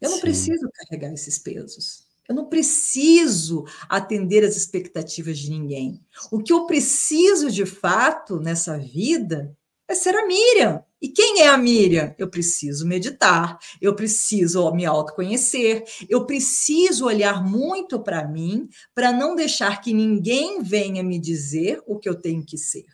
Eu 0.00 0.10
não 0.10 0.16
Sim. 0.16 0.22
preciso 0.22 0.70
carregar 0.72 1.12
esses 1.12 1.38
pesos. 1.38 2.08
Eu 2.28 2.34
não 2.34 2.46
preciso 2.46 3.64
atender 3.88 4.44
as 4.44 4.56
expectativas 4.56 5.38
de 5.38 5.50
ninguém. 5.50 6.00
O 6.30 6.42
que 6.42 6.52
eu 6.52 6.64
preciso 6.64 7.50
de 7.50 7.66
fato 7.66 8.38
nessa 8.38 8.78
vida 8.78 9.56
é 9.88 9.94
ser 9.94 10.14
a 10.14 10.26
Miriam. 10.26 10.84
E 11.00 11.08
quem 11.08 11.40
é 11.42 11.48
a 11.48 11.56
Miriam? 11.56 12.14
Eu 12.18 12.28
preciso 12.28 12.86
meditar, 12.86 13.58
eu 13.80 13.94
preciso 13.94 14.70
me 14.72 14.84
autoconhecer, 14.84 15.82
eu 16.08 16.26
preciso 16.26 17.06
olhar 17.06 17.42
muito 17.42 17.98
para 17.98 18.26
mim 18.28 18.68
para 18.94 19.10
não 19.10 19.34
deixar 19.34 19.80
que 19.80 19.94
ninguém 19.94 20.62
venha 20.62 21.02
me 21.02 21.18
dizer 21.18 21.82
o 21.86 21.98
que 21.98 22.08
eu 22.08 22.14
tenho 22.14 22.44
que 22.44 22.58
ser. 22.58 22.84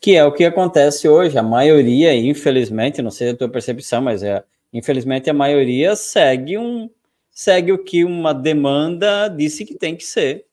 Que 0.00 0.16
é 0.16 0.24
o 0.24 0.32
que 0.32 0.44
acontece 0.44 1.08
hoje. 1.08 1.36
A 1.36 1.42
maioria, 1.42 2.14
infelizmente, 2.14 3.02
não 3.02 3.10
sei 3.10 3.30
a 3.30 3.36
tua 3.36 3.50
percepção, 3.50 4.00
mas 4.00 4.22
é, 4.22 4.42
infelizmente 4.72 5.28
a 5.28 5.34
maioria 5.34 5.94
segue 5.94 6.56
um 6.56 6.88
segue 7.30 7.70
o 7.70 7.84
que 7.84 8.02
uma 8.02 8.32
demanda 8.32 9.28
disse 9.28 9.66
que 9.66 9.74
tem 9.74 9.94
que 9.94 10.04
ser, 10.04 10.46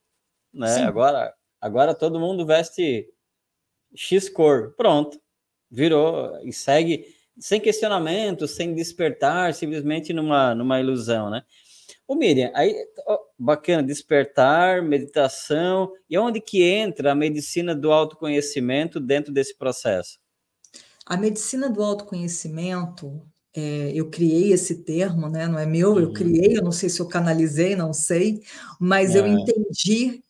né? 0.53 0.83
Agora, 0.83 1.33
agora 1.61 1.95
todo 1.95 2.19
mundo 2.19 2.45
veste 2.45 3.07
X 3.95 4.27
cor, 4.27 4.73
pronto, 4.75 5.17
virou 5.73 6.39
e 6.43 6.53
segue 6.53 7.05
sem 7.39 7.59
questionamento, 7.59 8.47
sem 8.47 8.75
despertar, 8.75 9.55
simplesmente 9.55 10.13
numa, 10.13 10.53
numa 10.53 10.79
ilusão, 10.79 11.31
né? 11.31 11.41
Ô 12.07 12.15
Miriam, 12.15 12.51
aí 12.53 12.75
ó, 13.07 13.17
bacana, 13.39 13.81
despertar, 13.81 14.83
meditação, 14.83 15.91
e 16.07 16.17
onde 16.17 16.39
que 16.39 16.63
entra 16.63 17.11
a 17.11 17.15
medicina 17.15 17.73
do 17.73 17.91
autoconhecimento 17.91 18.99
dentro 18.99 19.33
desse 19.33 19.57
processo? 19.57 20.19
A 21.05 21.17
medicina 21.17 21.69
do 21.69 21.81
autoconhecimento, 21.81 23.21
é, 23.55 23.91
eu 23.95 24.09
criei 24.09 24.53
esse 24.53 24.83
termo, 24.83 25.27
né? 25.27 25.47
Não 25.47 25.57
é 25.57 25.65
meu, 25.65 25.93
uhum. 25.93 25.99
eu 25.99 26.13
criei, 26.13 26.57
eu 26.57 26.63
não 26.63 26.71
sei 26.71 26.87
se 26.89 26.99
eu 26.99 27.07
canalizei, 27.07 27.75
não 27.75 27.93
sei, 27.93 28.41
mas 28.79 29.15
é. 29.15 29.19
eu 29.19 29.27
entendi 29.27 30.22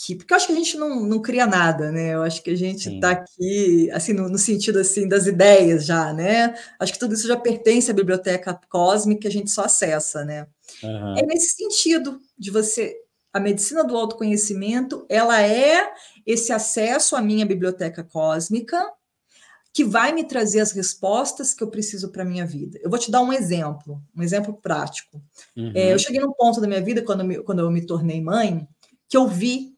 que 0.00 0.14
porque 0.14 0.32
eu 0.32 0.36
acho 0.36 0.46
que 0.46 0.52
a 0.52 0.56
gente 0.56 0.76
não, 0.76 1.00
não 1.00 1.20
cria 1.20 1.44
nada, 1.44 1.90
né? 1.90 2.14
Eu 2.14 2.22
acho 2.22 2.40
que 2.40 2.50
a 2.50 2.56
gente 2.56 2.88
está 2.88 3.10
aqui 3.10 3.90
assim 3.90 4.12
no, 4.12 4.28
no, 4.28 4.38
sentido 4.38 4.78
assim 4.78 5.08
das 5.08 5.26
ideias 5.26 5.84
já, 5.84 6.12
né? 6.12 6.54
Acho 6.78 6.92
que 6.92 7.00
tudo 7.00 7.14
isso 7.14 7.26
já 7.26 7.36
pertence 7.36 7.90
à 7.90 7.94
biblioteca 7.94 8.58
cósmica, 8.68 9.26
a 9.26 9.30
gente 9.30 9.50
só 9.50 9.64
acessa, 9.64 10.24
né? 10.24 10.46
Uhum. 10.84 11.18
É 11.18 11.22
nesse 11.26 11.56
sentido 11.56 12.20
de 12.38 12.48
você 12.48 12.96
a 13.32 13.40
medicina 13.40 13.82
do 13.82 13.96
autoconhecimento, 13.96 15.04
ela 15.08 15.42
é 15.42 15.92
esse 16.24 16.52
acesso 16.52 17.16
à 17.16 17.20
minha 17.20 17.44
biblioteca 17.44 18.04
cósmica 18.04 18.80
que 19.74 19.84
vai 19.84 20.12
me 20.12 20.24
trazer 20.24 20.60
as 20.60 20.70
respostas 20.72 21.52
que 21.52 21.62
eu 21.62 21.68
preciso 21.68 22.10
para 22.10 22.22
a 22.22 22.26
minha 22.26 22.46
vida. 22.46 22.78
Eu 22.82 22.88
vou 22.88 22.98
te 22.98 23.10
dar 23.10 23.20
um 23.20 23.32
exemplo, 23.32 24.00
um 24.16 24.22
exemplo 24.22 24.54
prático. 24.54 25.20
Uhum. 25.56 25.72
É, 25.74 25.92
eu 25.92 25.98
cheguei 25.98 26.20
num 26.20 26.32
ponto 26.32 26.60
da 26.60 26.68
minha 26.68 26.80
vida, 26.80 27.02
quando 27.02 27.24
me, 27.24 27.42
quando 27.42 27.60
eu 27.60 27.70
me 27.70 27.84
tornei 27.84 28.20
mãe, 28.20 28.66
que 29.08 29.16
eu 29.16 29.26
vi 29.26 29.77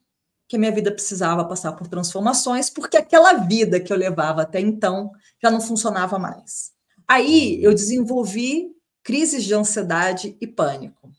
que 0.51 0.57
a 0.57 0.59
minha 0.59 0.71
vida 0.73 0.91
precisava 0.91 1.45
passar 1.45 1.71
por 1.71 1.87
transformações, 1.87 2.69
porque 2.69 2.97
aquela 2.97 3.31
vida 3.35 3.79
que 3.79 3.93
eu 3.93 3.95
levava 3.95 4.41
até 4.41 4.59
então 4.59 5.09
já 5.41 5.49
não 5.49 5.61
funcionava 5.61 6.19
mais. 6.19 6.73
Aí 7.07 7.63
eu 7.63 7.73
desenvolvi 7.73 8.75
crises 9.01 9.45
de 9.45 9.53
ansiedade 9.53 10.35
e 10.41 10.45
pânico. 10.45 11.09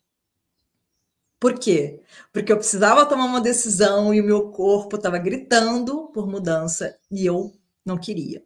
Por 1.40 1.58
quê? 1.58 2.02
Porque 2.30 2.52
eu 2.52 2.58
precisava 2.58 3.06
tomar 3.06 3.24
uma 3.24 3.40
decisão 3.40 4.12
e 4.12 4.20
o 4.20 4.24
meu 4.24 4.50
corpo 4.50 4.96
estava 4.96 5.16
gritando 5.16 6.08
por 6.08 6.28
mudança 6.28 6.98
e 7.10 7.24
eu 7.24 7.54
não 7.86 7.96
queria. 7.96 8.44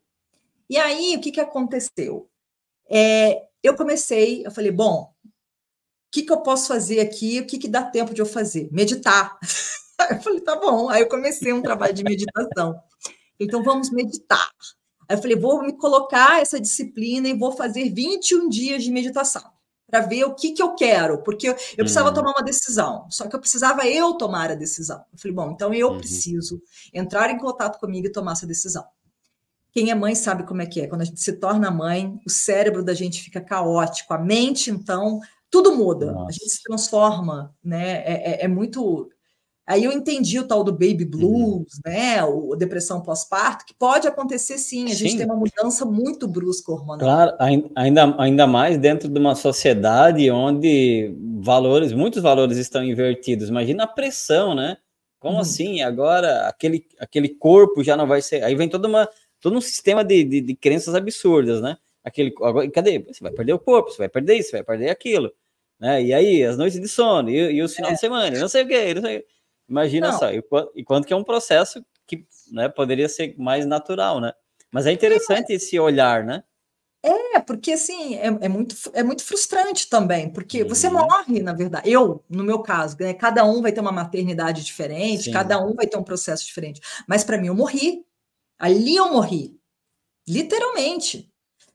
E 0.70 0.78
aí, 0.78 1.16
o 1.16 1.20
que, 1.20 1.32
que 1.32 1.41
aconteceu? 1.41 2.30
É, 2.89 3.43
eu 3.61 3.74
comecei, 3.74 4.47
eu 4.47 4.53
falei, 4.53 4.70
bom, 4.70 5.12
o 5.24 5.28
que, 6.12 6.22
que 6.22 6.32
eu 6.32 6.43
posso 6.43 6.68
fazer 6.68 7.01
aqui? 7.01 7.41
O 7.41 7.47
que, 7.47 7.59
que 7.59 7.66
dá 7.66 7.82
tempo 7.82 8.14
de 8.14 8.22
eu 8.22 8.26
fazer? 8.26 8.68
Meditar. 8.70 9.37
Eu 10.11 10.20
falei, 10.20 10.40
tá 10.40 10.57
bom. 10.57 10.88
Aí 10.90 11.01
eu 11.03 11.09
comecei 11.09 11.53
um 11.53 11.62
trabalho 11.62 11.94
de 11.94 12.05
meditação. 12.05 12.78
Então 13.40 13.62
vamos 13.62 13.90
meditar. 13.90 14.51
Aí 15.09 15.16
eu 15.16 15.22
falei, 15.22 15.36
vou 15.36 15.62
me 15.62 15.76
colocar 15.76 16.40
essa 16.40 16.61
disciplina 16.61 17.28
e 17.28 17.38
vou 17.38 17.53
fazer 17.53 17.88
21 17.90 18.49
dias 18.49 18.82
de 18.82 18.90
meditação 18.90 19.42
para 19.86 20.01
ver 20.01 20.24
o 20.24 20.34
que, 20.34 20.53
que 20.53 20.61
eu 20.61 20.74
quero, 20.74 21.22
porque 21.22 21.49
eu, 21.49 21.53
eu 21.53 21.84
precisava 21.84 22.09
uhum. 22.09 22.14
tomar 22.14 22.30
uma 22.32 22.42
decisão, 22.42 23.07
só 23.09 23.28
que 23.28 23.36
eu 23.36 23.40
precisava 23.40 23.86
eu 23.86 24.14
tomar 24.14 24.51
a 24.51 24.55
decisão. 24.55 24.99
Eu 25.12 25.18
falei, 25.18 25.34
bom, 25.34 25.53
então 25.53 25.72
eu 25.72 25.90
uhum. 25.90 25.99
preciso 25.99 26.61
entrar 26.92 27.30
em 27.30 27.38
contato 27.38 27.78
comigo 27.78 28.07
e 28.07 28.12
tomar 28.12 28.32
essa 28.32 28.47
decisão. 28.47 28.84
Quem 29.70 29.90
é 29.90 29.94
mãe 29.94 30.14
sabe 30.14 30.44
como 30.44 30.62
é 30.62 30.66
que 30.66 30.80
é. 30.80 30.86
Quando 30.86 31.03
a 31.03 31.05
gente 31.05 31.20
se 31.20 31.34
torna 31.34 31.70
mãe, 31.70 32.18
o 32.26 32.30
cérebro 32.30 32.82
da 32.82 32.94
gente 32.94 33.22
fica 33.22 33.40
caótico, 33.40 34.12
a 34.14 34.18
mente, 34.18 34.70
então, 34.70 35.20
tudo 35.51 35.76
muda. 35.76 36.12
Nossa. 36.12 36.30
A 36.30 36.32
gente 36.32 36.49
se 36.49 36.62
transforma, 36.62 37.55
né? 37.62 37.99
É, 37.99 38.42
é, 38.42 38.44
é 38.44 38.49
muito 38.49 39.11
Aí 39.66 39.82
eu 39.82 39.90
entendi 39.90 40.38
o 40.38 40.46
tal 40.46 40.62
do 40.62 40.70
baby 40.70 41.02
uhum. 41.02 41.10
blues, 41.10 41.74
uhum. 41.74 41.80
né? 41.84 42.22
O 42.24 42.54
depressão 42.54 43.00
pós-parto, 43.00 43.66
que 43.66 43.74
pode 43.74 44.06
acontecer 44.06 44.58
sim, 44.58 44.84
a 44.84 44.94
gente 44.94 45.10
sim. 45.10 45.16
tem 45.16 45.26
uma 45.26 45.34
mudança 45.34 45.84
muito 45.84 46.28
brusca 46.28 46.70
hormonal. 46.70 47.00
Claro, 47.00 47.36
ainda, 47.74 48.14
ainda 48.16 48.46
mais 48.46 48.78
dentro 48.78 49.08
de 49.08 49.18
uma 49.18 49.34
sociedade 49.34 50.30
onde 50.30 51.12
valores, 51.40 51.92
muitos 51.92 52.22
valores 52.22 52.58
estão 52.58 52.84
invertidos. 52.84 53.48
Imagina 53.48 53.84
a 53.84 53.88
pressão, 53.88 54.54
né? 54.54 54.76
Como 55.18 55.34
uhum. 55.34 55.40
assim? 55.40 55.82
Agora 55.82 56.46
aquele, 56.46 56.86
aquele 57.00 57.30
corpo 57.30 57.82
já 57.82 57.96
não 57.96 58.06
vai 58.06 58.22
ser. 58.22 58.44
Aí 58.44 58.54
vem 58.54 58.68
toda 58.68 58.86
uma, 58.86 59.08
todo 59.40 59.56
um 59.56 59.60
sistema 59.60 60.04
de, 60.04 60.22
de, 60.22 60.40
de 60.42 60.54
crenças 60.54 60.94
absurdas, 60.94 61.60
né? 61.60 61.76
Aquele, 62.04 62.32
agora, 62.40 62.70
cadê? 62.70 63.00
Você 63.00 63.20
vai 63.20 63.32
perder 63.32 63.54
o 63.54 63.58
corpo, 63.58 63.90
você 63.90 63.98
vai 63.98 64.08
perder 64.08 64.36
isso, 64.36 64.50
você 64.50 64.58
vai 64.58 64.64
perder 64.64 64.90
aquilo. 64.90 65.32
Né? 65.80 66.04
E 66.04 66.14
aí, 66.14 66.44
as 66.44 66.56
noites 66.56 66.80
de 66.80 66.86
sono, 66.86 67.28
e, 67.28 67.54
e 67.54 67.62
os 67.62 67.74
finais 67.74 67.94
é. 67.94 67.94
de 67.96 68.00
semana, 68.00 68.38
não 68.38 68.48
sei 68.48 68.62
o 68.62 68.68
quê, 68.68 68.94
não 68.94 69.02
sei 69.02 69.16
o 69.16 69.20
quê. 69.20 69.26
Imagina 69.68 70.10
não. 70.10 70.18
só, 70.18 70.30
e, 70.32 70.42
e 70.74 70.84
quanto 70.84 71.06
que 71.06 71.12
é 71.12 71.16
um 71.16 71.24
processo 71.24 71.84
que 72.06 72.26
né, 72.52 72.68
poderia 72.68 73.08
ser 73.08 73.34
mais 73.36 73.66
natural, 73.66 74.20
né? 74.20 74.32
Mas 74.70 74.86
é 74.86 74.92
interessante 74.92 75.52
esse 75.52 75.78
olhar, 75.78 76.24
né? 76.24 76.44
É, 77.02 77.40
porque 77.40 77.72
assim, 77.72 78.16
é, 78.16 78.26
é, 78.26 78.48
muito, 78.48 78.74
é 78.92 79.02
muito 79.02 79.22
frustrante 79.24 79.88
também, 79.88 80.28
porque 80.28 80.62
uhum. 80.62 80.68
você 80.68 80.88
morre, 80.88 81.40
na 81.40 81.52
verdade. 81.52 81.88
Eu, 81.90 82.24
no 82.28 82.42
meu 82.42 82.60
caso, 82.60 82.96
né, 82.98 83.14
cada 83.14 83.44
um 83.44 83.62
vai 83.62 83.70
ter 83.70 83.80
uma 83.80 83.92
maternidade 83.92 84.64
diferente, 84.64 85.24
Sim. 85.24 85.30
cada 85.32 85.64
um 85.64 85.74
vai 85.74 85.86
ter 85.86 85.96
um 85.96 86.02
processo 86.02 86.44
diferente. 86.44 86.80
Mas 87.06 87.22
para 87.22 87.38
mim, 87.38 87.46
eu 87.46 87.54
morri. 87.54 88.04
Ali 88.58 88.96
eu 88.96 89.10
morri. 89.10 89.56
Literalmente. 90.28 91.30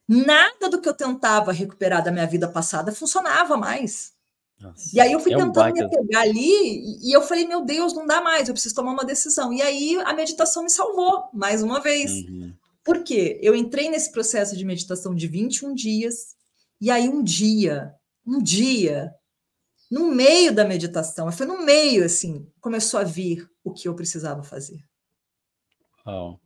Nada 0.08 0.70
do 0.70 0.82
que 0.82 0.90
eu 0.90 0.94
tentava 0.94 1.54
recuperar 1.54 2.04
da 2.04 2.12
minha 2.12 2.28
vida 2.28 2.48
passada 2.50 2.92
funcionava 2.92 3.56
mais. 3.56 4.14
Nossa, 4.62 4.90
e 4.94 5.00
aí 5.00 5.12
eu 5.12 5.20
fui 5.20 5.34
é 5.34 5.38
tentando 5.38 5.72
um 5.72 5.74
me 5.74 5.90
pegar 5.90 6.22
ali 6.22 7.00
e 7.02 7.16
eu 7.16 7.22
falei, 7.22 7.48
meu 7.48 7.66
Deus, 7.66 7.94
não 7.94 8.06
dá 8.06 8.22
mais, 8.22 8.48
eu 8.48 8.54
preciso 8.54 8.76
tomar 8.76 8.92
uma 8.92 9.06
decisão. 9.06 9.52
E 9.52 9.62
aí 9.62 9.98
a 10.06 10.14
meditação 10.14 10.64
me 10.64 10.70
salvou, 10.70 11.30
mais 11.34 11.64
uma 11.64 11.80
vez. 11.80 12.12
Uhum. 12.12 12.54
Por 12.84 13.04
quê? 13.04 13.40
Eu 13.42 13.56
entrei 13.56 13.90
nesse 13.90 14.12
processo 14.12 14.56
de 14.56 14.66
meditação 14.66 15.14
de 15.16 15.28
21 15.28 15.74
dias, 15.74 16.36
e 16.80 16.90
aí 16.90 17.08
um 17.08 17.24
dia, 17.24 17.94
um 18.26 18.42
dia, 18.42 19.14
no 19.90 20.08
meio 20.08 20.54
da 20.54 20.64
meditação, 20.64 21.32
foi 21.32 21.46
no 21.46 21.64
meio, 21.64 22.06
assim, 22.06 22.48
começou 22.60 23.00
a 23.00 23.04
vir 23.04 23.50
o 23.64 23.72
que 23.72 23.88
eu 23.88 23.94
precisava 23.94 24.42
fazer. 24.42 24.84
Oh. 26.06 26.38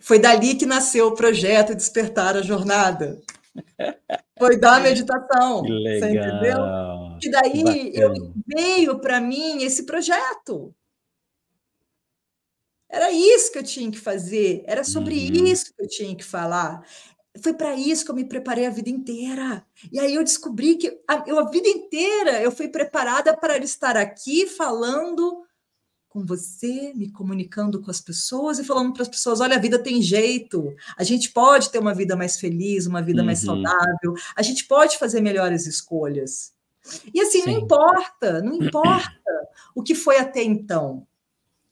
Foi 0.00 0.18
dali 0.18 0.54
que 0.54 0.66
nasceu 0.66 1.08
o 1.08 1.14
projeto 1.14 1.74
Despertar 1.74 2.36
a 2.36 2.42
Jornada. 2.42 3.20
Foi 4.38 4.58
da 4.58 4.80
meditação. 4.80 5.62
Que 5.62 5.72
legal. 5.72 6.00
Você 6.00 6.18
entendeu? 6.18 6.58
E 7.22 7.30
daí 7.30 7.92
eu, 7.94 8.34
veio 8.46 8.98
para 9.00 9.20
mim 9.20 9.62
esse 9.62 9.84
projeto. 9.84 10.74
Era 12.88 13.10
isso 13.10 13.50
que 13.50 13.58
eu 13.58 13.64
tinha 13.64 13.90
que 13.90 13.98
fazer, 13.98 14.62
era 14.64 14.84
sobre 14.84 15.14
uhum. 15.14 15.46
isso 15.46 15.74
que 15.74 15.82
eu 15.82 15.88
tinha 15.88 16.14
que 16.14 16.24
falar. 16.24 16.86
Foi 17.42 17.52
para 17.52 17.74
isso 17.74 18.04
que 18.04 18.10
eu 18.10 18.14
me 18.14 18.24
preparei 18.24 18.66
a 18.66 18.70
vida 18.70 18.88
inteira. 18.88 19.66
E 19.92 19.98
aí 20.00 20.14
eu 20.14 20.24
descobri 20.24 20.76
que 20.76 20.88
a, 21.08 21.24
eu, 21.26 21.38
a 21.38 21.50
vida 21.50 21.68
inteira 21.68 22.40
eu 22.40 22.50
fui 22.50 22.68
preparada 22.68 23.36
para 23.36 23.58
estar 23.58 23.96
aqui 23.96 24.46
falando 24.46 25.45
com 26.16 26.24
você, 26.24 26.94
me 26.94 27.10
comunicando 27.10 27.82
com 27.82 27.90
as 27.90 28.00
pessoas 28.00 28.58
e 28.58 28.64
falando 28.64 28.94
para 28.94 29.02
as 29.02 29.08
pessoas: 29.08 29.42
olha, 29.42 29.56
a 29.56 29.60
vida 29.60 29.78
tem 29.78 30.00
jeito, 30.00 30.74
a 30.96 31.04
gente 31.04 31.30
pode 31.30 31.68
ter 31.68 31.78
uma 31.78 31.92
vida 31.92 32.16
mais 32.16 32.40
feliz, 32.40 32.86
uma 32.86 33.02
vida 33.02 33.20
uhum. 33.20 33.26
mais 33.26 33.40
saudável, 33.40 34.14
a 34.34 34.40
gente 34.40 34.64
pode 34.64 34.96
fazer 34.96 35.20
melhores 35.20 35.66
escolhas. 35.66 36.54
E 37.12 37.20
assim, 37.20 37.42
Sim. 37.42 37.52
não 37.52 37.60
importa, 37.60 38.40
não 38.40 38.54
importa 38.64 39.12
o 39.74 39.82
que 39.82 39.94
foi 39.94 40.16
até 40.18 40.42
então 40.42 41.06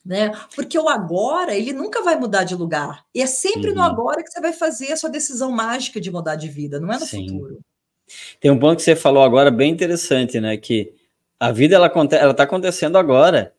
né? 0.04 0.32
Porque 0.54 0.78
o 0.78 0.86
agora, 0.86 1.54
ele 1.54 1.72
nunca 1.72 2.02
vai 2.02 2.14
mudar 2.14 2.44
de 2.44 2.54
lugar. 2.54 3.06
E 3.14 3.22
é 3.22 3.26
sempre 3.26 3.70
uhum. 3.70 3.76
no 3.76 3.82
agora 3.82 4.22
que 4.22 4.30
você 4.30 4.38
vai 4.38 4.52
fazer 4.52 4.92
a 4.92 4.98
sua 4.98 5.08
decisão 5.08 5.50
mágica 5.50 5.98
de 5.98 6.10
mudar 6.10 6.36
de 6.36 6.46
vida, 6.46 6.78
não 6.78 6.92
é 6.92 6.98
no 6.98 7.06
Sim. 7.06 7.26
futuro. 7.26 7.60
Tem 8.38 8.50
um 8.50 8.58
ponto 8.58 8.76
que 8.76 8.82
você 8.82 8.94
falou 8.94 9.22
agora 9.22 9.50
bem 9.50 9.72
interessante, 9.72 10.38
né? 10.38 10.58
Que 10.58 10.92
a 11.40 11.50
vida 11.50 11.74
ela 11.74 11.86
está 12.30 12.42
acontecendo 12.42 12.98
agora. 12.98 13.54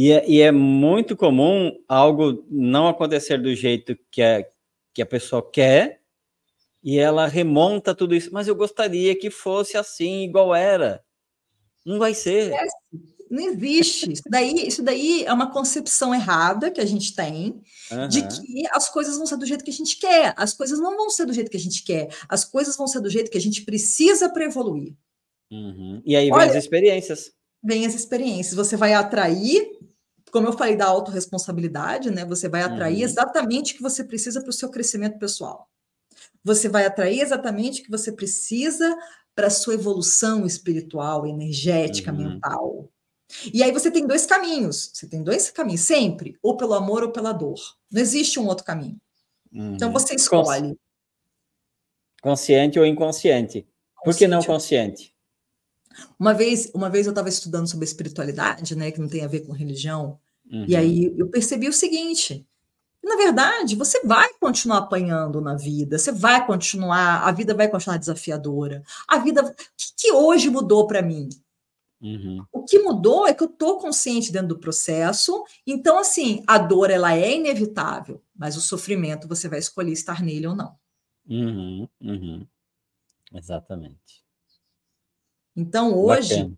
E 0.00 0.12
é, 0.12 0.24
e 0.30 0.40
é, 0.40 0.52
muito 0.52 1.16
comum 1.16 1.76
algo 1.88 2.46
não 2.48 2.86
acontecer 2.86 3.36
do 3.36 3.52
jeito 3.52 3.98
que, 4.12 4.22
é, 4.22 4.48
que 4.94 5.02
a 5.02 5.06
pessoa 5.06 5.42
quer, 5.50 6.00
e 6.80 7.00
ela 7.00 7.26
remonta 7.26 7.92
tudo 7.92 8.14
isso. 8.14 8.30
Mas 8.32 8.46
eu 8.46 8.54
gostaria 8.54 9.18
que 9.18 9.28
fosse 9.28 9.76
assim, 9.76 10.22
igual 10.22 10.54
era. 10.54 11.02
Não 11.84 11.98
vai 11.98 12.14
ser. 12.14 12.52
É, 12.52 12.64
não 13.28 13.42
existe. 13.42 14.12
Isso 14.12 14.22
daí, 14.30 14.68
isso 14.68 14.84
daí 14.84 15.24
é 15.24 15.32
uma 15.32 15.50
concepção 15.50 16.14
errada 16.14 16.70
que 16.70 16.80
a 16.80 16.86
gente 16.86 17.12
tem 17.12 17.60
uhum. 17.90 18.06
de 18.06 18.22
que 18.22 18.68
as 18.70 18.88
coisas 18.88 19.16
vão 19.16 19.26
ser 19.26 19.36
do 19.36 19.46
jeito 19.46 19.64
que 19.64 19.70
a 19.72 19.74
gente 19.74 19.98
quer. 19.98 20.32
As 20.36 20.54
coisas 20.54 20.78
não 20.78 20.96
vão 20.96 21.10
ser 21.10 21.26
do 21.26 21.32
jeito 21.32 21.50
que 21.50 21.56
a 21.56 21.60
gente 21.60 21.82
quer. 21.82 22.08
As 22.28 22.44
coisas 22.44 22.76
vão 22.76 22.86
ser 22.86 23.00
do 23.00 23.10
jeito 23.10 23.32
que 23.32 23.38
a 23.38 23.40
gente 23.40 23.64
precisa 23.64 24.28
para 24.28 24.44
evoluir. 24.44 24.94
Uhum. 25.50 26.00
E 26.06 26.14
aí 26.14 26.26
vem 26.26 26.34
Olha, 26.34 26.50
as 26.50 26.54
experiências. 26.54 27.32
Vem 27.64 27.84
as 27.84 27.96
experiências. 27.96 28.54
Você 28.54 28.76
vai 28.76 28.94
atrair, 28.94 29.76
como 30.30 30.46
eu 30.48 30.52
falei 30.52 30.76
da 30.76 30.86
autorresponsabilidade, 30.86 32.10
né? 32.10 32.24
Você 32.24 32.48
vai 32.48 32.62
atrair 32.62 32.98
uhum. 32.98 33.04
exatamente 33.04 33.72
o 33.72 33.76
que 33.76 33.82
você 33.82 34.04
precisa 34.04 34.40
para 34.40 34.50
o 34.50 34.52
seu 34.52 34.70
crescimento 34.70 35.18
pessoal. 35.18 35.68
Você 36.44 36.68
vai 36.68 36.86
atrair 36.86 37.20
exatamente 37.20 37.80
o 37.80 37.84
que 37.84 37.90
você 37.90 38.12
precisa 38.12 38.96
para 39.34 39.46
a 39.46 39.50
sua 39.50 39.74
evolução 39.74 40.44
espiritual, 40.46 41.26
energética, 41.26 42.12
uhum. 42.12 42.18
mental. 42.18 42.90
E 43.52 43.62
aí 43.62 43.70
você 43.70 43.90
tem 43.90 44.06
dois 44.06 44.26
caminhos. 44.26 44.90
Você 44.92 45.06
tem 45.06 45.22
dois 45.22 45.50
caminhos, 45.50 45.82
sempre, 45.82 46.36
ou 46.42 46.56
pelo 46.56 46.74
amor 46.74 47.02
ou 47.02 47.10
pela 47.10 47.32
dor. 47.32 47.60
Não 47.90 48.00
existe 48.00 48.40
um 48.40 48.46
outro 48.46 48.64
caminho. 48.64 49.00
Uhum. 49.52 49.74
Então 49.74 49.92
você 49.92 50.14
escolhe. 50.14 50.76
Consciente 52.20 52.78
ou 52.78 52.86
inconsciente? 52.86 53.60
Consciente. 53.60 54.04
Por 54.04 54.16
que 54.16 54.26
não 54.26 54.42
consciente? 54.42 55.14
Uma 56.18 56.34
vez, 56.34 56.70
uma 56.74 56.90
vez 56.90 57.06
eu 57.06 57.12
estava 57.12 57.28
estudando 57.28 57.68
sobre 57.68 57.84
espiritualidade, 57.84 58.76
né, 58.76 58.90
que 58.90 59.00
não 59.00 59.08
tem 59.08 59.24
a 59.24 59.28
ver 59.28 59.40
com 59.40 59.52
religião, 59.52 60.18
uhum. 60.50 60.64
e 60.68 60.76
aí 60.76 61.14
eu 61.16 61.28
percebi 61.28 61.68
o 61.68 61.72
seguinte: 61.72 62.46
na 63.02 63.16
verdade, 63.16 63.76
você 63.76 64.04
vai 64.04 64.28
continuar 64.40 64.78
apanhando 64.78 65.40
na 65.40 65.54
vida, 65.54 65.98
você 65.98 66.12
vai 66.12 66.44
continuar, 66.46 67.26
a 67.26 67.32
vida 67.32 67.54
vai 67.54 67.68
continuar 67.68 67.96
desafiadora. 67.96 68.82
A 69.06 69.18
vida, 69.18 69.42
o 69.42 69.54
que, 69.54 69.92
que 69.96 70.12
hoje 70.12 70.50
mudou 70.50 70.86
para 70.86 71.00
mim? 71.00 71.28
Uhum. 72.00 72.44
O 72.52 72.64
que 72.64 72.78
mudou 72.78 73.26
é 73.26 73.34
que 73.34 73.42
eu 73.42 73.48
estou 73.48 73.78
consciente 73.78 74.30
dentro 74.30 74.48
do 74.48 74.58
processo. 74.58 75.44
Então, 75.66 75.98
assim, 75.98 76.42
a 76.46 76.58
dor 76.58 76.90
ela 76.90 77.16
é 77.16 77.34
inevitável, 77.34 78.22
mas 78.36 78.56
o 78.56 78.60
sofrimento 78.60 79.28
você 79.28 79.48
vai 79.48 79.58
escolher 79.58 79.92
estar 79.92 80.22
nele 80.22 80.46
ou 80.46 80.54
não. 80.54 80.76
Uhum, 81.28 81.88
uhum. 82.00 82.46
Exatamente. 83.34 84.24
Então, 85.58 85.92
hoje, 85.98 86.56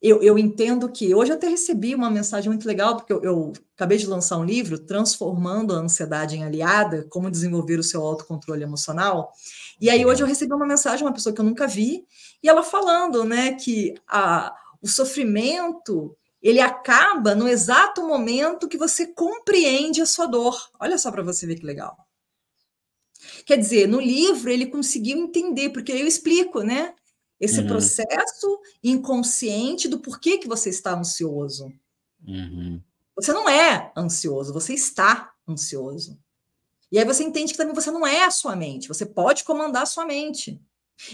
eu, 0.00 0.22
eu, 0.22 0.38
entendo 0.38 0.88
que. 0.88 1.12
Hoje 1.12 1.32
eu 1.32 1.36
até 1.36 1.48
recebi 1.48 1.96
uma 1.96 2.08
mensagem 2.08 2.48
muito 2.48 2.64
legal, 2.64 2.94
porque 2.94 3.12
eu, 3.12 3.20
eu, 3.24 3.52
acabei 3.74 3.98
de 3.98 4.06
lançar 4.06 4.38
um 4.38 4.44
livro, 4.44 4.78
Transformando 4.78 5.74
a 5.74 5.78
Ansiedade 5.78 6.36
em 6.36 6.44
Aliada: 6.44 7.04
Como 7.10 7.28
Desenvolver 7.28 7.80
o 7.80 7.82
Seu 7.82 8.02
Autocontrole 8.02 8.62
Emocional. 8.62 9.32
E 9.80 9.90
aí, 9.90 10.06
hoje 10.06 10.22
eu 10.22 10.28
recebi 10.28 10.54
uma 10.54 10.64
mensagem, 10.64 11.04
uma 11.04 11.12
pessoa 11.12 11.34
que 11.34 11.40
eu 11.40 11.44
nunca 11.44 11.66
vi, 11.66 12.06
e 12.40 12.48
ela 12.48 12.62
falando 12.62 13.24
né, 13.24 13.54
que 13.54 13.94
a 14.06 14.54
o 14.80 14.86
sofrimento 14.86 16.16
ele 16.40 16.60
acaba 16.60 17.34
no 17.34 17.48
exato 17.48 18.06
momento 18.06 18.68
que 18.68 18.78
você 18.78 19.06
compreende 19.06 20.00
a 20.00 20.06
sua 20.06 20.26
dor. 20.26 20.70
Olha 20.78 20.96
só 20.96 21.10
para 21.10 21.22
você 21.22 21.44
ver 21.46 21.56
que 21.56 21.66
legal. 21.66 21.96
Quer 23.44 23.56
dizer, 23.56 23.88
no 23.88 24.00
livro 24.00 24.50
ele 24.50 24.66
conseguiu 24.66 25.18
entender, 25.18 25.70
porque 25.70 25.90
eu 25.90 26.06
explico, 26.06 26.62
né? 26.62 26.94
Esse 27.40 27.60
uhum. 27.60 27.66
processo 27.66 28.60
inconsciente 28.82 29.88
do 29.88 29.98
porquê 29.98 30.38
que 30.38 30.48
você 30.48 30.70
está 30.70 30.98
ansioso. 30.98 31.70
Uhum. 32.26 32.80
Você 33.14 33.32
não 33.32 33.48
é 33.48 33.92
ansioso, 33.96 34.52
você 34.52 34.74
está 34.74 35.32
ansioso. 35.48 36.18
E 36.90 36.98
aí 36.98 37.04
você 37.04 37.24
entende 37.24 37.52
que 37.52 37.58
também 37.58 37.74
você 37.74 37.90
não 37.90 38.06
é 38.06 38.24
a 38.24 38.30
sua 38.30 38.54
mente, 38.54 38.88
você 38.88 39.04
pode 39.04 39.44
comandar 39.44 39.82
a 39.82 39.86
sua 39.86 40.06
mente. 40.06 40.60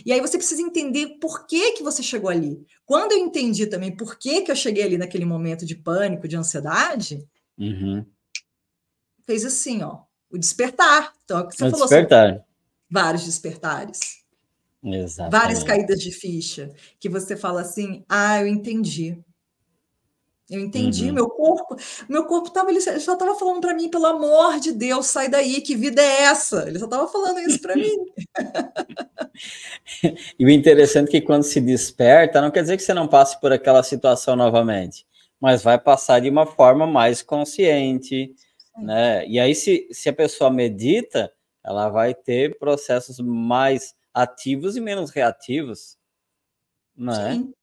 E 0.07 0.13
aí 0.13 0.21
você 0.21 0.39
precisa 0.39 0.63
entender 0.63 1.19
por 1.21 1.47
que, 1.47 1.73
que 1.73 1.83
você 1.83 2.03
chegou 2.03 2.31
ali. 2.31 2.65
Quando 2.85 3.13
eu 3.13 3.19
entendi 3.19 3.67
também 3.67 3.95
por 3.95 4.17
que, 4.17 4.43
que 4.43 4.51
eu 4.51 4.57
cheguei 4.57 4.85
ali 4.85 4.99
naquele 4.99 5.25
momento 5.25 5.67
de 5.67 5.75
pânico, 5.75 6.29
de 6.29 6.37
ansiedade, 6.37 7.27
uhum. 7.59 8.07
fez 9.27 9.45
assim, 9.45 9.83
ó, 9.83 10.03
o 10.31 10.39
despertar. 10.39 11.13
Então, 11.25 11.39
é 11.39 11.43
o 11.43 11.49
que 11.49 11.57
você 11.57 11.65
o 11.65 11.71
falou. 11.71 11.87
Despertar. 11.87 12.45
vários 12.89 13.25
despertares. 13.25 14.22
Exatamente. 14.85 15.41
Várias 15.41 15.63
caídas 15.63 16.01
de 16.01 16.11
ficha. 16.11 16.71
Que 16.99 17.09
você 17.09 17.37
fala 17.37 17.61
assim, 17.61 18.05
ah, 18.09 18.41
eu 18.41 18.47
entendi. 18.47 19.19
Eu 20.51 20.61
entendi, 20.61 21.07
uhum. 21.07 21.15
meu 21.15 21.31
corpo, 21.31 21.77
meu 22.07 22.27
corpo 22.27 22.51
tava, 22.51 22.71
ele 22.71 22.81
só 22.81 23.15
estava 23.15 23.35
falando 23.37 23.63
para 23.63 23.73
mim, 23.73 23.89
pelo 23.89 24.05
amor 24.05 24.61
de 24.61 24.71
Deus, 24.71 25.07
sai 25.07 25.27
daí, 25.27 25.63
que 25.63 25.75
vida 25.75 26.03
é 26.03 26.25
essa? 26.25 26.69
Ele 26.69 26.79
só 26.79 26.85
estava 26.85 27.09
falando 27.09 27.39
isso 27.41 27.59
para 27.63 27.75
mim. 27.75 27.91
e 30.39 30.45
o 30.45 30.51
interessante 30.51 31.09
é 31.09 31.11
que 31.13 31.21
quando 31.21 31.43
se 31.43 31.61
desperta, 31.61 32.41
não 32.41 32.51
quer 32.51 32.63
dizer 32.63 32.77
que 32.77 32.83
você 32.83 32.95
não 32.95 33.09
passe 33.09 33.41
por 33.41 33.53
aquela 33.53 33.83
situação 33.83 34.37
novamente, 34.37 35.07
mas 35.41 35.63
vai 35.63 35.79
passar 35.79 36.21
de 36.21 36.29
uma 36.29 36.47
forma 36.47 36.87
mais 36.87 37.23
consciente, 37.23 38.35
né? 38.79 39.27
E 39.27 39.39
aí, 39.39 39.55
se, 39.55 39.89
se 39.91 40.09
a 40.09 40.13
pessoa 40.13 40.51
medita, 40.51 41.33
ela 41.65 41.89
vai 41.89 42.15
ter 42.15 42.59
processos 42.59 43.19
mais 43.21 43.95
ativos 44.15 44.77
e 44.77 44.81
menos 44.81 45.11
reativos, 45.11 45.97
não 46.97 47.15
é? 47.15 47.35
Sim. 47.35 47.55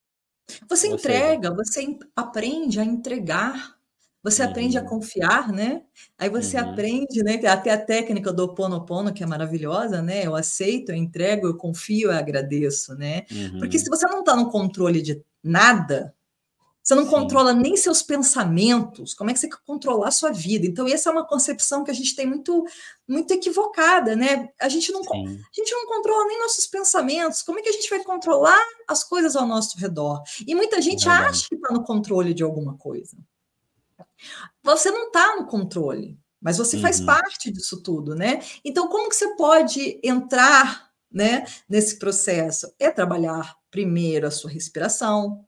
Você 0.68 0.88
entrega, 0.88 1.54
você 1.54 1.98
aprende 2.16 2.80
a 2.80 2.84
entregar, 2.84 3.78
você 4.22 4.44
aprende 4.44 4.78
a 4.78 4.82
uhum. 4.82 4.88
confiar, 4.88 5.52
né? 5.52 5.84
Aí 6.18 6.30
você 6.30 6.60
uhum. 6.60 6.72
aprende, 6.72 7.24
né? 7.24 7.36
Até 7.48 7.72
a 7.72 7.78
técnica 7.78 8.34
do 8.34 8.54
Ponopono, 8.54 9.14
que 9.14 9.24
é 9.24 9.26
maravilhosa, 9.26 10.02
né? 10.02 10.26
Eu 10.26 10.36
aceito, 10.36 10.90
eu 10.90 10.96
entrego, 10.96 11.48
eu 11.48 11.56
confio, 11.56 12.12
eu 12.12 12.18
agradeço, 12.18 12.96
né? 12.96 13.26
Uhum. 13.32 13.60
Porque 13.60 13.80
se 13.80 13.90
você 13.90 14.06
não 14.08 14.20
está 14.20 14.36
no 14.36 14.50
controle 14.50 15.02
de 15.02 15.24
nada, 15.42 16.14
Você 16.90 16.96
não 16.96 17.04
Sim. 17.04 17.12
controla 17.12 17.54
nem 17.54 17.78
seus 17.78 18.02
pensamentos. 18.02 19.14
Como 19.14 19.30
é 19.30 19.34
que 19.34 19.40
você 19.40 19.48
quer 19.48 19.60
controlar 19.64 20.08
a 20.08 20.12
sua 20.12 20.32
vida? 20.32 20.66
Então, 20.66 20.88
essa 20.88 21.08
é 21.08 21.12
uma 21.12 21.24
concepção 21.24 21.84
que 21.84 21.92
a 21.92 21.94
gente 21.94 22.16
tem 22.16 22.26
muito, 22.26 22.66
muito 23.08 23.32
equivocada, 23.32 24.16
né? 24.16 24.50
A 24.60 24.68
gente, 24.68 24.92
não, 24.92 25.02
a 25.02 25.56
gente 25.56 25.72
não 25.72 25.86
controla 25.86 26.26
nem 26.26 26.40
nossos 26.40 26.66
pensamentos. 26.66 27.44
Como 27.44 27.60
é 27.60 27.62
que 27.62 27.70
a 27.70 27.74
gente 27.74 27.88
vai 27.92 28.04
controlar 28.04 28.60
as 28.88 29.04
coisas 29.04 29.36
ao 29.36 29.46
nosso 29.46 29.78
redor? 29.78 30.24
E 30.48 30.56
muita 30.56 30.82
gente 30.82 31.08
é 31.08 31.12
acha 31.12 31.48
que 31.48 31.54
está 31.54 31.72
no 31.72 31.84
controle 31.84 32.34
de 32.34 32.42
alguma 32.42 32.76
coisa. 32.76 33.16
Você 34.64 34.90
não 34.90 35.10
está 35.10 35.36
no 35.36 35.46
controle, 35.46 36.20
mas 36.42 36.58
você 36.58 36.76
uhum. 36.76 36.82
faz 36.82 37.00
parte 37.00 37.52
disso 37.52 37.84
tudo, 37.84 38.16
né? 38.16 38.42
Então, 38.66 38.88
como 38.88 39.10
que 39.10 39.16
você 39.16 39.36
pode 39.36 40.00
entrar 40.04 40.90
né, 41.12 41.46
nesse 41.70 42.00
processo? 42.00 42.74
É 42.80 42.90
trabalhar 42.90 43.56
primeiro 43.70 44.26
a 44.26 44.32
sua 44.32 44.50
respiração, 44.50 45.46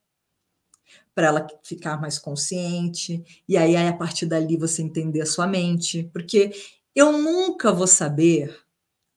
para 1.13 1.27
ela 1.27 1.47
ficar 1.63 1.99
mais 1.99 2.17
consciente, 2.17 3.23
e 3.47 3.57
aí, 3.57 3.75
aí 3.75 3.87
a 3.87 3.93
partir 3.93 4.25
dali 4.25 4.55
você 4.57 4.81
entender 4.81 5.21
a 5.21 5.25
sua 5.25 5.45
mente, 5.45 6.09
porque 6.13 6.51
eu 6.95 7.11
nunca 7.11 7.71
vou 7.71 7.87
saber 7.87 8.57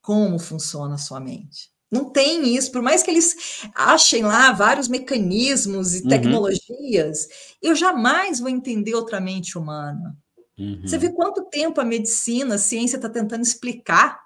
como 0.03 0.39
funciona 0.39 0.95
a 0.95 0.99
sua 0.99 1.21
mente. 1.21 1.73
Não 1.91 2.11
tem 2.11 2.57
isso, 2.57 2.73
por 2.73 2.83
mais 2.83 3.03
que 3.03 3.11
eles 3.11 3.37
achem 3.75 4.25
lá 4.25 4.53
vários 4.53 4.89
mecanismos 4.89 5.95
e 5.95 6.03
uhum. 6.03 6.09
tecnologias, 6.09 7.29
eu 7.63 7.75
jamais 7.77 8.41
vou 8.41 8.49
entender 8.49 8.95
outra 8.95 9.21
mente 9.21 9.57
humana. 9.57 10.17
Uhum. 10.59 10.83
Você 10.83 10.99
vê 10.99 11.11
quanto 11.11 11.45
tempo 11.45 11.81
a 11.81 11.85
medicina, 11.85 12.57
a 12.57 12.59
ciência 12.59 12.97
está 12.97 13.09
tentando 13.09 13.43
explicar. 13.43 14.21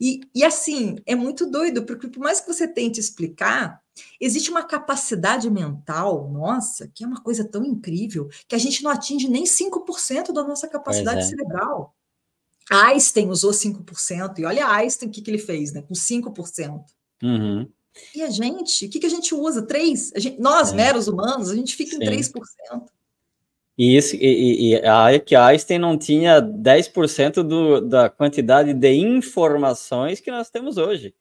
E, 0.00 0.20
e 0.32 0.44
assim, 0.44 0.96
é 1.04 1.16
muito 1.16 1.50
doido, 1.50 1.84
porque 1.84 2.06
por 2.06 2.20
mais 2.20 2.40
que 2.40 2.46
você 2.46 2.68
tente 2.68 3.00
explicar, 3.00 3.80
Existe 4.20 4.50
uma 4.50 4.62
capacidade 4.62 5.50
mental 5.50 6.30
nossa, 6.30 6.90
que 6.94 7.04
é 7.04 7.06
uma 7.06 7.20
coisa 7.22 7.44
tão 7.44 7.64
incrível, 7.64 8.28
que 8.46 8.54
a 8.54 8.58
gente 8.58 8.82
não 8.82 8.90
atinge 8.90 9.28
nem 9.28 9.44
5% 9.44 10.32
da 10.32 10.44
nossa 10.44 10.68
capacidade 10.68 11.20
é. 11.20 11.22
cerebral. 11.22 11.94
Einstein 12.70 13.30
usou 13.30 13.52
5%, 13.52 14.38
e 14.38 14.44
olha 14.44 14.68
Einstein 14.68 15.08
o 15.08 15.12
que, 15.12 15.22
que 15.22 15.30
ele 15.30 15.38
fez, 15.38 15.72
né? 15.72 15.82
Com 15.82 15.94
5%. 15.94 16.84
Uhum. 17.22 17.68
E 18.14 18.22
a 18.22 18.30
gente, 18.30 18.86
o 18.86 18.90
que, 18.90 19.00
que 19.00 19.06
a 19.06 19.10
gente 19.10 19.34
usa? 19.34 19.62
3%. 19.62 20.12
A 20.14 20.18
gente, 20.18 20.40
nós, 20.40 20.72
é. 20.72 20.76
meros 20.76 21.08
humanos, 21.08 21.50
a 21.50 21.54
gente 21.54 21.74
fica 21.74 21.96
Sim. 21.96 22.04
em 22.04 22.06
3%. 22.06 22.32
E, 23.76 23.96
isso, 23.96 24.16
e, 24.16 24.72
e 24.72 24.76
a 24.76 25.18
que 25.20 25.36
Einstein 25.36 25.78
não 25.78 25.96
tinha 25.96 26.42
10% 26.42 27.42
do, 27.42 27.80
da 27.80 28.10
quantidade 28.10 28.74
de 28.74 28.92
informações 28.92 30.20
que 30.20 30.32
nós 30.32 30.50
temos 30.50 30.76
hoje. 30.76 31.14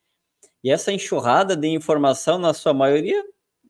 E 0.63 0.71
essa 0.71 0.91
enxurrada 0.91 1.55
de 1.55 1.67
informação, 1.67 2.37
na 2.37 2.53
sua 2.53 2.73
maioria, 2.73 3.23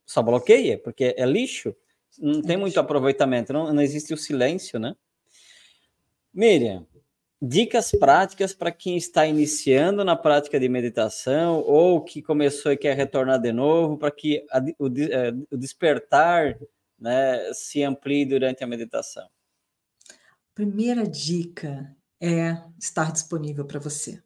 só 0.06 0.22
bloqueia, 0.22 0.78
porque 0.78 1.14
é 1.18 1.26
lixo, 1.26 1.76
não 2.18 2.42
tem 2.42 2.58
muito 2.58 2.80
aproveitamento, 2.80 3.54
não, 3.54 3.74
não 3.74 3.82
existe 3.82 4.14
o 4.14 4.18
silêncio, 4.18 4.80
né? 4.80 4.96
Miriam, 6.34 6.86
dicas 7.42 7.92
práticas 7.92 8.54
para 8.54 8.72
quem 8.72 8.98
está 8.98 9.26
iniciando 9.26 10.04
na 10.04 10.16
prática 10.16 10.60
de 10.60 10.68
meditação 10.68 11.60
ou 11.62 12.02
que 12.04 12.22
começou 12.22 12.72
e 12.72 12.78
quer 12.78 12.96
retornar 12.96 13.40
de 13.40 13.52
novo, 13.52 13.98
para 13.98 14.12
que 14.12 14.46
a, 14.52 14.60
o, 14.80 14.88
é, 14.88 15.34
o, 15.52 15.58
despertar 15.58 16.58
né, 16.98 17.54
se 17.54 17.84
amplie 17.84 18.26
durante 18.26 18.64
a 18.64 18.68
meditação? 18.68 19.28
Primeira 20.56 21.06
dica 21.08 21.96
é 22.20 22.58
estar 22.80 23.12
disponível 23.12 23.66
para 23.66 23.80
você. 23.80 24.22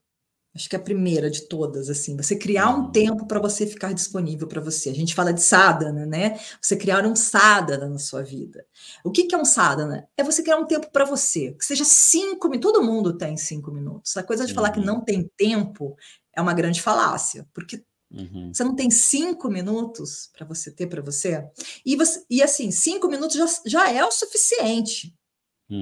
Acho 0.53 0.69
que 0.69 0.75
é 0.75 0.79
a 0.79 0.81
primeira 0.81 1.29
de 1.29 1.47
todas, 1.47 1.89
assim, 1.89 2.17
você 2.17 2.35
criar 2.35 2.69
um 2.69 2.81
uhum. 2.81 2.91
tempo 2.91 3.25
para 3.25 3.39
você 3.39 3.65
ficar 3.65 3.93
disponível 3.93 4.47
para 4.47 4.59
você. 4.59 4.89
A 4.89 4.93
gente 4.93 5.15
fala 5.15 5.31
de 5.31 5.41
sadhana, 5.41 6.05
né? 6.05 6.37
Você 6.61 6.75
criar 6.75 7.05
um 7.05 7.15
sadhana 7.15 7.87
na 7.87 7.97
sua 7.97 8.21
vida. 8.21 8.65
O 9.01 9.11
que, 9.11 9.23
que 9.23 9.33
é 9.33 9.37
um 9.37 9.45
sadhana? 9.45 10.09
É 10.17 10.23
você 10.23 10.43
criar 10.43 10.57
um 10.57 10.65
tempo 10.65 10.91
para 10.91 11.05
você, 11.05 11.53
que 11.53 11.63
seja 11.63 11.85
cinco 11.85 12.49
minutos. 12.49 12.69
Todo 12.69 12.85
mundo 12.85 13.17
tem 13.17 13.37
cinco 13.37 13.71
minutos. 13.71 14.17
A 14.17 14.23
coisa 14.23 14.45
de 14.45 14.51
uhum. 14.51 14.55
falar 14.55 14.71
que 14.71 14.79
uhum. 14.79 14.85
não 14.85 14.99
tem 14.99 15.31
tempo 15.37 15.95
é 16.33 16.41
uma 16.41 16.53
grande 16.53 16.81
falácia, 16.81 17.47
porque 17.53 17.81
uhum. 18.11 18.51
você 18.53 18.63
não 18.65 18.75
tem 18.75 18.91
cinco 18.91 19.49
minutos 19.49 20.29
para 20.33 20.45
você 20.45 20.69
ter 20.69 20.87
para 20.87 21.01
você. 21.01 21.45
E, 21.85 21.95
você. 21.95 22.25
e 22.29 22.43
assim, 22.43 22.71
cinco 22.71 23.07
minutos 23.07 23.37
já, 23.37 23.45
já 23.65 23.89
é 23.89 24.03
o 24.03 24.11
suficiente 24.11 25.15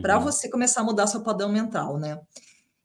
para 0.03 0.19
uhum. 0.19 0.23
você 0.23 0.47
começar 0.47 0.81
a 0.81 0.83
mudar 0.83 1.07
seu 1.07 1.23
padrão 1.23 1.49
mental, 1.49 1.97
né? 1.97 2.21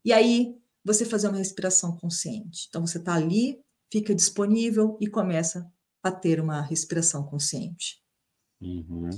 E 0.03 0.15
aí 0.15 0.57
você 0.85 1.05
fazer 1.05 1.29
uma 1.29 1.39
respiração 1.39 1.97
consciente. 1.97 2.67
Então, 2.69 2.87
você 2.87 2.99
está 2.99 3.15
ali, 3.15 3.59
fica 3.91 4.15
disponível 4.15 4.99
e 5.01 5.07
começa 5.07 5.71
a 6.03 6.11
ter 6.11 6.41
uma 6.41 6.61
respiração 6.61 7.25
consciente. 7.25 8.03
Uhum. 8.61 9.09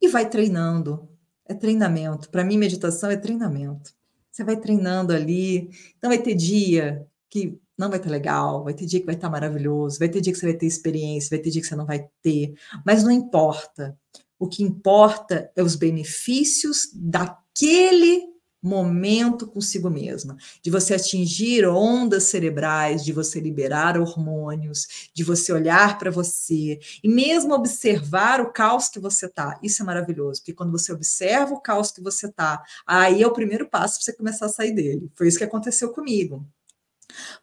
E 0.00 0.08
vai 0.08 0.28
treinando. 0.28 1.08
É 1.46 1.54
treinamento. 1.54 2.28
Para 2.28 2.44
mim, 2.44 2.58
meditação 2.58 3.10
é 3.10 3.16
treinamento. 3.16 3.92
Você 4.30 4.44
vai 4.44 4.56
treinando 4.56 5.12
ali. 5.12 5.70
Então, 5.96 6.10
vai 6.10 6.22
ter 6.22 6.34
dia 6.34 7.06
que 7.28 7.58
não 7.78 7.88
vai 7.88 7.98
estar 7.98 8.10
legal, 8.10 8.62
vai 8.62 8.74
ter 8.74 8.84
dia 8.84 9.00
que 9.00 9.06
vai 9.06 9.14
estar 9.14 9.30
maravilhoso, 9.30 9.98
vai 9.98 10.08
ter 10.08 10.20
dia 10.20 10.32
que 10.32 10.38
você 10.38 10.46
vai 10.46 10.56
ter 10.56 10.66
experiência, 10.66 11.30
vai 11.30 11.38
ter 11.38 11.50
dia 11.50 11.62
que 11.62 11.66
você 11.66 11.76
não 11.76 11.86
vai 11.86 12.06
ter. 12.22 12.54
Mas 12.84 13.02
não 13.02 13.10
importa. 13.10 13.98
O 14.38 14.46
que 14.46 14.62
importa 14.62 15.50
é 15.56 15.62
os 15.62 15.76
benefícios 15.76 16.90
daquele 16.94 18.29
momento 18.62 19.46
consigo 19.46 19.88
mesma, 19.88 20.36
de 20.62 20.70
você 20.70 20.94
atingir 20.94 21.66
ondas 21.66 22.24
cerebrais, 22.24 23.04
de 23.04 23.12
você 23.12 23.40
liberar 23.40 23.98
hormônios, 23.98 25.10
de 25.14 25.24
você 25.24 25.52
olhar 25.52 25.98
para 25.98 26.10
você 26.10 26.78
e 27.02 27.08
mesmo 27.08 27.54
observar 27.54 28.40
o 28.40 28.52
caos 28.52 28.88
que 28.88 28.98
você 28.98 29.28
tá. 29.28 29.58
Isso 29.62 29.82
é 29.82 29.84
maravilhoso, 29.84 30.40
porque 30.40 30.52
quando 30.52 30.72
você 30.72 30.92
observa 30.92 31.54
o 31.54 31.60
caos 31.60 31.90
que 31.90 32.02
você 32.02 32.30
tá, 32.30 32.62
aí 32.86 33.22
é 33.22 33.26
o 33.26 33.32
primeiro 33.32 33.68
passo 33.68 33.96
para 33.96 34.04
você 34.04 34.12
começar 34.12 34.46
a 34.46 34.50
sair 34.50 34.72
dele. 34.72 35.10
Foi 35.14 35.26
isso 35.26 35.38
que 35.38 35.44
aconteceu 35.44 35.90
comigo. 35.92 36.46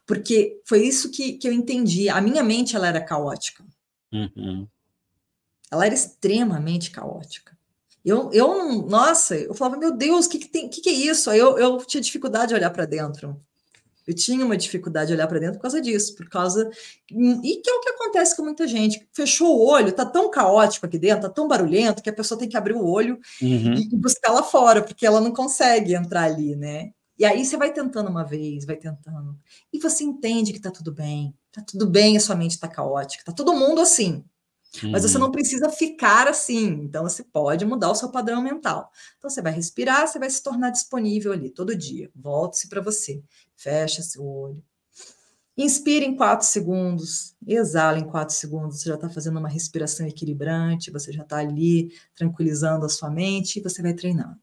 Porque 0.06 0.60
foi 0.64 0.86
isso 0.86 1.10
que, 1.10 1.34
que 1.34 1.48
eu 1.48 1.52
entendi. 1.52 2.08
A 2.08 2.20
minha 2.20 2.42
mente 2.42 2.76
ela 2.76 2.88
era 2.88 3.04
caótica. 3.04 3.64
Uhum. 4.12 4.66
Ela 5.70 5.86
era 5.86 5.94
extremamente 5.94 6.90
caótica. 6.90 7.57
Eu, 8.08 8.30
eu 8.32 8.82
nossa, 8.86 9.36
eu 9.36 9.54
falava, 9.54 9.76
meu 9.76 9.96
Deus, 9.96 10.26
o 10.26 10.28
que, 10.28 10.38
que, 10.38 10.48
tem, 10.48 10.68
que, 10.68 10.80
que 10.80 10.88
é 10.88 10.92
isso? 10.92 11.30
Aí 11.30 11.38
eu, 11.38 11.58
eu 11.58 11.78
tinha 11.78 12.00
dificuldade 12.00 12.48
de 12.48 12.54
olhar 12.54 12.70
para 12.70 12.86
dentro. 12.86 13.38
Eu 14.08 14.14
tinha 14.14 14.42
uma 14.42 14.56
dificuldade 14.56 15.08
de 15.08 15.12
olhar 15.12 15.26
para 15.26 15.38
dentro 15.38 15.56
por 15.56 15.62
causa 15.62 15.82
disso, 15.82 16.16
por 16.16 16.26
causa. 16.30 16.70
E 17.10 17.56
que 17.56 17.68
é 17.68 17.74
o 17.74 17.80
que 17.82 17.90
acontece 17.90 18.34
com 18.34 18.42
muita 18.42 18.66
gente. 18.66 19.06
Fechou 19.12 19.54
o 19.54 19.66
olho, 19.66 19.92
tá 19.92 20.06
tão 20.06 20.30
caótico 20.30 20.86
aqui 20.86 20.98
dentro, 20.98 21.28
tá 21.28 21.28
tão 21.28 21.46
barulhento, 21.46 22.02
que 22.02 22.08
a 22.08 22.12
pessoa 22.14 22.38
tem 22.38 22.48
que 22.48 22.56
abrir 22.56 22.72
o 22.72 22.86
olho 22.86 23.20
uhum. 23.42 23.74
e, 23.74 23.94
buscar 23.94 24.32
lá 24.32 24.42
fora, 24.42 24.82
porque 24.82 25.04
ela 25.04 25.20
não 25.20 25.30
consegue 25.30 25.94
entrar 25.94 26.22
ali, 26.22 26.56
né? 26.56 26.90
E 27.18 27.24
aí 27.26 27.44
você 27.44 27.58
vai 27.58 27.70
tentando 27.70 28.08
uma 28.08 28.24
vez, 28.24 28.64
vai 28.64 28.76
tentando. 28.76 29.36
E 29.70 29.78
você 29.78 30.04
entende 30.04 30.54
que 30.54 30.60
tá 30.60 30.70
tudo 30.70 30.90
bem. 30.90 31.34
Tá 31.52 31.60
tudo 31.60 31.86
bem, 31.86 32.16
a 32.16 32.20
sua 32.20 32.34
mente 32.34 32.58
tá 32.58 32.66
caótica. 32.66 33.24
Tá 33.24 33.32
todo 33.32 33.52
mundo 33.52 33.82
assim. 33.82 34.24
Mas 34.90 35.02
você 35.02 35.16
uhum. 35.16 35.24
não 35.24 35.30
precisa 35.30 35.70
ficar 35.70 36.28
assim. 36.28 36.66
Então, 36.66 37.02
você 37.02 37.24
pode 37.24 37.64
mudar 37.64 37.90
o 37.90 37.94
seu 37.94 38.10
padrão 38.10 38.42
mental. 38.42 38.90
Então, 39.16 39.30
você 39.30 39.40
vai 39.40 39.52
respirar, 39.52 40.06
você 40.06 40.18
vai 40.18 40.28
se 40.28 40.42
tornar 40.42 40.70
disponível 40.70 41.32
ali 41.32 41.50
todo 41.50 41.74
dia. 41.74 42.10
Volte-se 42.14 42.68
para 42.68 42.80
você. 42.80 43.22
Fecha 43.56 44.02
seu 44.02 44.24
olho. 44.24 44.62
Inspira 45.56 46.04
em 46.04 46.14
quatro 46.14 46.46
segundos, 46.46 47.34
exala 47.44 47.98
em 47.98 48.04
quatro 48.04 48.32
segundos. 48.32 48.80
Você 48.80 48.88
já 48.90 48.94
está 48.94 49.08
fazendo 49.08 49.40
uma 49.40 49.48
respiração 49.48 50.06
equilibrante, 50.06 50.92
você 50.92 51.12
já 51.12 51.22
está 51.22 51.38
ali 51.38 51.92
tranquilizando 52.14 52.86
a 52.86 52.88
sua 52.88 53.10
mente 53.10 53.58
e 53.58 53.62
você 53.62 53.82
vai 53.82 53.92
treinando. 53.92 54.38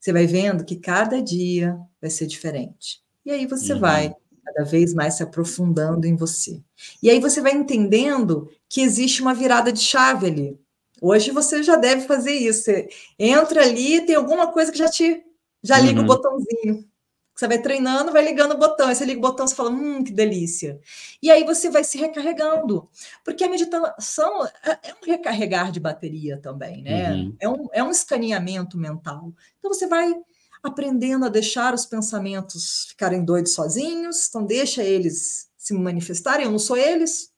Você 0.00 0.12
vai 0.12 0.26
vendo 0.26 0.64
que 0.64 0.74
cada 0.74 1.22
dia 1.22 1.78
vai 2.00 2.10
ser 2.10 2.26
diferente. 2.26 3.00
E 3.24 3.30
aí 3.30 3.46
você 3.46 3.74
uhum. 3.74 3.80
vai 3.80 4.12
cada 4.44 4.64
vez 4.68 4.92
mais 4.92 5.14
se 5.14 5.22
aprofundando 5.22 6.04
em 6.04 6.16
você. 6.16 6.60
E 7.00 7.08
aí 7.08 7.20
você 7.20 7.40
vai 7.40 7.52
entendendo 7.52 8.50
que 8.70 8.80
existe 8.80 9.20
uma 9.20 9.34
virada 9.34 9.72
de 9.72 9.80
chave 9.80 10.28
ali. 10.28 10.58
Hoje 11.02 11.32
você 11.32 11.62
já 11.62 11.74
deve 11.74 12.06
fazer 12.06 12.32
isso. 12.32 12.62
Você 12.62 12.88
entra 13.18 13.62
ali, 13.62 14.00
tem 14.06 14.14
alguma 14.14 14.46
coisa 14.52 14.70
que 14.70 14.78
já 14.78 14.88
te 14.88 15.22
já 15.62 15.78
liga 15.78 15.98
uhum. 15.98 16.04
o 16.04 16.08
botãozinho. 16.08 16.88
Você 17.34 17.48
vai 17.48 17.60
treinando, 17.60 18.12
vai 18.12 18.24
ligando 18.24 18.52
o 18.52 18.58
botão. 18.58 18.88
Aí 18.88 18.94
você 18.94 19.04
liga 19.04 19.18
o 19.18 19.22
botão, 19.22 19.46
você 19.46 19.54
fala, 19.54 19.70
hum, 19.70 20.04
que 20.04 20.12
delícia. 20.12 20.78
E 21.22 21.30
aí 21.30 21.44
você 21.44 21.68
vai 21.70 21.82
se 21.82 21.98
recarregando. 21.98 22.88
Porque 23.24 23.42
a 23.44 23.48
meditação 23.48 24.46
é, 24.46 24.78
é 24.82 24.94
um 24.94 25.06
recarregar 25.06 25.72
de 25.72 25.80
bateria 25.80 26.38
também, 26.38 26.82
né? 26.82 27.12
Uhum. 27.12 27.36
É, 27.40 27.48
um, 27.48 27.68
é 27.72 27.82
um 27.82 27.90
escaneamento 27.90 28.78
mental. 28.78 29.32
Então 29.58 29.72
você 29.72 29.86
vai 29.86 30.14
aprendendo 30.62 31.24
a 31.24 31.30
deixar 31.30 31.74
os 31.74 31.86
pensamentos 31.86 32.86
ficarem 32.90 33.24
doidos 33.24 33.54
sozinhos. 33.54 34.28
Então 34.28 34.44
deixa 34.44 34.82
eles 34.82 35.48
se 35.56 35.74
manifestarem. 35.74 36.44
Eu 36.44 36.52
não 36.52 36.58
sou 36.58 36.76
eles, 36.76 37.29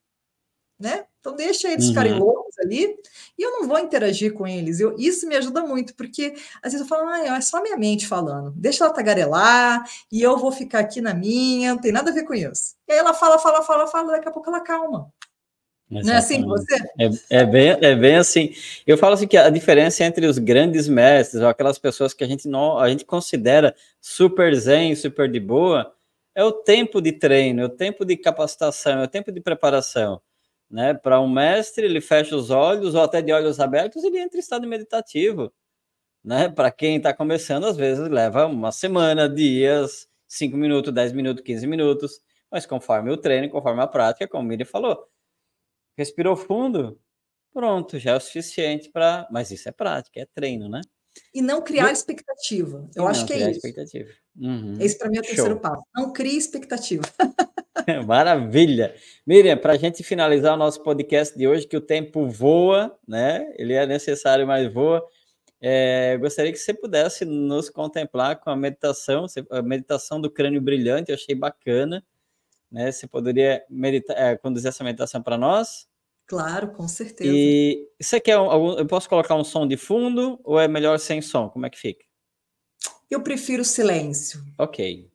né? 0.78 1.04
Então 1.20 1.36
deixa 1.36 1.70
eles 1.70 1.84
uhum. 1.84 1.90
ficarem 1.90 2.18
loucos 2.18 2.58
ali 2.58 2.96
e 3.38 3.42
eu 3.42 3.52
não 3.52 3.68
vou 3.68 3.78
interagir 3.78 4.32
com 4.32 4.46
eles. 4.46 4.80
Eu, 4.80 4.96
isso 4.98 5.26
me 5.28 5.36
ajuda 5.36 5.62
muito, 5.62 5.94
porque 5.94 6.34
às 6.62 6.72
vezes 6.72 6.80
eu 6.80 6.86
falo, 6.86 7.08
ah, 7.08 7.36
é 7.36 7.40
só 7.40 7.62
minha 7.62 7.76
mente 7.76 8.06
falando, 8.06 8.52
deixa 8.56 8.84
ela 8.84 8.92
tagarelar 8.92 9.84
e 10.10 10.20
eu 10.20 10.36
vou 10.36 10.50
ficar 10.50 10.80
aqui 10.80 11.00
na 11.00 11.14
minha, 11.14 11.74
não 11.74 11.80
tem 11.80 11.92
nada 11.92 12.10
a 12.10 12.14
ver 12.14 12.24
com 12.24 12.34
isso. 12.34 12.74
E 12.88 12.92
aí 12.92 12.98
ela 12.98 13.14
fala, 13.14 13.38
fala, 13.38 13.62
fala, 13.62 13.86
fala, 13.86 14.12
daqui 14.12 14.28
a 14.28 14.32
pouco 14.32 14.50
ela 14.50 14.60
calma. 14.60 15.12
Exatamente. 15.90 16.06
Não 16.06 16.14
é 16.14 16.16
assim 16.16 16.44
você? 16.44 16.74
É, 17.30 17.40
é, 17.40 17.46
bem, 17.46 17.68
é 17.80 17.94
bem 17.94 18.16
assim. 18.16 18.54
Eu 18.86 18.96
falo 18.96 19.14
assim 19.14 19.26
que 19.26 19.36
a 19.36 19.50
diferença 19.50 20.02
entre 20.04 20.26
os 20.26 20.38
grandes 20.38 20.88
mestres, 20.88 21.42
ou 21.42 21.48
aquelas 21.48 21.78
pessoas 21.78 22.14
que 22.14 22.24
a 22.24 22.26
gente 22.26 22.48
não, 22.48 22.78
a 22.78 22.88
gente 22.88 23.04
considera 23.04 23.74
super 24.00 24.54
zen, 24.54 24.94
super 24.96 25.30
de 25.30 25.38
boa, 25.38 25.92
é 26.34 26.42
o 26.42 26.52
tempo 26.52 27.00
de 27.00 27.12
treino, 27.12 27.62
é 27.62 27.64
o 27.66 27.68
tempo 27.68 28.04
de 28.04 28.16
capacitação, 28.16 29.00
é 29.00 29.04
o 29.04 29.08
tempo 29.08 29.30
de 29.30 29.40
preparação. 29.40 30.20
Né? 30.72 30.94
Para 30.94 31.20
um 31.20 31.28
mestre, 31.28 31.84
ele 31.84 32.00
fecha 32.00 32.34
os 32.34 32.50
olhos, 32.50 32.94
ou 32.94 33.02
até 33.02 33.20
de 33.22 33.32
olhos 33.32 33.60
abertos, 33.60 34.02
ele 34.04 34.18
entra 34.18 34.38
em 34.38 34.40
estado 34.40 34.66
meditativo. 34.66 35.52
Né? 36.24 36.48
Para 36.48 36.70
quem 36.72 36.96
está 36.96 37.14
começando, 37.14 37.66
às 37.66 37.76
vezes 37.76 38.08
leva 38.08 38.46
uma 38.46 38.72
semana, 38.72 39.28
dias, 39.28 40.08
5 40.28 40.56
minutos, 40.56 40.92
10 40.94 41.12
minutos, 41.12 41.44
15 41.44 41.66
minutos, 41.66 42.20
mas 42.50 42.66
conforme 42.66 43.10
o 43.10 43.16
treino, 43.18 43.50
conforme 43.50 43.82
a 43.82 43.86
prática, 43.86 44.28
como 44.28 44.44
o 44.44 44.46
Miri 44.46 44.64
falou, 44.64 45.06
respirou 45.96 46.36
fundo, 46.36 47.00
pronto, 47.52 47.98
já 47.98 48.12
é 48.12 48.16
o 48.16 48.20
suficiente 48.20 48.90
para. 48.90 49.28
Mas 49.30 49.50
isso 49.50 49.68
é 49.68 49.72
prática, 49.72 50.20
é 50.20 50.26
treino, 50.26 50.68
né? 50.68 50.80
E 51.34 51.42
não 51.42 51.62
criar 51.62 51.90
e... 51.90 51.92
expectativa. 51.92 52.88
Eu 52.94 53.06
acho 53.06 53.26
que 53.26 53.32
é 53.32 53.38
isso. 53.38 53.50
Expectativa. 53.50 54.10
Uhum. 54.36 54.76
Esse 54.80 54.96
para 54.98 55.10
mim 55.10 55.16
é 55.16 55.20
o 55.20 55.22
terceiro 55.22 55.60
passo. 55.60 55.82
Não 55.94 56.12
crie 56.12 56.36
expectativa. 56.36 57.02
Maravilha. 58.06 58.94
Miriam, 59.26 59.56
para 59.56 59.74
a 59.74 59.76
gente 59.76 60.02
finalizar 60.02 60.54
o 60.54 60.58
nosso 60.58 60.82
podcast 60.82 61.36
de 61.36 61.46
hoje, 61.46 61.66
que 61.66 61.76
o 61.76 61.80
tempo 61.80 62.26
voa, 62.28 62.96
né? 63.06 63.52
Ele 63.56 63.74
é 63.74 63.86
necessário, 63.86 64.46
mas 64.46 64.72
voa. 64.72 65.06
É, 65.60 66.16
gostaria 66.18 66.50
que 66.50 66.58
você 66.58 66.74
pudesse 66.74 67.24
nos 67.24 67.70
contemplar 67.70 68.40
com 68.40 68.50
a 68.50 68.56
meditação, 68.56 69.26
a 69.50 69.62
meditação 69.62 70.20
do 70.20 70.30
crânio 70.30 70.60
brilhante, 70.60 71.10
eu 71.10 71.14
achei 71.14 71.34
bacana. 71.34 72.04
Né? 72.70 72.90
Você 72.90 73.06
poderia 73.06 73.62
meditar, 73.70 74.16
é, 74.18 74.36
conduzir 74.36 74.68
essa 74.68 74.82
meditação 74.82 75.22
para 75.22 75.38
nós? 75.38 75.86
Claro, 76.26 76.72
com 76.72 76.88
certeza. 76.88 77.30
E 77.32 77.88
você 78.00 78.20
quer 78.20 78.32
algum, 78.32 78.72
eu 78.78 78.86
posso 78.86 79.08
colocar 79.08 79.34
um 79.34 79.44
som 79.44 79.66
de 79.66 79.76
fundo 79.76 80.40
ou 80.44 80.58
é 80.58 80.66
melhor 80.66 80.98
sem 80.98 81.20
som? 81.20 81.48
Como 81.48 81.66
é 81.66 81.70
que 81.70 81.78
fica? 81.78 82.04
Eu 83.10 83.22
prefiro 83.22 83.64
silêncio. 83.64 84.42
Ok. 84.58 85.10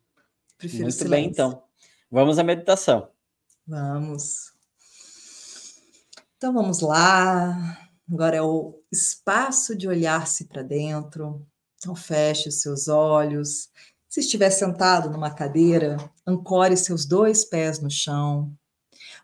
Prefiro 0.57 0.83
Muito 0.83 0.93
silêncio. 0.95 1.09
bem, 1.09 1.25
então. 1.25 1.63
Vamos 2.11 2.37
à 2.37 2.43
meditação. 2.43 3.09
Vamos. 3.65 4.53
Então 6.37 6.53
vamos 6.53 6.81
lá. 6.81 7.79
Agora 8.11 8.37
é 8.37 8.41
o 8.41 8.79
espaço 8.91 9.75
de 9.75 9.87
olhar-se 9.87 10.45
para 10.45 10.61
dentro. 10.61 11.45
Então 11.77 11.95
feche 11.95 12.49
os 12.49 12.61
seus 12.61 12.87
olhos 12.87 13.69
se 14.09 14.21
estiver 14.21 14.49
sentado 14.49 15.09
numa 15.09 15.29
cadeira, 15.29 15.97
ancore 16.25 16.77
seus 16.77 17.05
dois 17.05 17.43
pés 17.45 17.79
no 17.79 17.89
chão. 17.91 18.51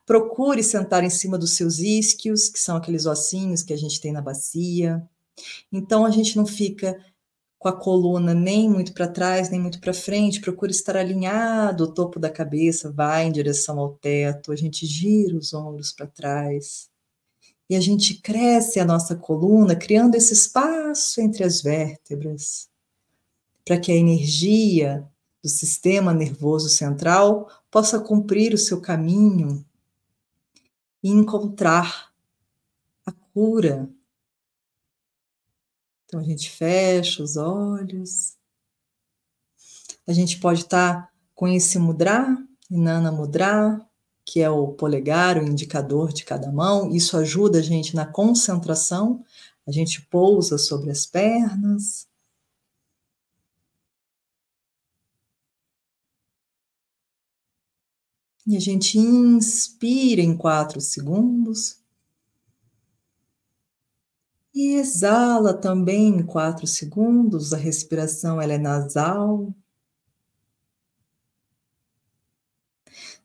Procure 0.05 0.61
sentar 0.63 1.03
em 1.03 1.09
cima 1.09 1.37
dos 1.37 1.51
seus 1.51 1.79
isquios, 1.79 2.49
que 2.49 2.59
são 2.59 2.75
aqueles 2.75 3.05
ossinhos 3.05 3.63
que 3.63 3.73
a 3.73 3.77
gente 3.77 4.01
tem 4.01 4.11
na 4.11 4.21
bacia. 4.21 5.01
Então 5.71 6.05
a 6.05 6.11
gente 6.11 6.35
não 6.35 6.45
fica 6.45 6.97
com 7.57 7.69
a 7.69 7.73
coluna 7.73 8.33
nem 8.33 8.69
muito 8.69 8.93
para 8.93 9.07
trás, 9.07 9.49
nem 9.49 9.59
muito 9.59 9.79
para 9.79 9.93
frente. 9.93 10.41
Procure 10.41 10.71
estar 10.71 10.97
alinhado, 10.97 11.85
o 11.85 11.93
topo 11.93 12.19
da 12.19 12.29
cabeça 12.29 12.91
vai 12.91 13.25
em 13.25 13.31
direção 13.31 13.79
ao 13.79 13.93
teto. 13.93 14.51
A 14.51 14.55
gente 14.55 14.85
gira 14.85 15.37
os 15.37 15.53
ombros 15.53 15.91
para 15.91 16.05
trás. 16.05 16.89
E 17.69 17.75
a 17.75 17.79
gente 17.79 18.15
cresce 18.15 18.79
a 18.79 18.85
nossa 18.85 19.15
coluna, 19.15 19.75
criando 19.75 20.15
esse 20.15 20.33
espaço 20.33 21.21
entre 21.21 21.43
as 21.43 21.61
vértebras 21.61 22.69
para 23.65 23.79
que 23.79 23.91
a 23.91 23.95
energia 23.95 25.07
do 25.41 25.49
sistema 25.49 26.13
nervoso 26.13 26.69
central 26.69 27.49
possa 27.71 27.99
cumprir 27.99 28.53
o 28.53 28.57
seu 28.57 28.79
caminho 28.81 29.65
e 31.03 31.09
encontrar 31.09 32.13
a 33.05 33.11
cura. 33.11 33.89
Então 36.05 36.19
a 36.19 36.23
gente 36.23 36.49
fecha 36.49 37.21
os 37.21 37.35
olhos. 37.35 38.37
A 40.07 40.13
gente 40.13 40.39
pode 40.39 40.61
estar 40.61 41.11
com 41.35 41.47
esse 41.47 41.77
mudra, 41.77 42.37
Inana 42.69 43.11
Mudra, 43.11 43.85
que 44.25 44.41
é 44.41 44.49
o 44.49 44.69
polegar, 44.69 45.37
o 45.37 45.45
indicador 45.45 46.13
de 46.13 46.23
cada 46.23 46.51
mão. 46.51 46.89
Isso 46.91 47.17
ajuda 47.17 47.59
a 47.59 47.61
gente 47.61 47.95
na 47.95 48.05
concentração. 48.05 49.23
A 49.67 49.71
gente 49.71 50.01
pousa 50.03 50.57
sobre 50.57 50.91
as 50.91 51.05
pernas. 51.05 52.07
E 58.45 58.57
a 58.57 58.59
gente 58.59 58.97
inspira 58.97 60.21
em 60.21 60.35
quatro 60.35 60.81
segundos. 60.81 61.81
E 64.53 64.75
exala 64.75 65.53
também 65.53 66.09
em 66.09 66.25
quatro 66.25 66.67
segundos. 66.67 67.53
A 67.53 67.57
respiração 67.57 68.41
ela 68.41 68.53
é 68.53 68.57
nasal. 68.57 69.53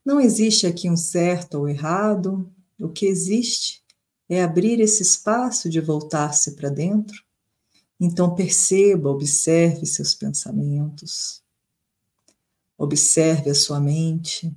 Não 0.05 0.21
existe 0.21 0.67
aqui 0.67 0.89
um 0.89 0.97
certo 0.97 1.59
ou 1.59 1.69
errado. 1.69 2.51
O 2.81 2.89
que 2.89 3.05
existe 3.05 3.85
é 4.29 4.43
abrir 4.43 4.81
esse 4.81 5.03
espaço 5.03 5.69
de 5.69 5.81
voltar-se 5.81 6.55
para 6.55 6.69
dentro. 6.69 7.25
Então 8.01 8.35
perceba, 8.35 9.11
observe 9.11 9.85
seus 9.85 10.15
pensamentos. 10.15 11.43
Observe 12.79 13.51
a 13.51 13.55
sua 13.55 13.81
mente. 13.81 14.57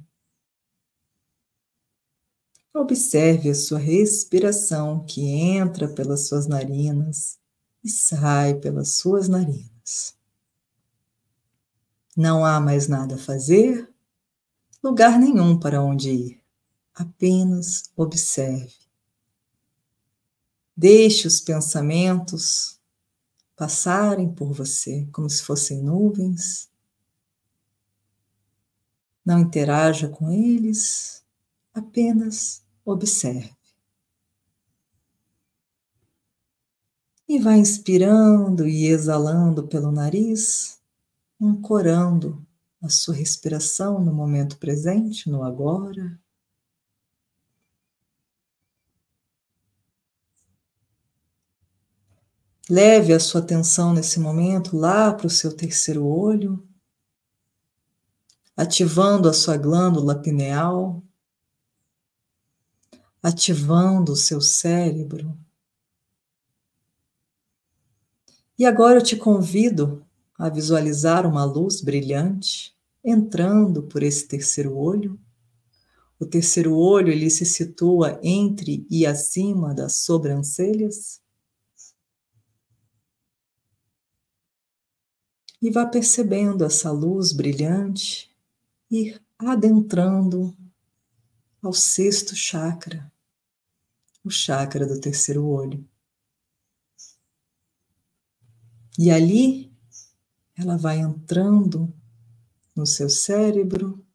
Observe 2.74 3.49
a 3.49 3.55
sua 3.55 3.80
respiração 3.80 5.05
que 5.05 5.22
entra 5.22 5.89
pelas 5.89 6.28
suas 6.28 6.47
narinas 6.47 7.38
e 7.84 7.89
sai 7.89 8.55
pelas 8.55 8.93
suas 8.93 9.28
narinas. 9.28 10.15
Não 12.15 12.45
há 12.45 12.61
mais 12.61 12.88
nada 12.88 13.15
a 13.15 13.17
fazer, 13.17 13.89
lugar 14.82 15.19
nenhum 15.19 15.59
para 15.59 15.84
onde 15.84 16.11
ir. 16.11 16.41
Apenas 16.93 17.91
observe. 17.95 18.74
Deixe 20.76 21.28
os 21.28 21.41
pensamentos 21.41 22.80
passarem 23.55 24.34
por 24.34 24.53
você 24.53 25.07
como 25.11 25.30
se 25.30 25.43
fossem 25.43 25.84
nuvens. 25.84 26.69
Não 29.26 29.39
interaja 29.39 30.07
com 30.09 30.32
eles, 30.32 31.24
apenas 31.74 32.61
observe. 32.86 33.55
E 37.27 37.39
vai 37.39 37.59
inspirando 37.59 38.67
e 38.67 38.88
exalando 38.88 39.67
pelo 39.67 39.91
nariz, 39.91 40.82
ancorando 41.41 42.45
a 42.82 42.89
sua 42.89 43.15
respiração 43.15 44.03
no 44.03 44.13
momento 44.13 44.57
presente, 44.57 45.29
no 45.29 45.43
agora. 45.43 46.19
Leve 52.69 53.13
a 53.13 53.19
sua 53.19 53.41
atenção 53.41 53.93
nesse 53.93 54.19
momento 54.19 54.77
lá 54.77 55.13
para 55.13 55.27
o 55.27 55.29
seu 55.29 55.55
terceiro 55.55 56.05
olho, 56.05 56.67
ativando 58.55 59.27
a 59.29 59.34
sua 59.34 59.57
glândula 59.57 60.21
pineal 60.21 61.03
ativando 63.22 64.13
o 64.13 64.15
seu 64.15 64.41
cérebro. 64.41 65.38
E 68.57 68.65
agora 68.65 68.99
eu 68.99 69.03
te 69.03 69.15
convido 69.15 70.05
a 70.38 70.49
visualizar 70.49 71.26
uma 71.28 71.43
luz 71.43 71.82
brilhante 71.82 72.76
entrando 73.03 73.84
por 73.84 74.03
esse 74.03 74.28
terceiro 74.28 74.76
olho. 74.76 75.19
O 76.19 76.26
terceiro 76.26 76.76
olho 76.76 77.11
ele 77.11 77.30
se 77.30 77.45
situa 77.45 78.19
entre 78.24 78.86
e 78.89 79.05
acima 79.05 79.74
das 79.74 79.97
sobrancelhas. 79.97 81.19
E 85.61 85.69
vá 85.69 85.86
percebendo 85.86 86.63
essa 86.63 86.91
luz 86.91 87.32
brilhante 87.32 88.32
ir 88.89 89.22
adentrando 89.38 90.55
ao 91.61 91.74
sexto 91.74 92.36
chakra, 92.36 93.11
o 94.24 94.30
chakra 94.30 94.86
do 94.86 94.99
terceiro 94.99 95.45
olho. 95.45 95.88
E 98.97 99.09
ali 99.09 99.72
ela 100.55 100.78
vai 100.78 100.99
entrando 100.99 101.93
no 102.76 102.86
seu 102.86 103.09
cérebro, 103.09 104.05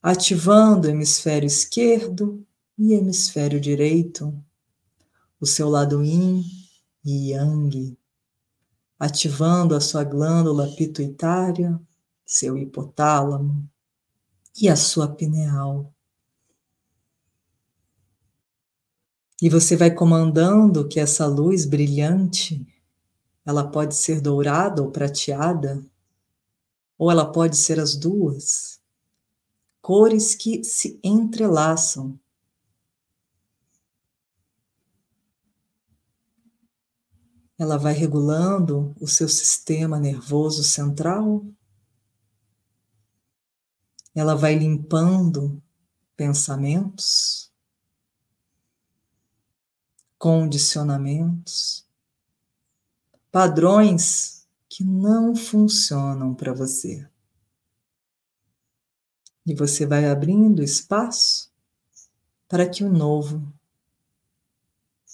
ativando 0.00 0.86
o 0.86 0.90
hemisfério 0.90 1.46
esquerdo 1.46 2.46
e 2.78 2.92
hemisfério 2.92 3.60
direito, 3.60 4.32
o 5.40 5.46
seu 5.46 5.68
lado 5.68 6.02
yin 6.02 6.44
e 7.04 7.32
yang, 7.32 7.96
ativando 8.98 9.74
a 9.74 9.80
sua 9.80 10.04
glândula 10.04 10.68
pituitária, 10.76 11.80
seu 12.24 12.56
hipotálamo 12.56 13.68
e 14.60 14.68
a 14.68 14.76
sua 14.76 15.08
pineal 15.08 15.92
E 19.42 19.48
você 19.48 19.76
vai 19.76 19.92
comandando 19.92 20.86
que 20.86 21.00
essa 21.00 21.26
luz 21.26 21.66
brilhante, 21.66 22.64
ela 23.44 23.68
pode 23.68 23.96
ser 23.96 24.20
dourada 24.20 24.80
ou 24.80 24.92
prateada, 24.92 25.84
ou 26.96 27.10
ela 27.10 27.26
pode 27.32 27.56
ser 27.56 27.80
as 27.80 27.96
duas, 27.96 28.80
cores 29.80 30.36
que 30.36 30.62
se 30.62 31.00
entrelaçam. 31.02 32.16
Ela 37.58 37.76
vai 37.76 37.94
regulando 37.94 38.94
o 39.00 39.08
seu 39.08 39.28
sistema 39.28 39.98
nervoso 39.98 40.62
central, 40.62 41.44
ela 44.14 44.36
vai 44.36 44.54
limpando 44.54 45.60
pensamentos, 46.16 47.51
condicionamentos, 50.22 51.84
padrões 53.32 54.46
que 54.68 54.84
não 54.84 55.34
funcionam 55.34 56.32
para 56.32 56.52
você. 56.52 57.04
E 59.44 59.52
você 59.52 59.84
vai 59.84 60.08
abrindo 60.08 60.62
espaço 60.62 61.50
para 62.46 62.68
que 62.68 62.84
o 62.84 62.88
novo 62.88 63.52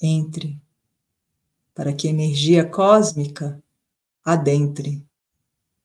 entre, 0.02 0.60
para 1.74 1.94
que 1.94 2.06
a 2.06 2.10
energia 2.10 2.68
cósmica 2.68 3.64
adentre 4.22 5.02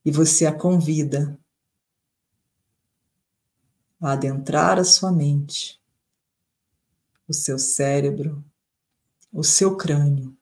e 0.03 0.11
você 0.11 0.45
a 0.45 0.51
convida 0.51 1.39
a 4.01 4.11
adentrar 4.11 4.78
a 4.78 4.84
sua 4.84 5.13
mente, 5.13 5.82
o 7.26 7.34
seu 7.34 7.57
cérebro, 7.57 8.43
o 9.34 9.43
seu 9.43 9.75
crânio. 9.75 10.38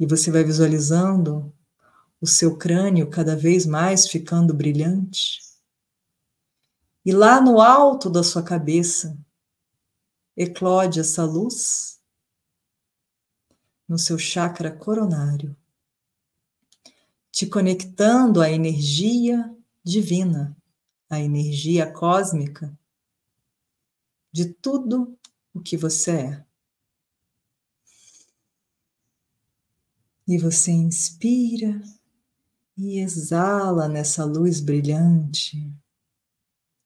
E 0.00 0.06
você 0.06 0.30
vai 0.30 0.42
visualizando 0.42 1.52
o 2.20 2.26
seu 2.26 2.56
crânio 2.56 3.10
cada 3.10 3.36
vez 3.36 3.66
mais 3.66 4.08
ficando 4.08 4.54
brilhante. 4.54 5.40
E 7.04 7.12
lá 7.12 7.40
no 7.40 7.60
alto 7.60 8.08
da 8.08 8.22
sua 8.22 8.42
cabeça 8.42 9.16
eclode 10.36 11.00
essa 11.00 11.24
luz 11.24 12.00
no 13.86 13.98
seu 13.98 14.18
chakra 14.18 14.70
coronário, 14.70 15.56
te 17.30 17.46
conectando 17.46 18.40
à 18.40 18.50
energia 18.50 19.54
divina 19.82 20.56
a 21.08 21.20
energia 21.20 21.90
cósmica 21.90 22.78
de 24.30 24.52
tudo 24.52 25.18
o 25.54 25.60
que 25.60 25.76
você 25.76 26.10
é. 26.10 26.47
E 30.28 30.36
você 30.36 30.70
inspira 30.70 31.80
e 32.76 32.98
exala 32.98 33.88
nessa 33.88 34.26
luz 34.26 34.60
brilhante 34.60 35.74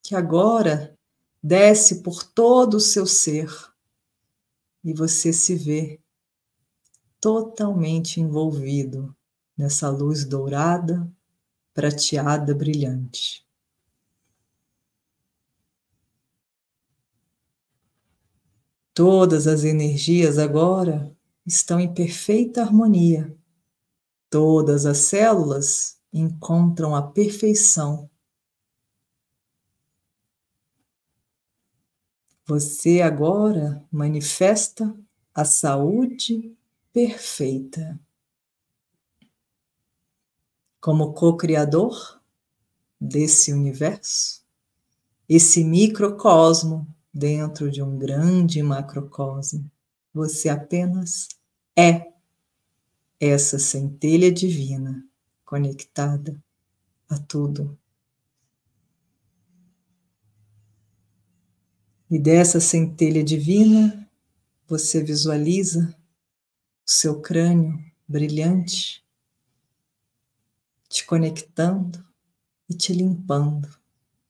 que 0.00 0.14
agora 0.14 0.96
desce 1.42 2.04
por 2.04 2.22
todo 2.22 2.74
o 2.74 2.80
seu 2.80 3.04
ser 3.04 3.50
e 4.84 4.94
você 4.94 5.32
se 5.32 5.56
vê 5.56 6.00
totalmente 7.20 8.20
envolvido 8.20 9.12
nessa 9.56 9.90
luz 9.90 10.24
dourada, 10.24 11.12
prateada, 11.74 12.54
brilhante. 12.54 13.44
Todas 18.94 19.48
as 19.48 19.64
energias 19.64 20.38
agora 20.38 21.12
estão 21.46 21.80
em 21.80 21.92
perfeita 21.92 22.62
harmonia. 22.62 23.36
Todas 24.30 24.86
as 24.86 24.98
células 24.98 25.98
encontram 26.12 26.94
a 26.94 27.02
perfeição. 27.02 28.08
Você 32.44 33.00
agora 33.00 33.82
manifesta 33.90 34.94
a 35.34 35.44
saúde 35.44 36.54
perfeita. 36.92 37.98
Como 40.80 41.14
co-criador 41.14 42.20
desse 43.00 43.52
universo, 43.52 44.44
esse 45.28 45.64
microcosmo 45.64 46.86
dentro 47.14 47.70
de 47.70 47.82
um 47.82 47.96
grande 47.96 48.62
macrocosmo. 48.62 49.71
Você 50.14 50.48
apenas 50.48 51.28
é 51.76 52.12
essa 53.18 53.58
centelha 53.58 54.30
divina 54.30 55.08
conectada 55.44 56.42
a 57.08 57.18
tudo. 57.18 57.78
E 62.10 62.18
dessa 62.18 62.60
centelha 62.60 63.24
divina, 63.24 64.10
você 64.68 65.02
visualiza 65.02 65.96
o 66.86 66.90
seu 66.90 67.22
crânio 67.22 67.82
brilhante, 68.06 69.02
te 70.88 71.06
conectando 71.06 72.04
e 72.68 72.74
te 72.74 72.92
limpando 72.92 73.68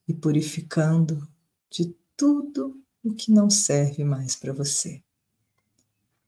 e 0.07 0.15
purificando 0.15 1.27
de 1.69 1.97
tudo 2.17 2.81
o 3.03 3.13
que 3.13 3.33
não 3.33 3.51
serve 3.51 4.05
mais 4.05 4.37
para 4.37 4.53
você. 4.53 5.03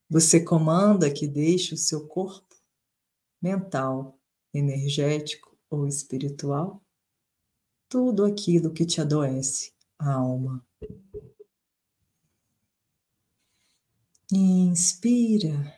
Você 0.08 0.40
comanda 0.40 1.12
que 1.12 1.26
deixe 1.26 1.74
o 1.74 1.78
seu 1.78 2.06
corpo 2.06 2.54
mental, 3.40 4.18
energético 4.52 5.56
ou 5.68 5.86
espiritual, 5.86 6.82
tudo 7.88 8.24
aquilo 8.24 8.72
que 8.72 8.84
te 8.84 9.00
adoece 9.00 9.72
a 9.98 10.12
alma. 10.12 10.64
Inspira, 14.32 15.74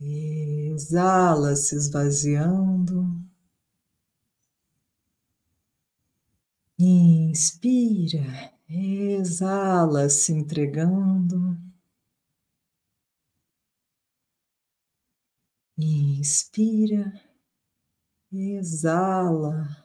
exala, 0.00 1.56
se 1.56 1.74
esvaziando. 1.76 3.04
Inspira, 6.78 8.54
Exala, 8.68 10.08
se 10.08 10.32
entregando. 10.32 11.56
Inspira, 15.76 17.12
exala, 18.32 19.84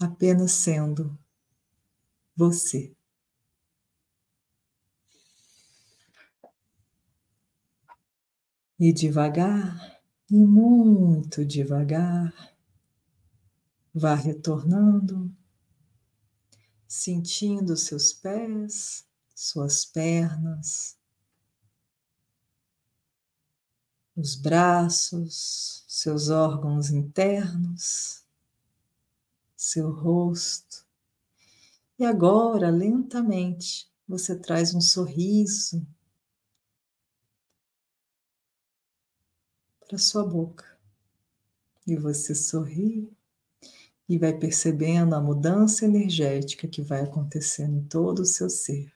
apenas 0.00 0.50
sendo 0.50 1.16
você. 2.34 2.92
E 8.78 8.92
devagar, 8.92 10.02
e 10.28 10.36
muito 10.36 11.44
devagar, 11.44 12.34
vá 13.94 14.14
retornando 14.14 15.34
sentindo 16.88 17.76
seus 17.76 18.12
pés, 18.12 19.06
suas 19.34 19.84
pernas, 19.84 20.95
os 24.16 24.34
braços, 24.34 25.84
seus 25.86 26.30
órgãos 26.30 26.90
internos, 26.90 28.24
seu 29.54 29.90
rosto. 29.90 30.86
E 31.98 32.04
agora, 32.04 32.70
lentamente, 32.70 33.90
você 34.08 34.34
traz 34.34 34.74
um 34.74 34.80
sorriso 34.80 35.86
para 39.86 39.98
sua 39.98 40.24
boca. 40.24 40.64
E 41.86 41.94
você 41.94 42.34
sorri 42.34 43.10
e 44.08 44.18
vai 44.18 44.32
percebendo 44.32 45.14
a 45.14 45.20
mudança 45.20 45.84
energética 45.84 46.66
que 46.66 46.80
vai 46.80 47.02
acontecendo 47.02 47.76
em 47.76 47.84
todo 47.84 48.20
o 48.20 48.26
seu 48.26 48.48
ser. 48.48 48.95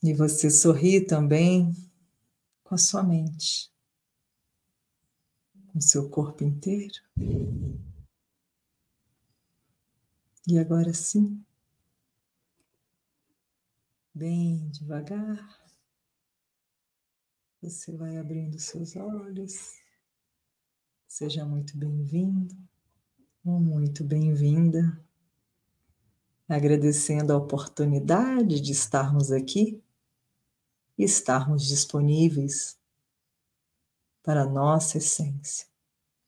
E 0.00 0.14
você 0.14 0.48
sorri 0.48 1.04
também 1.04 1.72
com 2.62 2.74
a 2.76 2.78
sua 2.78 3.02
mente, 3.02 3.72
com 5.72 5.78
o 5.78 5.82
seu 5.82 6.08
corpo 6.08 6.44
inteiro. 6.44 6.94
E 10.46 10.56
agora 10.56 10.94
sim, 10.94 11.44
bem 14.14 14.70
devagar, 14.70 15.68
você 17.60 17.90
vai 17.96 18.16
abrindo 18.16 18.58
seus 18.60 18.94
olhos. 18.94 19.82
Seja 21.08 21.44
muito 21.44 21.76
bem-vindo 21.76 22.56
ou 23.44 23.58
muito 23.58 24.04
bem-vinda 24.04 25.04
agradecendo 26.48 27.32
a 27.32 27.36
oportunidade 27.36 28.60
de 28.60 28.72
estarmos 28.72 29.30
aqui 29.30 29.82
e 30.98 31.04
estarmos 31.04 31.68
disponíveis 31.68 32.76
para 34.22 34.42
a 34.42 34.46
nossa 34.46 34.98
essência, 34.98 35.66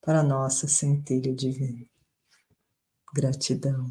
para 0.00 0.20
a 0.20 0.22
nossa 0.22 0.68
centelha 0.68 1.34
divina. 1.34 1.84
Gratidão. 3.12 3.90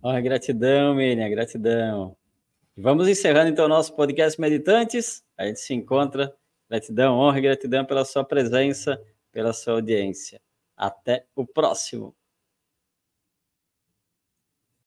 Oh, 0.00 0.22
gratidão, 0.22 0.94
Miriam, 0.94 1.28
gratidão. 1.28 2.16
Vamos 2.76 3.08
encerrando 3.08 3.50
então 3.50 3.66
o 3.66 3.68
nosso 3.68 3.94
podcast 3.94 4.40
Meditantes. 4.40 5.22
A 5.36 5.46
gente 5.46 5.60
se 5.60 5.74
encontra. 5.74 6.34
Gratidão, 6.68 7.18
honra 7.18 7.38
e 7.38 7.42
gratidão 7.42 7.84
pela 7.84 8.04
sua 8.04 8.24
presença, 8.24 9.02
pela 9.32 9.52
sua 9.52 9.74
audiência. 9.74 10.40
Até 10.76 11.26
o 11.34 11.44
próximo. 11.44 12.14